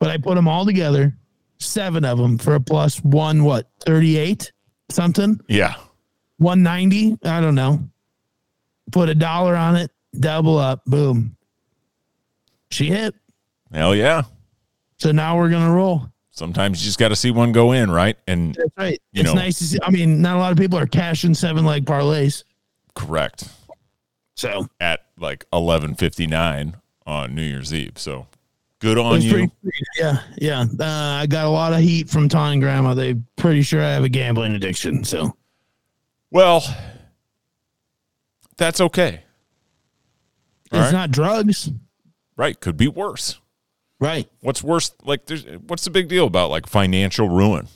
But 0.00 0.10
I 0.10 0.16
put 0.16 0.36
them 0.36 0.48
all 0.48 0.64
together, 0.64 1.14
seven 1.58 2.04
of 2.04 2.18
them 2.18 2.38
for 2.38 2.54
a 2.54 2.60
plus 2.60 2.98
one, 3.02 3.44
what, 3.44 3.68
38 3.84 4.52
something? 4.90 5.40
Yeah. 5.48 5.74
190? 6.38 7.18
I 7.24 7.40
don't 7.40 7.54
know. 7.54 7.80
Put 8.92 9.08
a 9.08 9.14
dollar 9.14 9.54
on 9.56 9.76
it, 9.76 9.90
double 10.18 10.58
up, 10.58 10.84
boom. 10.86 11.36
She 12.70 12.86
hit. 12.86 13.14
Hell 13.72 13.94
yeah. 13.94 14.22
So 14.98 15.12
now 15.12 15.36
we're 15.36 15.50
going 15.50 15.66
to 15.66 15.72
roll. 15.72 16.06
Sometimes 16.30 16.80
you 16.80 16.86
just 16.86 16.98
got 16.98 17.08
to 17.08 17.16
see 17.16 17.30
one 17.30 17.52
go 17.52 17.72
in, 17.72 17.90
right? 17.90 18.16
And 18.28 18.54
That's 18.54 18.70
right. 18.76 19.00
It's 19.12 19.24
know- 19.26 19.34
nice 19.34 19.58
to 19.58 19.64
see. 19.64 19.78
I 19.82 19.90
mean, 19.90 20.22
not 20.22 20.36
a 20.36 20.38
lot 20.38 20.52
of 20.52 20.58
people 20.58 20.78
are 20.78 20.86
cashing 20.86 21.34
seven 21.34 21.64
leg 21.64 21.84
parlays. 21.84 22.44
correct 22.94 23.48
So 24.36 24.68
at 24.80 25.00
like 25.18 25.44
11:59 25.52 26.74
on 27.06 27.34
New 27.34 27.42
Year's 27.42 27.74
Eve. 27.74 27.92
So 27.96 28.26
good 28.80 28.98
on 28.98 29.20
you. 29.22 29.30
pretty. 29.32 29.52
Yeah, 29.98 30.22
yeah. 30.38 30.60
Uh, 30.78 30.84
I 31.22 31.26
got 31.26 31.44
a 31.46 31.50
lot 31.50 31.72
of 31.72 31.80
heat 31.80 32.08
from 32.08 32.28
Ton 32.28 32.52
and 32.54 32.62
Grandma. 32.62 32.94
They 32.94 33.14
pretty 33.36 33.62
sure 33.62 33.82
I 33.82 33.88
have 33.90 34.04
a 34.04 34.08
gambling 34.08 34.54
addiction. 34.54 35.04
So 35.04 35.36
Well, 36.30 36.62
that's 38.56 38.80
okay. 38.80 39.22
All 40.72 40.80
it's 40.80 40.86
right. 40.86 40.92
not 40.92 41.10
drugs, 41.10 41.70
Right, 42.36 42.58
could 42.60 42.76
be 42.76 42.86
worse. 42.88 43.40
right? 43.98 44.28
What's 44.40 44.62
worse? 44.62 44.92
Like, 45.04 45.26
there's 45.26 45.44
what's 45.66 45.84
the 45.84 45.90
big 45.90 46.08
deal 46.08 46.26
about 46.26 46.50
like 46.50 46.66
financial 46.66 47.28
ruin? 47.28 47.66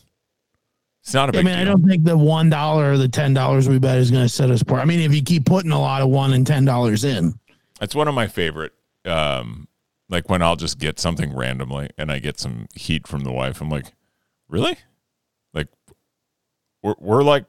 It's 1.03 1.15
not 1.15 1.29
a 1.29 1.33
big 1.33 1.41
I 1.41 1.43
mean, 1.43 1.59
I 1.59 1.65
don't 1.65 1.85
think 1.85 2.05
the 2.05 2.17
one 2.17 2.49
dollar 2.49 2.93
or 2.93 2.99
the 2.99 3.09
ten 3.09 3.35
dollars 3.35 3.69
we 3.69 3.81
bet 3.81 3.99
is 3.99 4.11
going 4.13 4.23
to 4.23 4.29
set 4.29 4.51
us 4.53 4.63
apart. 4.63 4.83
I 4.83 4.85
mean, 4.85 5.01
if 5.01 5.13
you 5.13 5.21
keep 5.23 5.47
putting 5.47 5.73
a 5.73 5.81
lot 5.81 6.01
of 6.01 6.11
one 6.11 6.33
and 6.33 6.47
ten 6.47 6.65
dollars 6.65 7.03
in, 7.03 7.37
that's 7.81 7.95
one 7.97 8.07
of 8.07 8.15
my 8.15 8.29
favorite. 8.29 8.73
Um, 9.05 9.67
like 10.13 10.29
when 10.29 10.43
I'll 10.43 10.57
just 10.57 10.79
get 10.79 11.01
something 11.01 11.35
randomly 11.35 11.89
and 11.97 12.13
I 12.13 12.19
get 12.19 12.39
some 12.39 12.67
heat 12.75 13.09
from 13.09 13.25
the 13.25 13.33
wife. 13.33 13.61
I'm 13.63 13.71
like, 13.71 13.87
really? 14.47 14.77
Like, 15.55 15.69
we're 16.83 16.95
we're 16.99 17.23
like 17.23 17.47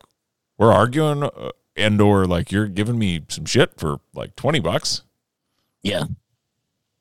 we're 0.58 0.72
arguing, 0.72 1.24
uh, 1.24 1.50
and 1.76 2.00
or 2.00 2.26
like 2.26 2.52
you're 2.52 2.68
giving 2.68 2.98
me 2.98 3.26
some 3.28 3.46
shit 3.46 3.78
for 3.78 3.98
like 4.16 4.36
twenty 4.38 4.60
bucks. 4.62 5.04
yeah, 5.84 6.06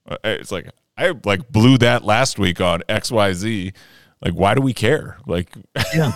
Uh, 0.07 0.17
It's 0.25 0.51
like 0.51 0.69
I 0.97 1.13
like 1.25 1.51
blew 1.51 1.79
that 1.79 2.05
last 2.05 2.39
week 2.39 2.61
on 2.61 2.83
X 2.89 3.13
Y 3.13 3.33
Z. 3.33 3.73
Like, 4.25 4.35
why 4.35 4.55
do 4.55 4.61
we 4.61 4.73
care? 4.75 5.19
Like, 5.27 5.51
yeah. 5.95 6.13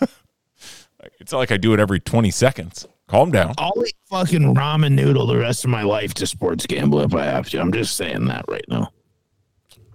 it's 1.20 1.32
not 1.32 1.38
like 1.38 1.52
I 1.52 1.56
do 1.56 1.72
it 1.72 1.80
every 1.80 2.00
twenty 2.00 2.30
sequends. 2.30 2.86
Calm 3.10 3.32
down. 3.32 3.54
I'll 3.58 3.72
eat 3.84 3.96
fucking 4.08 4.54
ramen 4.54 4.92
noodle 4.92 5.26
the 5.26 5.36
rest 5.36 5.64
of 5.64 5.70
my 5.70 5.82
life 5.82 6.14
to 6.14 6.26
sports 6.28 6.64
gamble 6.64 7.00
if 7.00 7.12
I 7.12 7.24
have 7.24 7.48
to. 7.50 7.60
I'm 7.60 7.72
just 7.72 7.96
saying 7.96 8.26
that 8.26 8.44
right 8.46 8.64
now. 8.68 8.92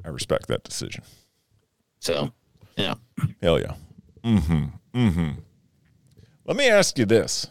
I 0.03 0.09
respect 0.09 0.47
that 0.49 0.63
decision. 0.65 1.01
So, 2.01 2.33
yeah. 2.75 2.95
Hell 3.41 3.57
yeah. 3.61 3.75
Mm-hmm. 4.21 4.65
Mm-hmm. 4.93 5.29
Let 6.45 6.57
me 6.57 6.67
ask 6.67 6.97
you 6.97 7.05
this 7.05 7.47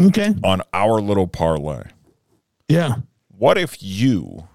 Okay. 0.00 0.34
on 0.42 0.62
our 0.72 1.00
little 1.00 1.28
parlay. 1.28 1.84
Yeah. 2.68 2.96
What 3.28 3.56
if 3.58 3.80
you 3.80 4.48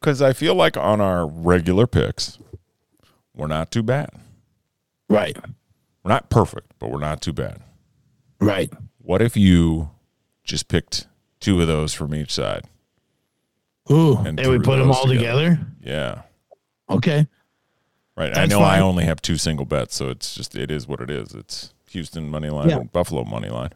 because 0.00 0.22
I 0.22 0.32
feel 0.32 0.54
like 0.54 0.78
on 0.78 1.00
our 1.02 1.26
regular 1.26 1.86
picks, 1.86 2.38
we're 3.34 3.48
not 3.48 3.70
too 3.70 3.82
bad. 3.82 4.08
Right. 5.10 5.36
We're 6.02 6.08
not 6.08 6.30
perfect, 6.30 6.72
but 6.78 6.90
we're 6.90 6.98
not 7.00 7.20
too 7.20 7.34
bad. 7.34 7.60
Right. 8.40 8.72
What 9.02 9.20
if 9.22 9.36
you 9.36 9.90
just 10.44 10.68
picked 10.68 11.06
two 11.40 11.60
of 11.60 11.66
those 11.66 11.92
from 11.92 12.14
each 12.14 12.32
side? 12.32 12.64
Ooh. 13.90 14.16
And 14.18 14.38
And, 14.38 14.48
we 14.50 14.58
put 14.60 14.78
them 14.78 14.90
all 14.92 15.06
together. 15.06 15.58
Yeah. 15.82 16.22
Okay. 16.88 17.26
Right. 18.16 18.30
I 18.30 18.34
That's 18.34 18.50
know 18.50 18.60
I 18.60 18.80
only 18.80 19.04
have 19.04 19.20
two 19.20 19.36
single 19.36 19.64
bets, 19.66 19.96
so 19.96 20.08
it's 20.10 20.34
just 20.34 20.54
it 20.54 20.70
is 20.70 20.86
what 20.86 21.00
it 21.00 21.10
is. 21.10 21.34
It's 21.34 21.72
Houston 21.90 22.28
money 22.30 22.48
line 22.50 22.68
Yeah. 22.68 22.78
and 22.78 22.92
Buffalo 22.92 23.24
money 23.24 23.48
line. 23.48 23.70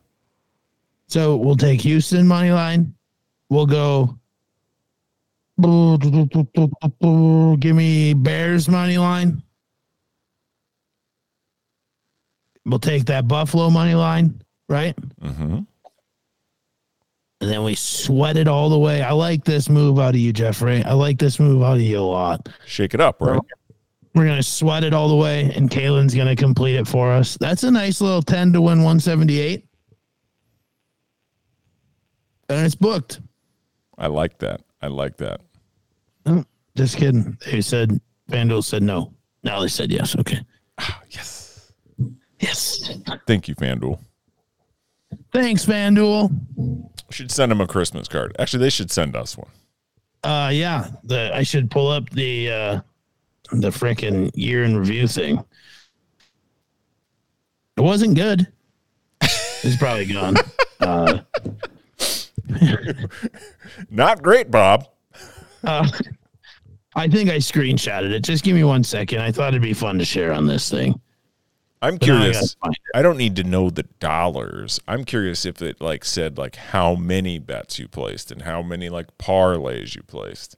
So 1.09 1.37
we'll 1.37 1.57
take 1.57 1.81
Houston 1.83 2.27
money 2.27 2.51
line. 2.53 2.95
We'll 3.49 3.66
go. 3.66 4.18
Give 7.59 7.74
me 7.77 8.14
Bears 8.14 8.68
money 8.68 8.99
line. 8.99 9.43
We'll 12.64 12.79
take 12.81 13.05
that 13.07 13.27
Buffalo 13.29 13.70
money 13.70 13.95
line, 13.95 14.43
right? 14.69 14.95
Mm-hmm. 15.21 15.61
And 17.41 17.51
then 17.51 17.64
we 17.64 17.75
sweat 17.75 18.37
it 18.37 18.49
all 18.49 18.71
the 18.71 18.79
way. 18.79 19.03
I 19.03 19.12
like 19.12 19.45
this 19.45 19.69
move 19.69 19.99
out 19.99 20.14
of 20.14 20.21
you, 20.21 20.33
Jeffrey. 20.33 20.83
I 20.83 20.95
like 20.95 21.19
this 21.19 21.39
move 21.39 21.62
out 21.62 21.77
of 21.77 21.83
you 21.83 21.99
a 21.99 22.01
lot. 22.01 22.49
Shake 22.64 22.95
it 22.95 23.01
up, 23.01 23.21
right? 23.21 23.41
We're 24.14 24.27
gonna 24.27 24.43
sweat 24.43 24.83
it 24.85 24.95
all 24.95 25.09
the 25.09 25.17
way, 25.17 25.53
and 25.55 25.71
Kalen's 25.71 26.14
gonna 26.14 26.35
complete 26.35 26.77
it 26.77 26.89
for 26.89 27.12
us. 27.12 27.37
That's 27.39 27.64
a 27.64 27.71
nice 27.71 28.01
little 28.01 28.23
ten 28.23 28.53
to 28.55 28.62
win 28.62 28.83
one 28.83 28.99
seventy 28.99 29.39
eight, 29.39 29.67
and 32.49 32.64
it's 32.64 32.75
booked. 32.75 33.21
I 33.99 34.07
like 34.07 34.39
that. 34.39 34.62
I 34.81 34.87
like 34.87 35.19
that. 35.19 35.43
Oh, 36.25 36.45
just 36.75 36.97
kidding. 36.97 37.37
They 37.45 37.61
said 37.61 38.01
FanDuel 38.31 38.64
said 38.64 38.83
no. 38.83 39.12
Now 39.43 39.61
they 39.61 39.69
said 39.69 39.91
yes. 39.93 40.17
Okay. 40.17 40.41
Yes. 41.11 41.73
Yes. 42.41 42.91
Thank 43.27 43.49
you, 43.49 43.55
FanDuel. 43.55 43.99
Thanks, 45.37 45.66
FanDuel. 45.66 46.30
We 46.57 46.87
should 47.11 47.30
send 47.30 47.53
them 47.53 47.61
a 47.61 47.66
Christmas 47.66 48.09
card. 48.09 48.34
Actually, 48.39 48.61
they 48.61 48.70
should 48.70 48.91
send 48.91 49.14
us 49.14 49.37
one. 49.37 49.51
Uh 50.24 50.49
yeah. 50.49 50.89
The 51.05 51.30
I 51.37 51.43
should 51.43 51.70
pull 51.70 51.89
up 51.89 52.09
the 52.09 52.51
uh 52.51 52.80
the 53.53 53.68
freaking 53.68 54.30
year 54.34 54.64
in 54.64 54.78
review 54.78 55.07
thing. 55.07 55.45
It 57.76 57.82
wasn't 57.82 58.14
good. 58.14 58.51
It's 59.20 59.76
probably 59.76 60.07
gone. 60.07 60.37
uh 60.80 61.18
Not 63.91 64.22
great, 64.22 64.51
Bob. 64.51 64.89
Uh, 65.64 65.89
I 66.95 67.09
think 67.09 67.28
I 67.28 67.39
screenshotted 67.39 68.12
it. 68.12 68.20
Just 68.20 68.45
give 68.45 68.55
me 68.55 68.62
one 68.62 68.84
second. 68.84 69.20
I 69.20 69.32
thought 69.32 69.49
it'd 69.49 69.62
be 69.62 69.72
fun 69.72 69.99
to 69.99 70.05
share 70.05 70.32
on 70.32 70.47
this 70.47 70.70
thing. 70.70 71.01
I'm 71.83 71.99
But 71.99 72.09
now 72.09 72.14
I 72.22 72.33
gotta 72.33 72.33
curious. 72.33 72.57
I 72.95 73.03
don't 73.03 73.18
need 73.18 73.37
to 73.37 73.45
know 73.45 73.70
the 73.70 73.83
dollars. 74.01 74.81
I'm 74.89 75.05
curious 75.05 75.45
if 75.45 75.61
it 75.61 75.81
like 75.81 76.05
said 76.05 76.39
like 76.39 76.57
how 76.57 76.95
many 76.95 77.39
bets 77.39 77.79
you 77.79 77.87
placed 77.87 78.31
and 78.31 78.43
how 78.43 78.62
many 78.62 78.89
like 78.89 79.18
parlays 79.18 79.95
you 79.95 80.03
placed. 80.03 80.57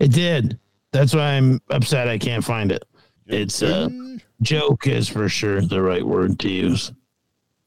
It 0.00 0.12
did. 0.12 0.58
That's 0.92 1.14
why 1.14 1.32
I'm 1.32 1.60
upset 1.70 2.08
I 2.08 2.18
can't 2.18 2.44
find 2.44 2.72
it. 2.72 2.84
It's 3.26 3.62
uh 3.62 3.88
joke 4.42 4.86
is 4.86 5.08
for 5.08 5.28
sure 5.28 5.60
the 5.60 5.82
right 5.82 6.04
word 6.04 6.38
to 6.40 6.50
use. 6.50 6.92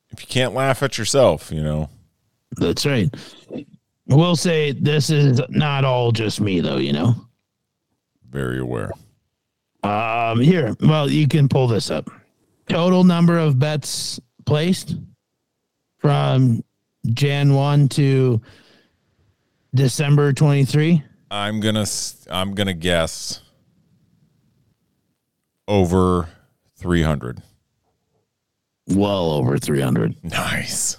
If 0.09 0.21
you 0.21 0.27
can't 0.27 0.53
laugh 0.53 0.81
at 0.81 0.97
yourself, 0.97 1.51
you 1.51 1.61
know. 1.61 1.89
That's 2.55 2.85
right. 2.85 3.13
We'll 4.07 4.35
say 4.35 4.71
this 4.71 5.09
is 5.09 5.41
not 5.49 5.83
all 5.83 6.11
just 6.11 6.41
me 6.41 6.61
though, 6.61 6.77
you 6.77 6.93
know. 6.93 7.15
Very 8.29 8.59
aware. 8.59 8.91
Um 9.83 10.39
here, 10.39 10.75
well, 10.79 11.09
you 11.09 11.27
can 11.27 11.47
pull 11.47 11.67
this 11.67 11.91
up. 11.91 12.09
Total 12.69 13.03
number 13.03 13.37
of 13.37 13.57
bets 13.59 14.19
placed 14.45 14.95
from 15.99 16.63
Jan 17.13 17.53
1 17.53 17.89
to 17.89 18.41
December 19.73 20.33
23. 20.33 21.03
I'm 21.29 21.59
gonna 21.59 21.81
s- 21.81 22.25
I'm 22.29 22.53
gonna 22.55 22.73
guess 22.73 23.41
over 25.67 26.29
three 26.75 27.03
hundred. 27.03 27.41
Well 28.89 29.31
over 29.31 29.57
300. 29.57 30.15
Nice. 30.23 30.97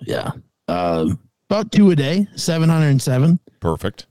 Yeah. 0.00 0.30
Um, 0.68 1.18
about 1.50 1.72
two 1.72 1.90
a 1.90 1.96
day, 1.96 2.28
707. 2.36 3.40
Perfect. 3.58 4.06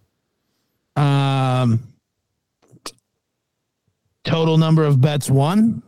Um, 0.97 1.93
total 4.25 4.57
number 4.57 4.83
of 4.83 4.99
bets 4.99 5.29
won. 5.29 5.81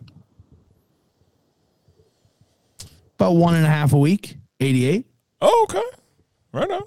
About 3.20 3.36
one 3.36 3.56
and 3.56 3.66
a 3.66 3.70
half 3.70 3.94
a 3.94 3.98
week, 3.98 4.38
88. 4.60 5.06
Oh, 5.42 5.68
okay. 5.70 5.84
Right 6.54 6.70
on. 6.70 6.84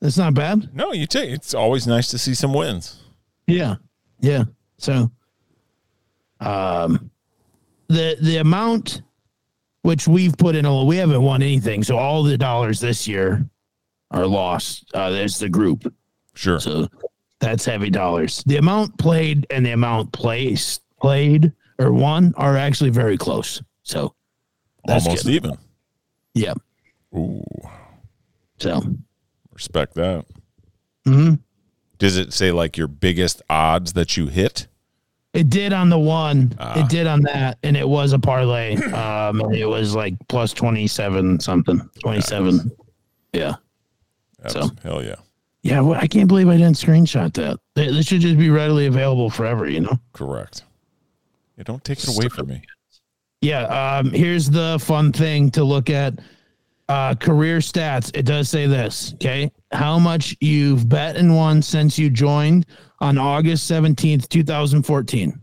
That's 0.00 0.18
not 0.18 0.34
bad. 0.34 0.74
No, 0.74 0.92
you 0.92 1.06
take. 1.06 1.30
It's 1.30 1.54
always 1.54 1.86
nice 1.86 2.08
to 2.08 2.18
see 2.18 2.34
some 2.34 2.52
wins. 2.52 3.02
Yeah. 3.46 3.76
Yeah. 4.20 4.44
So, 4.78 5.10
um, 6.40 7.10
the, 7.88 8.16
the 8.20 8.38
amount 8.38 9.02
which 9.82 10.08
we've 10.08 10.36
put 10.38 10.56
in, 10.56 10.64
a, 10.64 10.84
we 10.84 10.96
haven't 10.96 11.22
won 11.22 11.42
anything. 11.42 11.82
So 11.84 11.98
all 11.98 12.22
the 12.22 12.38
dollars 12.38 12.80
this 12.80 13.06
year 13.06 13.46
are 14.10 14.26
lost. 14.26 14.90
Uh, 14.94 15.10
there's 15.10 15.38
the 15.38 15.48
group. 15.48 15.92
Sure. 16.34 16.58
So 16.58 16.88
that's 17.38 17.66
heavy 17.66 17.90
dollars. 17.90 18.42
The 18.46 18.56
amount 18.56 18.96
played 18.98 19.46
and 19.50 19.64
the 19.64 19.72
amount 19.72 20.10
placed 20.12 20.82
played 21.00 21.52
or 21.78 21.92
won 21.92 22.32
are 22.38 22.56
actually 22.56 22.90
very 22.90 23.18
close. 23.18 23.62
So 23.82 24.14
that's 24.86 25.06
Almost 25.06 25.24
good. 25.24 25.34
even. 25.34 25.58
yeah. 26.34 26.54
Ooh, 27.16 27.44
So 28.58 28.82
respect 29.52 29.94
that. 29.94 30.24
mhm. 31.06 31.38
Does 31.98 32.16
it 32.16 32.32
say 32.32 32.50
like 32.50 32.76
your 32.76 32.88
biggest 32.88 33.40
odds 33.48 33.92
that 33.94 34.16
you 34.16 34.26
hit? 34.26 34.66
it 35.32 35.50
did 35.50 35.72
on 35.72 35.88
the 35.90 35.98
one. 35.98 36.52
Ah. 36.60 36.78
It 36.80 36.88
did 36.88 37.06
on 37.08 37.20
that, 37.22 37.58
and 37.64 37.76
it 37.76 37.88
was 37.88 38.12
a 38.12 38.18
parlay. 38.18 38.76
Um, 38.94 39.52
it 39.52 39.64
was 39.68 39.94
like 39.94 40.14
plus 40.28 40.52
twenty 40.52 40.86
seven 40.86 41.40
something, 41.40 41.80
twenty 42.00 42.20
seven. 42.20 42.70
Yeah, 43.32 43.54
That's, 44.40 44.54
So. 44.54 44.70
hell 44.82 45.02
yeah. 45.04 45.16
yeah. 45.62 45.80
Well, 45.80 45.98
I 46.00 46.06
can't 46.06 46.28
believe 46.28 46.48
I 46.48 46.56
didn't 46.56 46.76
screenshot 46.76 47.32
that. 47.34 47.58
This 47.74 48.06
should 48.06 48.20
just 48.20 48.38
be 48.38 48.48
readily 48.50 48.86
available 48.86 49.28
forever. 49.30 49.68
You 49.68 49.80
know. 49.80 49.98
Correct. 50.12 50.62
Yeah, 51.56 51.64
don't 51.64 51.82
take 51.84 51.98
it 51.98 52.08
away 52.08 52.28
from 52.28 52.48
me. 52.48 52.62
Yeah. 53.44 53.98
Um, 53.98 54.10
here's 54.10 54.48
the 54.48 54.78
fun 54.80 55.12
thing 55.12 55.50
to 55.52 55.64
look 55.64 55.90
at. 55.90 56.14
Uh, 56.88 57.14
career 57.14 57.58
stats. 57.58 58.10
It 58.14 58.26
does 58.26 58.48
say 58.50 58.66
this. 58.66 59.14
Okay. 59.14 59.50
How 59.72 59.98
much 59.98 60.36
you've 60.40 60.86
bet 60.88 61.16
and 61.16 61.34
won 61.34 61.62
since 61.62 61.98
you 61.98 62.10
joined 62.10 62.66
on 63.00 63.16
August 63.16 63.70
17th, 63.70 64.28
2014. 64.28 65.40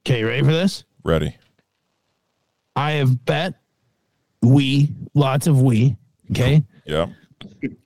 Okay. 0.00 0.20
You 0.20 0.26
ready 0.26 0.42
for 0.42 0.52
this? 0.52 0.84
Ready. 1.04 1.36
I 2.74 2.92
have 2.92 3.22
bet 3.26 3.52
we, 4.40 4.88
lots 5.14 5.46
of 5.46 5.60
we. 5.60 5.94
Okay. 6.30 6.64
Yeah. 6.86 7.08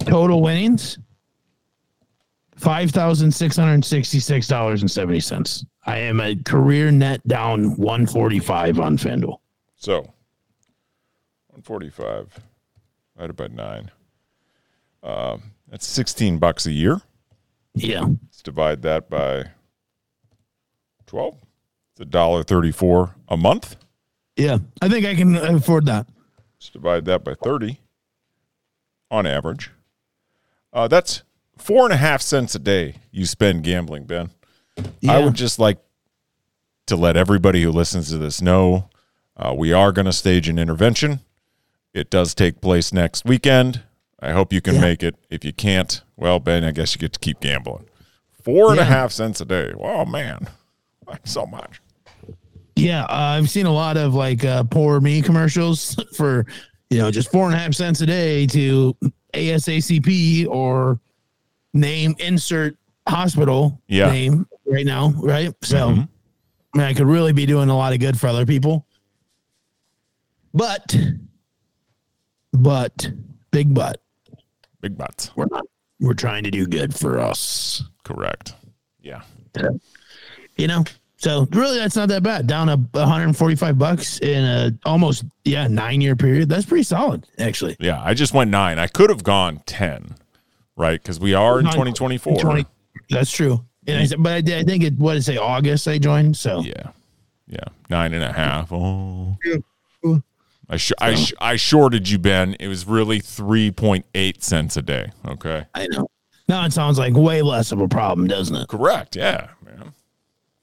Total 0.00 0.40
winnings 0.40 0.98
five 2.56 2.90
thousand 2.90 3.32
six 3.32 3.56
hundred 3.56 3.84
sixty-six 3.84 4.46
dollars 4.48 4.80
and 4.82 4.90
seventy 4.90 5.20
cents. 5.20 5.64
I 5.86 5.98
am 5.98 6.20
a 6.20 6.36
career 6.36 6.90
net 6.90 7.26
down 7.26 7.76
one 7.76 8.06
forty-five 8.06 8.78
on 8.80 8.96
FanDuel. 8.96 9.38
So, 9.76 10.00
145 11.48 12.40
divided 13.14 13.36
by 13.36 13.48
nine. 13.48 13.90
Um, 15.02 15.42
that's 15.68 15.86
16 15.86 16.38
bucks 16.38 16.64
a 16.66 16.72
year. 16.72 17.00
Yeah, 17.74 18.00
Let's 18.22 18.40
divide 18.42 18.80
that 18.82 19.10
by 19.10 19.44
12. 21.06 21.36
It's 21.92 22.00
a 22.00 22.04
dollar 22.06 22.42
34 22.42 23.14
a 23.28 23.36
month. 23.36 23.76
yeah. 24.36 24.58
I 24.80 24.88
think 24.88 25.04
I 25.04 25.14
can 25.14 25.36
afford 25.36 25.86
that. 25.86 26.06
Let's 26.56 26.70
divide 26.70 27.04
that 27.06 27.24
by 27.24 27.34
30 27.34 27.78
on 29.10 29.26
average. 29.26 29.70
Uh, 30.72 30.88
that's 30.88 31.22
four 31.56 31.84
and 31.84 31.92
a 31.92 31.96
half 31.96 32.20
cents 32.20 32.54
a 32.54 32.58
day 32.58 32.96
you 33.10 33.26
spend 33.26 33.62
gambling, 33.64 34.04
Ben. 34.04 34.30
I 35.08 35.24
would 35.24 35.34
just 35.34 35.58
like 35.58 35.78
to 36.86 36.96
let 36.96 37.16
everybody 37.16 37.62
who 37.62 37.70
listens 37.70 38.10
to 38.10 38.18
this 38.18 38.42
know 38.42 38.88
uh, 39.36 39.54
we 39.56 39.72
are 39.72 39.92
going 39.92 40.06
to 40.06 40.12
stage 40.12 40.48
an 40.48 40.58
intervention. 40.58 41.20
It 41.92 42.10
does 42.10 42.34
take 42.34 42.60
place 42.60 42.92
next 42.92 43.24
weekend. 43.24 43.82
I 44.20 44.32
hope 44.32 44.52
you 44.52 44.60
can 44.60 44.76
Yeah. 44.76 44.80
make 44.80 45.02
it. 45.02 45.14
If 45.30 45.44
you 45.44 45.52
can't, 45.52 46.02
well, 46.16 46.40
Ben, 46.40 46.64
I 46.64 46.72
guess 46.72 46.94
you 46.94 46.98
get 46.98 47.12
to 47.12 47.18
keep 47.20 47.40
gambling. 47.40 47.86
Four 48.42 48.72
and 48.72 48.80
a 48.80 48.84
half 48.84 49.12
cents 49.12 49.40
a 49.40 49.44
day. 49.44 49.72
Oh 49.78 50.04
man, 50.04 50.48
That's 51.06 51.30
so 51.30 51.46
much. 51.46 51.80
Yeah, 52.76 53.04
uh, 53.04 53.38
I've 53.38 53.48
seen 53.48 53.66
a 53.66 53.72
lot 53.72 53.96
of 53.96 54.14
like 54.14 54.44
uh, 54.44 54.64
poor 54.64 55.00
me 55.00 55.22
commercials 55.22 55.94
for 56.16 56.44
you 56.94 57.00
know 57.00 57.10
just 57.10 57.30
four 57.32 57.46
and 57.46 57.54
a 57.54 57.58
half 57.58 57.74
cents 57.74 58.00
a 58.02 58.06
day 58.06 58.46
to 58.46 58.96
ASACP 59.34 60.46
or 60.48 61.00
name 61.72 62.14
insert 62.20 62.76
hospital 63.08 63.82
Yeah. 63.88 64.12
name 64.12 64.46
right 64.64 64.86
now, 64.86 65.08
right? 65.16 65.52
So 65.62 65.90
Mhm. 65.90 66.08
I 66.74 66.78
mean, 66.78 66.86
I 66.86 66.94
could 66.94 67.08
really 67.08 67.32
be 67.32 67.46
doing 67.46 67.68
a 67.68 67.76
lot 67.76 67.92
of 67.92 67.98
good 67.98 68.18
for 68.18 68.28
other 68.28 68.46
people, 68.46 68.86
but 70.54 70.96
but 72.52 73.10
big 73.50 73.74
but 73.74 74.00
Big 74.80 74.96
butts. 74.96 75.32
we're 75.34 75.46
not. 75.50 75.64
We're 75.98 76.14
trying 76.14 76.44
to 76.44 76.50
do 76.50 76.66
good 76.66 76.94
for 76.94 77.18
us. 77.18 77.82
Correct. 78.04 78.54
Yeah. 79.02 79.22
you 80.56 80.66
know 80.68 80.84
so 81.24 81.48
really 81.52 81.78
that's 81.78 81.96
not 81.96 82.08
that 82.08 82.22
bad 82.22 82.46
down 82.46 82.68
a 82.68 82.76
145 82.76 83.78
bucks 83.78 84.18
in 84.20 84.44
a 84.44 84.70
almost 84.84 85.24
yeah 85.44 85.66
nine 85.66 86.00
year 86.00 86.14
period 86.14 86.48
that's 86.48 86.66
pretty 86.66 86.82
solid 86.82 87.26
actually 87.38 87.76
Yeah. 87.80 88.00
I 88.04 88.12
just 88.14 88.34
went 88.34 88.50
nine. 88.50 88.78
I 88.78 88.86
could 88.86 89.08
have 89.10 89.24
gone 89.24 89.62
10, 89.66 90.16
right? 90.76 91.00
Because 91.02 91.18
we 91.18 91.32
are 91.32 91.58
in 91.58 91.64
2024. 91.64 92.36
20 92.36 92.66
that's 93.08 93.30
true 93.30 93.64
and 93.86 93.98
I 93.98 94.04
said 94.06 94.22
but 94.22 94.32
I, 94.32 94.40
did, 94.42 94.58
I 94.58 94.64
think 94.64 94.84
it 94.84 94.98
what 94.98 95.14
did 95.14 95.24
say 95.24 95.36
august 95.38 95.88
I 95.88 95.98
joined 95.98 96.36
so 96.36 96.60
Yeah. 96.60 96.90
Yeah. 97.46 97.64
Nine 97.88 98.12
and 98.14 98.22
a 98.24 98.32
half. 98.32 98.72
Oh. 98.72 99.36
I, 100.68 100.78
sh- 100.78 100.92
I, 100.98 101.14
sh- 101.14 101.34
I 101.40 101.56
shorted 101.56 102.08
you, 102.08 102.18
Ben. 102.18 102.56
It 102.58 102.68
was 102.68 102.86
really 102.86 103.20
3.8 103.20 104.42
cents 104.42 104.78
a 104.78 104.82
day. 104.82 105.12
Okay. 105.26 105.66
I 105.74 105.86
know 105.88 106.08
now 106.48 106.64
it 106.64 106.72
sounds 106.72 106.98
like 106.98 107.14
way 107.14 107.42
less 107.42 107.70
of 107.72 107.80
a 107.80 107.88
problem 107.88 108.26
doesn't 108.28 108.56
it 108.56 108.68
Correct. 108.68 109.14
Yeah. 109.16 109.48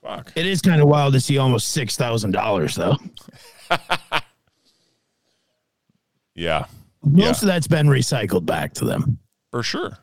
Fuck. 0.03 0.31
it 0.35 0.45
is 0.47 0.61
kind 0.61 0.81
of 0.81 0.87
wild 0.87 1.13
to 1.13 1.19
see 1.19 1.37
almost 1.37 1.69
six 1.69 1.95
thousand 1.95 2.31
dollars 2.31 2.75
though 2.75 2.97
Yeah, 6.33 6.65
most 7.03 7.41
of 7.43 7.47
that's 7.47 7.67
been 7.67 7.87
recycled 7.87 8.45
back 8.45 8.73
to 8.75 8.85
them 8.85 9.19
for 9.51 9.61
sure. 9.63 9.97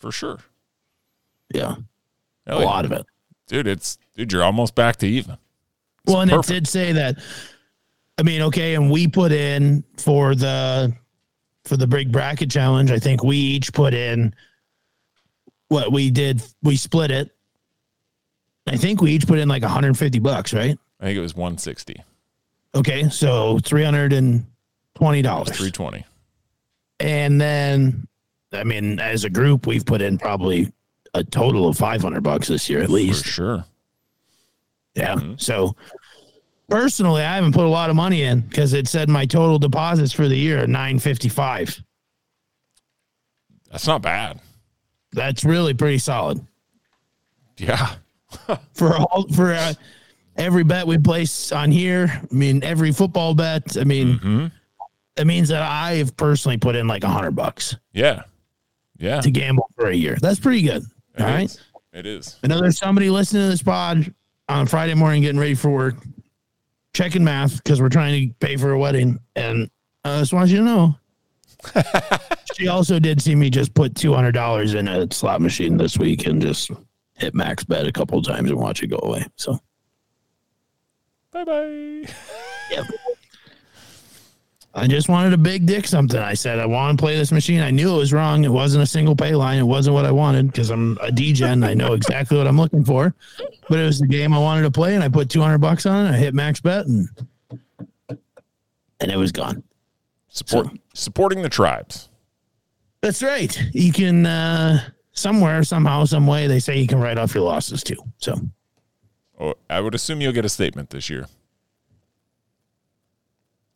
For 0.00 0.10
sure. 0.12 0.38
yeah 1.54 1.76
Hell 2.46 2.58
a 2.58 2.60
yeah. 2.60 2.66
lot 2.66 2.84
of 2.84 2.92
it 2.92 3.06
Dude, 3.48 3.68
it's, 3.68 3.96
dude, 4.16 4.32
you're 4.32 4.42
almost 4.42 4.74
back 4.74 4.96
to 4.96 5.06
even. 5.06 5.38
Well, 6.04 6.20
and 6.20 6.30
perfect. 6.30 6.50
it 6.50 6.52
did 6.54 6.68
say 6.68 6.92
that. 6.92 7.16
I 8.18 8.22
mean, 8.24 8.42
okay, 8.42 8.74
and 8.74 8.90
we 8.90 9.06
put 9.06 9.30
in 9.30 9.84
for 9.98 10.34
the 10.34 10.92
for 11.64 11.76
the 11.76 11.86
big 11.86 12.10
bracket 12.10 12.50
challenge. 12.50 12.90
I 12.90 12.98
think 12.98 13.22
we 13.22 13.36
each 13.36 13.72
put 13.72 13.94
in 13.94 14.34
what 15.68 15.92
we 15.92 16.10
did. 16.10 16.42
We 16.62 16.74
split 16.76 17.12
it. 17.12 17.35
I 18.66 18.76
think 18.76 19.00
we 19.00 19.12
each 19.12 19.26
put 19.26 19.38
in 19.38 19.48
like 19.48 19.62
150 19.62 20.18
bucks, 20.18 20.52
right? 20.52 20.78
I 21.00 21.04
think 21.04 21.16
it 21.16 21.20
was 21.20 21.34
160. 21.36 22.02
Okay, 22.74 23.08
so 23.08 23.58
320 23.60 25.22
dollars, 25.22 25.48
320. 25.48 26.04
and 27.00 27.40
then 27.40 28.06
I 28.52 28.64
mean, 28.64 28.98
as 29.00 29.24
a 29.24 29.30
group, 29.30 29.66
we've 29.66 29.84
put 29.84 30.00
in 30.02 30.18
probably 30.18 30.72
a 31.14 31.22
total 31.24 31.68
of 31.68 31.76
500 31.78 32.22
bucks 32.22 32.48
this 32.48 32.68
year 32.68 32.80
at 32.80 32.86
For 32.86 32.92
least. 32.92 33.24
sure. 33.24 33.64
Yeah. 34.94 35.14
Mm-hmm. 35.14 35.34
So 35.38 35.76
personally, 36.68 37.22
I 37.22 37.34
haven't 37.36 37.52
put 37.52 37.64
a 37.64 37.68
lot 37.68 37.88
of 37.90 37.96
money 37.96 38.22
in 38.22 38.40
because 38.40 38.72
it 38.72 38.88
said 38.88 39.08
my 39.08 39.26
total 39.26 39.58
deposits 39.58 40.12
for 40.12 40.26
the 40.28 40.36
year 40.36 40.62
are 40.64 40.66
nine 40.66 40.98
fifty 40.98 41.28
five. 41.28 41.82
That's 43.70 43.86
not 43.86 44.02
bad. 44.02 44.40
That's 45.12 45.44
really 45.44 45.74
pretty 45.74 45.98
solid 45.98 46.46
Yeah. 47.58 47.94
for 48.74 48.96
all 48.96 49.26
for 49.32 49.52
uh, 49.54 49.72
every 50.36 50.64
bet 50.64 50.86
we 50.86 50.98
place 50.98 51.52
on 51.52 51.70
here. 51.70 52.08
I 52.30 52.34
mean, 52.34 52.62
every 52.64 52.92
football 52.92 53.34
bet. 53.34 53.76
I 53.78 53.84
mean, 53.84 54.18
Mhm. 54.18 54.52
it 55.16 55.26
means 55.26 55.48
that 55.48 55.62
I 55.62 55.94
have 55.94 56.16
personally 56.16 56.58
put 56.58 56.76
in 56.76 56.86
like 56.86 57.04
a 57.04 57.08
hundred 57.08 57.32
bucks 57.32 57.74
Yeah. 57.92 58.22
Yeah. 58.98 59.20
to 59.20 59.30
gamble 59.30 59.70
for 59.76 59.86
a 59.88 59.94
year. 59.94 60.16
That's 60.20 60.40
pretty 60.40 60.62
good. 60.62 60.84
It 61.16 61.22
all 61.22 61.26
right. 61.28 61.44
is. 61.44 61.60
It 61.92 62.06
is. 62.06 62.36
I 62.44 62.48
know 62.48 62.60
there's 62.60 62.76
somebody 62.78 63.08
listening 63.08 63.44
to 63.44 63.48
this 63.48 63.62
pod 63.62 64.12
on 64.48 64.66
Friday 64.66 64.94
morning 64.94 65.22
getting 65.22 65.40
ready 65.40 65.54
for 65.54 65.70
work, 65.70 65.94
checking 66.92 67.24
math 67.24 67.56
because 67.62 67.80
we're 67.80 67.88
trying 67.88 68.28
to 68.28 68.34
pay 68.46 68.56
for 68.56 68.72
a 68.72 68.78
wedding. 68.78 69.18
And 69.34 69.70
I 70.04 70.18
just 70.20 70.32
want 70.34 70.50
you 70.50 70.58
to 70.58 70.62
know. 70.64 70.94
she 72.54 72.68
also 72.68 72.98
did 72.98 73.20
see 73.20 73.34
me 73.34 73.48
just 73.50 73.72
put 73.74 73.94
two 73.94 74.12
hundred 74.12 74.32
dollars 74.32 74.74
in 74.74 74.88
a 74.88 75.10
slot 75.12 75.40
machine 75.40 75.76
this 75.78 75.96
week 75.98 76.26
and 76.26 76.40
just 76.40 76.70
hit 77.16 77.34
max 77.34 77.64
bet 77.64 77.86
a 77.86 77.92
couple 77.92 78.18
of 78.18 78.24
times 78.24 78.50
and 78.50 78.58
watch 78.58 78.82
it 78.82 78.88
go 78.88 79.00
away. 79.02 79.24
So 79.36 79.58
Bye 81.32 81.44
bye. 81.44 82.04
yep. 82.70 82.86
I 84.74 84.86
just 84.86 85.08
wanted 85.08 85.32
a 85.32 85.38
big 85.38 85.64
dick 85.64 85.86
something. 85.86 86.20
I 86.20 86.34
said 86.34 86.58
I 86.58 86.66
want 86.66 86.98
to 86.98 87.02
play 87.02 87.16
this 87.16 87.32
machine. 87.32 87.60
I 87.62 87.70
knew 87.70 87.94
it 87.94 87.98
was 87.98 88.12
wrong. 88.12 88.44
It 88.44 88.52
wasn't 88.52 88.82
a 88.82 88.86
single 88.86 89.16
pay 89.16 89.34
line. 89.34 89.58
It 89.58 89.62
wasn't 89.62 89.94
what 89.94 90.04
I 90.04 90.10
wanted 90.10 90.48
because 90.48 90.68
I'm 90.68 90.98
a 91.02 91.08
DGen. 91.08 91.64
I 91.64 91.72
know 91.72 91.94
exactly 91.94 92.36
what 92.36 92.46
I'm 92.46 92.58
looking 92.58 92.84
for. 92.84 93.14
But 93.70 93.78
it 93.78 93.84
was 93.84 94.00
the 94.00 94.06
game 94.06 94.34
I 94.34 94.38
wanted 94.38 94.62
to 94.62 94.70
play, 94.70 94.94
and 94.94 95.02
I 95.02 95.08
put 95.08 95.30
200 95.30 95.58
bucks 95.58 95.86
on 95.86 96.06
it. 96.06 96.10
I 96.10 96.16
hit 96.18 96.34
max 96.34 96.60
bet, 96.60 96.86
and 96.86 97.08
and 99.00 99.10
it 99.10 99.16
was 99.16 99.32
gone. 99.32 99.62
Support 100.28 100.68
supporting 100.92 101.40
the 101.40 101.48
tribes. 101.48 102.10
That's 103.00 103.22
right. 103.22 103.58
You 103.72 103.92
can 103.92 104.26
uh, 104.26 104.90
somewhere, 105.16 105.62
somehow, 105.64 106.04
some 106.04 106.26
way. 106.26 106.46
They 106.46 106.60
say 106.60 106.78
you 106.78 106.86
can 106.86 107.00
write 107.00 107.18
off 107.18 107.34
your 107.34 107.42
losses 107.44 107.82
too. 107.82 107.96
So 108.18 108.36
Oh, 109.40 109.54
I 109.68 109.80
would 109.80 109.94
assume 109.94 110.20
you'll 110.20 110.32
get 110.32 110.44
a 110.46 110.48
statement 110.48 110.90
this 110.90 111.10
year. 111.10 111.26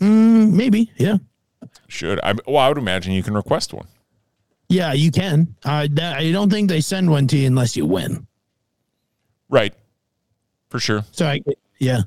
mm, 0.01 0.53
maybe, 0.53 0.91
yeah, 0.97 1.19
Should 1.89 2.21
I? 2.23 2.35
Well, 2.47 2.57
I 2.59 2.69
would 2.69 2.79
imagine 2.79 3.13
you 3.13 3.23
can 3.23 3.35
request 3.35 3.75
one. 3.75 3.87
yeah, 4.69 4.93
you 4.93 5.11
can. 5.11 5.55
Uh, 5.65 5.87
that, 5.93 6.19
I 6.19 6.33
don't 6.33 6.51
think 6.51 6.69
they 6.69 6.81
send 6.81 7.11
one 7.11 7.27
to 7.29 7.37
you 7.37 7.47
unless 7.47 7.77
you 7.77 7.85
win. 7.87 8.27
Right. 9.49 9.75
For 10.71 10.79
sure. 10.79 11.05
So 11.13 11.27
I, 11.27 11.41
yeah. 11.79 12.03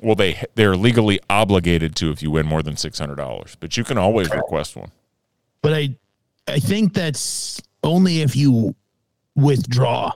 Well, 0.00 0.14
they 0.14 0.42
they're 0.54 0.76
legally 0.76 1.20
obligated 1.28 1.94
to 1.96 2.10
if 2.10 2.22
you 2.22 2.30
win 2.30 2.46
more 2.46 2.62
than 2.62 2.76
six 2.76 2.98
hundred 2.98 3.16
dollars, 3.16 3.56
but 3.60 3.76
you 3.76 3.84
can 3.84 3.98
always 3.98 4.30
request 4.30 4.76
one. 4.76 4.90
but 5.60 5.72
I 5.74 5.96
I 6.48 6.58
think 6.60 6.94
that's 6.94 7.60
only 7.82 8.22
if 8.22 8.34
you 8.36 8.74
withdraw 9.34 10.12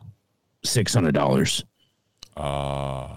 six 0.64 0.93
hundred 0.95 1.14
dollars. 1.14 1.64
Uh 2.37 3.17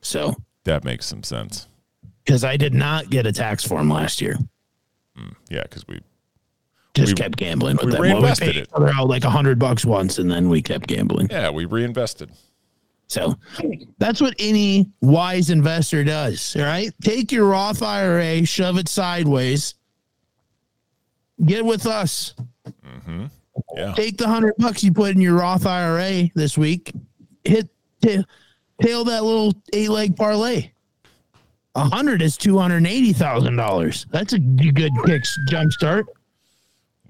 So 0.00 0.34
that 0.64 0.84
makes 0.84 1.06
some 1.06 1.22
sense. 1.22 1.68
because 2.24 2.44
I 2.44 2.56
did 2.56 2.74
not 2.74 3.08
get 3.10 3.26
a 3.26 3.32
tax 3.32 3.64
form 3.64 3.88
last 3.88 4.20
year, 4.20 4.36
Yeah, 5.48 5.62
because 5.62 5.86
we 5.88 6.00
just 6.94 7.12
We- 7.12 7.14
kept 7.14 7.36
gambling 7.36 7.76
with 7.76 7.86
we 7.86 7.90
them. 7.92 8.00
Well, 8.00 8.10
reinvested 8.14 8.46
paid 8.46 8.56
it. 8.56 8.62
each 8.64 8.68
other 8.74 8.88
out 8.88 9.08
like 9.08 9.24
a 9.24 9.30
hundred 9.30 9.58
bucks 9.58 9.84
once, 9.84 10.18
and 10.18 10.30
then 10.30 10.48
we 10.48 10.60
kept 10.62 10.86
gambling. 10.88 11.28
yeah 11.30 11.50
we 11.50 11.64
reinvested. 11.64 12.30
So 13.06 13.38
that's 13.98 14.20
what 14.20 14.34
any 14.38 14.90
wise 15.00 15.48
investor 15.48 16.04
does. 16.04 16.54
All 16.56 16.62
right, 16.62 16.92
take 17.02 17.32
your 17.32 17.46
Roth 17.46 17.82
IRA, 17.82 18.44
shove 18.44 18.76
it 18.76 18.86
sideways, 18.88 19.74
get 21.46 21.64
with 21.64 21.86
us. 21.86 22.34
Mm-hmm. 23.08 23.26
Yeah, 23.76 23.92
take 23.94 24.18
the 24.18 24.28
hundred 24.28 24.54
bucks 24.58 24.84
you 24.84 24.92
put 24.92 25.14
in 25.14 25.20
your 25.20 25.34
Roth 25.34 25.66
IRA 25.66 26.28
this 26.34 26.56
week, 26.56 26.92
hit 27.44 27.68
ta- 28.02 28.22
tail 28.80 29.04
that 29.04 29.24
little 29.24 29.52
eight 29.72 29.88
leg 29.90 30.16
parlay. 30.16 30.70
A 31.74 31.84
hundred 31.84 32.22
is 32.22 32.36
two 32.36 32.58
hundred 32.58 32.86
eighty 32.86 33.12
thousand 33.12 33.56
dollars. 33.56 34.06
That's 34.10 34.32
a 34.32 34.38
good 34.38 34.92
kick 35.04 35.22
jump 35.48 35.72
start. 35.72 36.06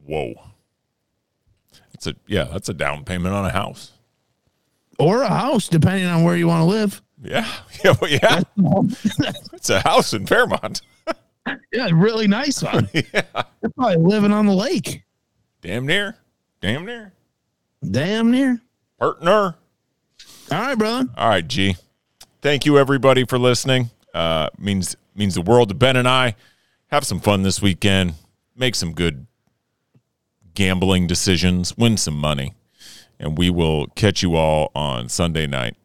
whoa. 0.07 0.35
It's 1.95 2.07
a 2.07 2.15
yeah, 2.27 2.45
that's 2.45 2.69
a 2.69 2.75
down 2.75 3.05
payment 3.05 3.35
on 3.35 3.45
a 3.45 3.51
house. 3.51 3.93
Or 5.01 5.23
a 5.23 5.29
house, 5.29 5.69
depending 5.69 6.07
on 6.07 6.23
where 6.23 6.37
you 6.37 6.47
want 6.49 6.61
to 6.61 6.65
live. 6.65 7.03
Yeah, 7.23 7.47
yeah, 7.85 7.95
well, 8.01 8.11
yeah. 8.11 8.43
It's 9.53 9.71
a 9.71 9.81
house 9.81 10.13
in 10.15 10.27
Fairmont. 10.27 10.81
yeah, 11.73 11.89
really 11.93 12.29
nice 12.29 12.63
one. 12.63 12.89
yeah, 12.95 13.23
You're 13.63 13.71
probably 13.77 13.97
living 13.97 14.33
on 14.33 14.47
the 14.47 14.55
lake. 14.55 15.03
Damn 15.61 15.87
near, 15.87 16.17
damn 16.61 16.85
near. 16.85 17.13
Damn 17.89 18.31
near. 18.31 18.61
Partner. 18.99 19.55
All 20.51 20.59
right, 20.59 20.79
brother. 20.79 21.09
All 21.17 21.29
right, 21.29 21.47
G. 21.47 21.77
Thank 22.43 22.67
you 22.67 22.79
everybody 22.79 23.25
for 23.25 23.39
listening. 23.39 23.91
Uh, 24.15 24.49
means 24.59 24.97
means 25.15 25.35
the 25.35 25.43
world 25.43 25.69
to 25.69 25.75
Ben 25.75 25.97
and 25.97 26.09
I. 26.09 26.35
Have 26.89 27.05
some 27.05 27.21
fun 27.21 27.43
this 27.43 27.61
weekend. 27.61 28.15
Make 28.57 28.75
some 28.75 28.93
good 28.95 29.27
gambling 30.55 31.07
decisions. 31.07 31.77
Win 31.77 31.97
some 31.97 32.17
money, 32.17 32.55
and 33.21 33.37
we 33.37 33.51
will 33.51 33.87
catch 33.89 34.23
you 34.23 34.37
all 34.37 34.71
on 34.75 35.09
Sunday 35.09 35.47
night. 35.47 35.77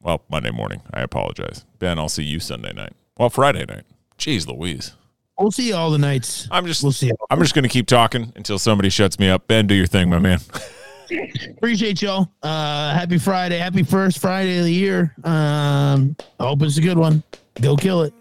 Well, 0.00 0.22
Monday 0.28 0.50
morning. 0.50 0.82
I 0.92 1.02
apologize. 1.02 1.64
Ben, 1.78 1.98
I'll 1.98 2.08
see 2.08 2.24
you 2.24 2.40
Sunday 2.40 2.72
night. 2.72 2.92
Well, 3.16 3.30
Friday 3.30 3.64
night. 3.64 3.84
Jeez 4.18 4.46
Louise. 4.46 4.94
We'll 5.38 5.50
see 5.50 5.68
you 5.68 5.74
all 5.74 5.90
the 5.90 5.98
nights. 5.98 6.46
I'm 6.50 6.66
just 6.66 6.82
We'll 6.82 6.92
see. 6.92 7.10
I'm 7.30 7.40
just 7.40 7.54
going 7.54 7.64
to 7.64 7.68
keep 7.68 7.86
talking 7.86 8.32
until 8.36 8.58
somebody 8.58 8.90
shuts 8.90 9.18
me 9.18 9.28
up. 9.28 9.46
Ben, 9.48 9.66
do 9.66 9.74
your 9.74 9.86
thing, 9.86 10.08
my 10.08 10.18
man. 10.18 10.38
Appreciate 11.56 12.00
y'all. 12.00 12.30
Uh, 12.42 12.94
happy 12.94 13.18
Friday. 13.18 13.58
Happy 13.58 13.82
first 13.82 14.18
Friday 14.18 14.58
of 14.58 14.64
the 14.64 14.72
year. 14.72 15.14
Um, 15.24 16.16
I 16.38 16.44
hope 16.44 16.62
it's 16.62 16.78
a 16.78 16.80
good 16.80 16.98
one. 16.98 17.22
Go 17.60 17.76
kill 17.76 18.02
it. 18.02 18.14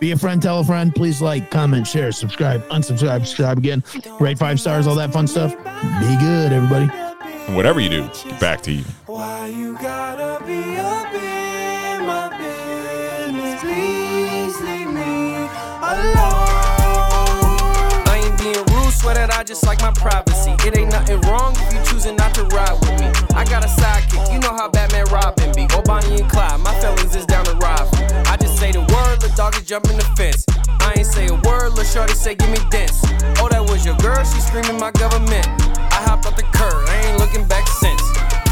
Be 0.00 0.10
a 0.10 0.18
friend, 0.18 0.42
tell 0.42 0.58
a 0.58 0.64
friend. 0.64 0.94
Please 0.94 1.22
like, 1.22 1.50
comment, 1.50 1.86
share, 1.86 2.12
subscribe, 2.12 2.66
unsubscribe, 2.68 3.24
subscribe 3.26 3.58
again. 3.58 3.82
Rate 4.18 4.38
five 4.38 4.60
stars, 4.60 4.86
all 4.86 4.96
that 4.96 5.12
fun 5.12 5.26
stuff. 5.26 5.56
Be 5.56 6.16
good, 6.18 6.52
everybody. 6.52 6.90
And 7.46 7.56
whatever 7.56 7.80
you 7.80 7.88
do, 7.88 8.02
get 8.02 8.40
back 8.40 8.60
to 8.62 8.72
you. 8.72 8.84
Why 9.06 9.46
you 9.46 9.74
gotta 9.74 10.44
be 10.44 10.76
up 10.76 11.14
in 11.14 12.06
my 12.06 12.28
business? 12.36 13.60
Please 13.60 14.60
leave 14.60 14.92
me 14.92 15.36
alone. 15.82 16.33
Just 19.44 19.66
like 19.66 19.80
my 19.80 19.92
privacy. 19.92 20.52
It 20.66 20.76
ain't 20.78 20.90
nothing 20.90 21.20
wrong 21.22 21.54
if 21.56 21.74
you 21.74 21.80
choosing 21.84 22.16
not 22.16 22.34
to 22.34 22.44
ride 22.44 22.78
with 22.80 23.00
me. 23.00 23.06
I 23.34 23.44
got 23.44 23.64
a 23.64 23.68
sidekick, 23.68 24.32
you 24.32 24.38
know 24.38 24.52
how 24.52 24.68
Batman 24.68 25.04
Robin 25.12 25.52
be. 25.54 25.64
Or 25.76 25.82
Bonnie 25.82 26.20
and 26.20 26.30
Clyde, 26.30 26.60
my 26.60 26.74
feelings 26.80 27.14
is 27.14 27.26
down 27.26 27.44
to 27.44 27.54
ride. 27.56 27.86
I 28.26 28.36
just 28.36 28.58
say 28.58 28.72
the 28.72 28.80
word, 28.80 29.20
the 29.20 29.32
dog 29.36 29.54
is 29.56 29.64
jumping 29.64 29.96
the 29.96 30.04
fence. 30.16 30.46
I 30.80 30.94
ain't 30.96 31.06
say 31.06 31.26
a 31.28 31.34
word, 31.34 31.74
lil' 31.74 31.84
shorty 31.84 32.14
say 32.14 32.34
give 32.34 32.50
me 32.50 32.58
dents. 32.70 33.00
Oh, 33.40 33.48
that 33.50 33.62
was 33.62 33.84
your 33.84 33.96
girl, 33.98 34.22
she 34.24 34.40
screaming 34.40 34.78
my 34.78 34.90
government. 34.92 35.46
I 35.76 36.00
hopped 36.06 36.26
off 36.26 36.36
the 36.36 36.44
curb, 36.54 36.88
I 36.88 37.02
ain't 37.06 37.18
looking 37.18 37.46
back 37.46 37.66
since. 37.68 38.43